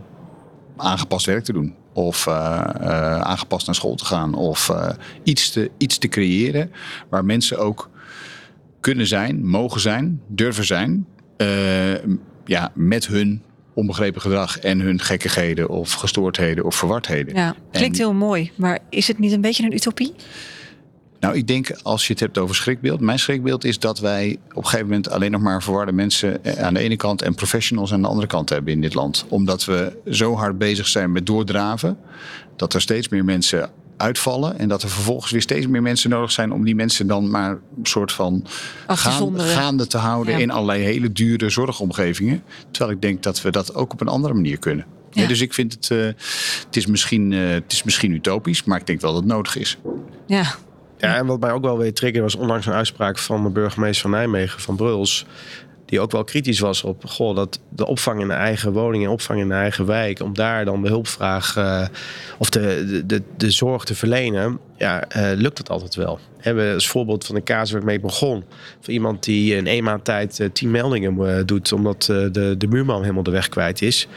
aangepast 0.78 1.26
werk 1.26 1.44
te 1.44 1.54
doen. 1.54 1.76
Of 1.94 2.26
uh, 2.26 2.34
uh, 2.82 3.20
aangepast 3.20 3.66
naar 3.66 3.76
school 3.76 3.96
te 3.96 4.06
gaan. 4.06 4.34
Of 4.34 4.70
uh, 4.70 4.90
iets, 5.24 5.50
te, 5.50 5.72
iets 5.78 5.98
te 5.98 6.08
creëren 6.08 6.72
waar 7.10 7.26
mensen 7.26 7.60
ook 7.60 7.90
kunnen 8.80 9.08
zijn, 9.08 9.48
mogen 9.48 9.82
zijn, 9.82 10.22
durven 10.28 10.66
zijn. 10.66 11.08
ja, 12.46 12.72
met 12.74 13.08
hun 13.08 13.42
onbegrepen 13.74 14.22
gedrag 14.22 14.60
en 14.60 14.80
hun 14.80 15.00
gekkigheden 15.00 15.70
of 15.70 15.94
gestoordheden 15.94 16.66
of 16.66 16.76
verwardheden. 16.76 17.36
Ja, 17.36 17.56
klinkt 17.72 17.98
en, 17.98 18.04
heel 18.04 18.14
mooi. 18.14 18.52
Maar 18.56 18.80
is 18.90 19.08
het 19.08 19.20
niet 19.20 19.32
een 19.32 19.42
beetje 19.42 19.64
een 19.64 19.74
utopie? 19.74 20.14
Nou, 21.22 21.36
ik 21.36 21.48
denk 21.48 21.72
als 21.84 22.08
je 22.08 22.14
het 22.14 22.22
hebt 22.22 22.38
over 22.38 22.56
schrikbeeld. 22.56 23.00
Mijn 23.00 23.20
schrikbeeld 23.20 23.64
is 23.64 23.80
dat 23.80 24.00
wij 24.00 24.40
op 24.50 24.58
een 24.58 24.64
gegeven 24.64 24.86
moment 24.86 25.10
alleen 25.10 25.32
nog 25.32 25.42
maar 25.42 25.64
verwarde 25.64 25.92
mensen 25.92 26.42
aan 26.58 26.74
de 26.74 26.80
ene 26.80 26.96
kant 26.96 27.22
en 27.22 27.36
professionals 27.36 27.94
aan 27.94 28.02
de 28.02 28.08
andere 28.08 28.28
kant 28.28 28.50
hebben 28.50 28.74
in 28.74 28.82
dit 28.82 28.94
land. 28.94 29.26
Omdat 29.30 29.66
we 29.66 29.98
zo 30.10 30.36
hard 30.36 30.58
bezig 30.58 30.88
zijn 30.88 31.12
met 31.12 31.26
doordraven 31.26 31.98
dat 32.56 32.74
er 32.74 32.82
steeds 32.82 33.10
meer 33.10 33.26
mensen 33.26 33.70
uitvallen. 33.98 34.60
En 34.60 34.68
dat 34.68 34.84
er 34.84 34.90
vervolgens 34.90 35.32
weer 35.32 35.42
steeds 35.42 35.68
meer 35.68 35.82
mensen 35.82 36.10
nodig 36.10 36.32
zijn 36.32 36.52
om 36.52 36.66
die 36.66 36.76
mensen 36.76 37.08
dan 37.08 37.30
maar 37.30 37.52
een 37.52 37.60
soort 37.86 38.12
van 38.12 38.46
gaan, 38.88 39.40
gaande 39.40 39.88
te 39.88 39.98
houden 39.98 40.34
ja. 40.34 40.40
in 40.40 40.52
allerlei 40.52 40.84
hele 40.84 41.12
dure 41.12 41.50
zorgomgevingen. 41.50 42.44
Terwijl 42.72 42.96
ik 42.96 43.02
denk 43.02 43.24
dat 43.24 43.42
we 43.42 43.50
dat 43.50 43.76
ook 43.76 43.94
op 43.94 44.02
een 44.02 44.08
andere 44.08 44.34
manier 44.34 44.58
kunnen. 44.58 44.86
Ja. 45.12 45.22
Ja, 45.22 45.28
dus 45.28 45.42
ik 45.42 45.54
vind 45.54 45.74
het, 45.74 45.90
uh, 45.90 46.06
het, 46.66 46.76
is 46.76 46.86
misschien, 46.86 47.32
uh, 47.32 47.50
het 47.50 47.72
is 47.72 47.84
misschien 47.84 48.12
utopisch, 48.12 48.64
maar 48.64 48.80
ik 48.80 48.86
denk 48.86 49.02
wel 49.02 49.14
dat 49.14 49.22
het 49.22 49.32
nodig 49.32 49.56
is. 49.56 49.78
Ja, 50.28 50.56
ja, 51.02 51.16
en 51.16 51.26
wat 51.26 51.40
mij 51.40 51.52
ook 51.52 51.64
wel 51.64 51.78
weer 51.78 51.94
triggerde 51.94 52.22
was 52.22 52.36
onlangs 52.36 52.66
een 52.66 52.74
uitspraak 52.74 53.18
van 53.18 53.44
de 53.44 53.50
burgemeester 53.50 54.02
van 54.02 54.12
Nijmegen, 54.12 54.62
van 54.62 54.76
Bruls. 54.76 55.26
Die 55.86 56.00
ook 56.00 56.12
wel 56.12 56.24
kritisch 56.24 56.60
was 56.60 56.84
op 56.84 57.06
goh, 57.06 57.36
dat 57.36 57.60
de 57.70 57.88
opvang 57.88 58.22
in 58.22 58.28
de 58.28 58.34
eigen 58.34 58.72
woning 58.74 59.04
en 59.04 59.10
opvang 59.10 59.40
in 59.40 59.48
de 59.48 59.54
eigen 59.54 59.86
wijk, 59.86 60.22
om 60.22 60.34
daar 60.34 60.66
dan 60.66 60.82
de 60.82 60.88
hulpvraag 60.88 61.56
uh, 61.58 61.86
of 62.38 62.50
de, 62.50 63.04
de, 63.06 63.22
de, 63.38 63.52
zorg 63.52 63.84
te 63.84 63.96
verlenen, 63.96 64.60
ja, 64.78 65.04
uh, 65.18 65.32
lukt 65.36 65.58
het 65.58 65.70
altijd 65.70 65.96
wel. 65.96 66.16
We 66.16 66.44
hebben 66.44 66.74
als 66.74 66.88
voorbeeld 66.88 67.26
van 67.26 67.36
de 67.36 67.44
casus 67.44 67.72
waar 67.72 67.80
ik 67.80 67.88
mee 67.88 68.00
begon. 68.00 68.44
Van 68.80 68.94
iemand 68.94 69.24
die 69.24 69.56
in 69.56 69.68
één 69.68 69.84
maand 69.84 70.06
tijd 70.06 70.40
uh, 70.40 70.50
tien 70.54 70.72
meldingen 70.72 71.46
doet, 71.46 71.74
omdat 71.74 72.04
de, 72.04 72.56
de 72.58 72.68
buurman 72.68 73.02
helemaal 73.02 73.24
de 73.24 73.32
weg 73.32 73.50
kwijt 73.50 73.82
is 73.82 74.08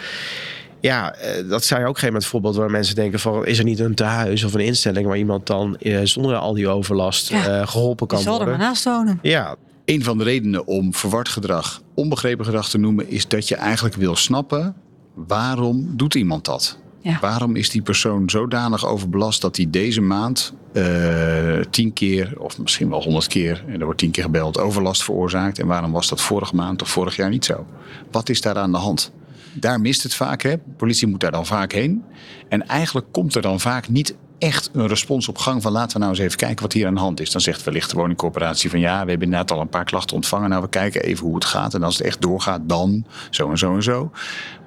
ja, 0.85 1.15
dat 1.49 1.65
zijn 1.65 1.87
ook 1.87 1.99
geen 1.99 2.09
moment 2.09 2.27
voorbeeld 2.27 2.57
waar 2.57 2.71
mensen 2.71 2.95
denken 2.95 3.21
van 3.21 3.47
is 3.47 3.59
er 3.59 3.65
niet 3.65 3.79
een 3.79 3.95
tehuis 3.95 4.45
of 4.45 4.55
een 4.55 4.61
instelling 4.61 5.07
waar 5.07 5.19
iemand 5.19 5.47
dan 5.47 5.77
uh, 5.81 6.01
zonder 6.03 6.37
al 6.37 6.55
die 6.55 6.69
overlast 6.69 7.29
ja, 7.29 7.61
uh, 7.61 7.67
geholpen 7.67 8.07
kan 8.07 8.21
zal 8.21 8.37
worden. 8.37 8.53
er 8.53 8.59
maar 8.59 8.67
naast 8.67 8.85
wonen. 8.85 9.19
Ja. 9.23 9.57
Een 9.85 10.05
van 10.05 10.19
de 10.19 10.25
redenen 10.25 10.67
om 10.67 10.95
verward 10.95 11.29
gedrag 11.29 11.83
onbegrepen 11.95 12.45
gedrag 12.45 12.69
te 12.69 12.79
noemen 12.79 13.11
is 13.11 13.29
dat 13.29 13.49
je 13.49 13.57
eigenlijk 13.57 13.95
wil 13.95 14.17
snappen 14.17 14.75
waarom 15.15 15.97
doet 15.97 16.15
iemand 16.15 16.45
dat? 16.45 16.79
Ja. 17.01 17.19
Waarom 17.21 17.57
is 17.57 17.71
die 17.71 17.83
persoon 17.83 18.31
zodanig 18.31 18.87
overbelast 18.87 19.41
dat 19.41 19.57
hij 19.57 19.67
deze 19.71 20.01
maand 20.01 20.53
uh, 20.73 21.61
tien 21.71 21.93
keer 21.93 22.33
of 22.39 22.59
misschien 22.59 22.89
wel 22.91 23.03
honderd 23.03 23.27
keer, 23.27 23.65
en 23.67 23.79
er 23.79 23.85
wordt 23.85 23.99
tien 24.01 24.11
keer 24.11 24.23
gebeld, 24.23 24.59
overlast 24.59 25.05
veroorzaakt? 25.05 25.59
En 25.59 25.67
waarom 25.67 25.93
was 25.93 26.09
dat 26.09 26.21
vorige 26.21 26.55
maand 26.55 26.83
of 26.83 26.89
vorig 26.89 27.17
jaar 27.17 27.31
niet 27.31 27.45
zo? 27.45 27.67
Wat 28.11 28.29
is 28.29 28.41
daar 28.41 28.57
aan 28.57 28.73
de 28.73 28.79
hand? 28.79 29.13
Daar 29.55 29.81
mist 29.81 30.03
het 30.03 30.15
vaak. 30.15 30.43
Hè? 30.43 30.51
De 30.51 30.73
politie 30.77 31.07
moet 31.07 31.21
daar 31.21 31.31
dan 31.31 31.47
vaak 31.47 31.73
heen. 31.73 32.05
En 32.49 32.67
eigenlijk 32.67 33.07
komt 33.11 33.35
er 33.35 33.43
dan 33.43 33.61
vaak 33.61 33.89
niet 33.89 34.15
echt 34.39 34.71
een 34.73 34.87
respons 34.87 35.29
op 35.29 35.39
gang 35.39 35.63
van 35.63 35.73
laten 35.73 35.93
we 35.93 35.99
nou 35.99 36.11
eens 36.11 36.21
even 36.21 36.37
kijken 36.37 36.63
wat 36.63 36.73
hier 36.73 36.87
aan 36.87 36.95
de 36.95 37.01
hand 37.01 37.21
is. 37.21 37.31
Dan 37.31 37.41
zegt 37.41 37.65
wellicht 37.65 37.91
de 37.91 37.97
woningcorporatie 37.97 38.71
van 38.71 38.81
ja, 38.81 38.93
we 39.05 39.11
hebben 39.11 39.27
inderdaad 39.27 39.51
al 39.51 39.61
een 39.61 39.69
paar 39.69 39.85
klachten 39.85 40.17
ontvangen. 40.17 40.49
Nou, 40.49 40.63
we 40.63 40.69
kijken 40.69 41.03
even 41.03 41.27
hoe 41.27 41.35
het 41.35 41.45
gaat. 41.45 41.75
En 41.75 41.83
als 41.83 41.99
het 41.99 42.07
echt 42.07 42.21
doorgaat, 42.21 42.61
dan 42.69 43.07
zo 43.31 43.51
en 43.51 43.59
zo 43.59 43.75
en 43.75 43.83
zo. 43.83 44.11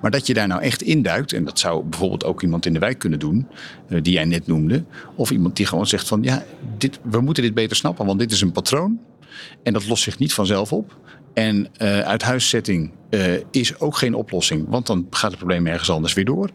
Maar 0.02 0.12
dat 0.12 0.28
je 0.28 0.34
daar 0.34 0.48
nou 0.48 0.62
echt 0.62 0.82
induikt, 0.82 1.34
en 1.34 1.46
dat 1.46 1.60
zou 1.60 1.84
bijvoorbeeld 1.84 2.26
ook 2.26 2.42
iemand 2.42 2.66
in 2.66 2.74
de 2.74 2.80
wijk 2.80 3.00
kunnen 3.00 3.20
doen, 3.20 3.48
die 3.88 4.14
jij 4.14 4.26
net 4.26 4.48
noemde. 4.48 4.84
Of 5.16 5.32
iemand 5.32 5.56
die 5.56 5.66
gewoon 5.66 5.88
zegt 5.88 6.08
van 6.08 6.24
ja, 6.24 6.44
dit, 6.78 7.00
we 7.04 7.22
moeten 7.22 7.44
dit 7.44 7.54
beter 7.54 7.76
snappen, 7.76 8.06
want 8.06 8.20
dit 8.20 8.32
is 8.32 8.42
een 8.42 8.52
patroon. 8.52 9.00
En 9.64 9.74
dat 9.74 9.88
lost 9.88 10.04
zich 10.04 10.20
niet 10.20 10.34
vanzelf 10.34 10.74
op. 10.74 10.96
En 11.38 11.68
uh, 11.82 12.00
uithuiszetting 12.00 12.92
uh, 13.10 13.34
is 13.52 13.80
ook 13.80 13.98
geen 13.98 14.14
oplossing, 14.14 14.66
want 14.68 14.88
dan 14.88 15.08
gaat 15.10 15.30
het 15.30 15.40
probleem 15.40 15.68
ergens 15.68 15.90
anders 15.90 16.14
weer 16.14 16.26
door. 16.26 16.50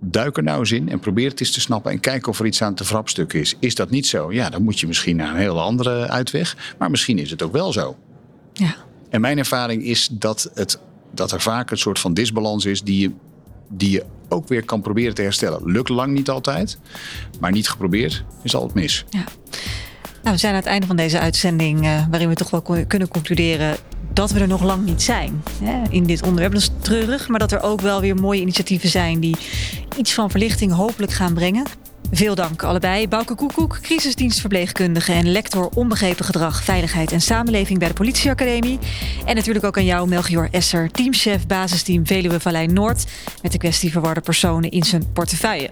Duik 0.00 0.36
er 0.36 0.42
nou 0.42 0.58
eens 0.58 0.72
in 0.72 0.88
en 0.88 1.00
probeer 1.00 1.30
het 1.30 1.40
eens 1.40 1.50
te 1.50 1.60
snappen 1.60 1.92
en 1.92 2.00
kijk 2.00 2.26
of 2.26 2.38
er 2.38 2.46
iets 2.46 2.62
aan 2.62 2.74
te 2.74 2.84
verhapstukken 2.84 3.40
is. 3.40 3.56
Is 3.58 3.74
dat 3.74 3.90
niet 3.90 4.06
zo? 4.06 4.32
Ja, 4.32 4.50
dan 4.50 4.62
moet 4.62 4.80
je 4.80 4.86
misschien 4.86 5.16
naar 5.16 5.30
een 5.30 5.36
hele 5.36 5.60
andere 5.60 6.08
uitweg. 6.08 6.74
Maar 6.78 6.90
misschien 6.90 7.18
is 7.18 7.30
het 7.30 7.42
ook 7.42 7.52
wel 7.52 7.72
zo. 7.72 7.96
Ja. 8.52 8.74
En 9.10 9.20
mijn 9.20 9.38
ervaring 9.38 9.84
is 9.84 10.08
dat, 10.10 10.50
het, 10.54 10.78
dat 11.10 11.32
er 11.32 11.40
vaak 11.40 11.70
een 11.70 11.78
soort 11.78 11.98
van 11.98 12.14
disbalans 12.14 12.64
is 12.64 12.82
die 12.82 13.00
je, 13.00 13.10
die 13.68 13.90
je 13.90 14.04
ook 14.28 14.48
weer 14.48 14.64
kan 14.64 14.80
proberen 14.80 15.14
te 15.14 15.22
herstellen. 15.22 15.60
Lukt 15.64 15.88
lang 15.88 16.12
niet 16.12 16.30
altijd, 16.30 16.78
maar 17.40 17.52
niet 17.52 17.68
geprobeerd 17.68 18.24
is 18.42 18.54
altijd 18.54 18.74
mis. 18.74 19.04
Ja. 19.10 19.24
Nou, 20.22 20.34
we 20.34 20.40
zijn 20.40 20.52
aan 20.52 20.58
het 20.58 20.68
einde 20.68 20.86
van 20.86 20.96
deze 20.96 21.18
uitzending, 21.18 21.84
uh, 21.84 22.06
waarin 22.10 22.28
we 22.28 22.34
toch 22.34 22.50
wel 22.50 22.84
kunnen 22.86 23.08
concluderen 23.08 23.76
dat 24.12 24.30
we 24.30 24.40
er 24.40 24.48
nog 24.48 24.62
lang 24.62 24.84
niet 24.84 25.02
zijn 25.02 25.42
hè, 25.62 25.82
in 25.90 26.04
dit 26.04 26.22
onderwerp. 26.22 26.52
Dat 26.52 26.62
is 26.62 26.70
treurig, 26.80 27.28
maar 27.28 27.38
dat 27.38 27.52
er 27.52 27.62
ook 27.62 27.80
wel 27.80 28.00
weer 28.00 28.14
mooie 28.14 28.40
initiatieven 28.40 28.88
zijn 28.88 29.20
die 29.20 29.36
iets 29.96 30.14
van 30.14 30.30
verlichting 30.30 30.72
hopelijk 30.72 31.12
gaan 31.12 31.34
brengen. 31.34 31.64
Veel 32.14 32.34
dank 32.34 32.62
allebei. 32.62 33.08
Bouke 33.08 33.34
Koekoek, 33.34 33.78
crisisdienstverpleegkundige 33.82 35.12
en 35.12 35.32
lector 35.32 35.68
onbegrepen 35.74 36.24
gedrag, 36.24 36.64
veiligheid 36.64 37.12
en 37.12 37.20
samenleving 37.20 37.78
bij 37.78 37.88
de 37.88 37.94
Politieacademie. 37.94 38.78
En 39.24 39.34
natuurlijk 39.34 39.64
ook 39.64 39.76
aan 39.76 39.84
jou, 39.84 40.08
Melchior 40.08 40.48
Esser, 40.50 40.90
teamchef 40.90 41.46
basisteam 41.46 42.06
Veluwe 42.06 42.40
Vallei 42.40 42.66
Noord, 42.66 43.04
met 43.42 43.52
de 43.52 43.58
kwestie 43.58 43.90
verwarde 43.90 44.20
personen 44.20 44.70
in 44.70 44.82
zijn 44.82 45.12
portefeuille. 45.12 45.70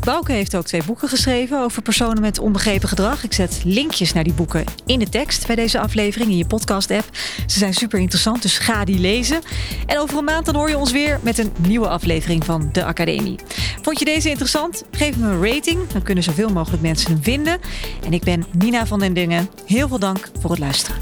Bouke 0.00 0.32
heeft 0.32 0.56
ook 0.56 0.66
twee 0.66 0.82
boeken 0.86 1.08
geschreven 1.08 1.60
over 1.60 1.82
personen 1.82 2.20
met 2.20 2.38
onbegrepen 2.38 2.88
gedrag. 2.88 3.24
Ik 3.24 3.32
zet 3.32 3.60
linkjes 3.64 4.12
naar 4.12 4.24
die 4.24 4.32
boeken 4.32 4.64
in 4.86 4.98
de 4.98 5.08
tekst 5.08 5.46
bij 5.46 5.56
deze 5.56 5.80
aflevering 5.80 6.30
in 6.30 6.36
je 6.36 6.46
podcast-app. 6.46 7.08
Ze 7.46 7.58
zijn 7.58 7.74
super 7.74 7.98
interessant, 7.98 8.42
dus 8.42 8.58
ga 8.58 8.84
die 8.84 8.98
lezen. 8.98 9.40
En 9.86 9.98
over 9.98 10.18
een 10.18 10.24
maand 10.24 10.46
dan 10.46 10.54
hoor 10.54 10.68
je 10.68 10.78
ons 10.78 10.92
weer 10.92 11.20
met 11.22 11.38
een 11.38 11.52
nieuwe 11.58 11.88
aflevering 11.88 12.44
van 12.44 12.68
de 12.72 12.84
Academie. 12.84 13.38
Vond 13.82 13.98
je 13.98 14.04
deze 14.04 14.28
interessant? 14.28 14.84
Geef 14.90 15.16
me 15.16 15.26
een 15.26 15.40
Dan 15.74 16.02
kunnen 16.02 16.24
zoveel 16.24 16.48
mogelijk 16.48 16.82
mensen 16.82 17.12
hem 17.12 17.22
vinden. 17.22 17.58
En 18.04 18.12
ik 18.12 18.22
ben 18.22 18.44
Nina 18.52 18.86
van 18.86 18.98
den 18.98 19.14
Dungen. 19.14 19.48
Heel 19.66 19.88
veel 19.88 19.98
dank 19.98 20.30
voor 20.40 20.50
het 20.50 20.58
luisteren. 20.58 20.98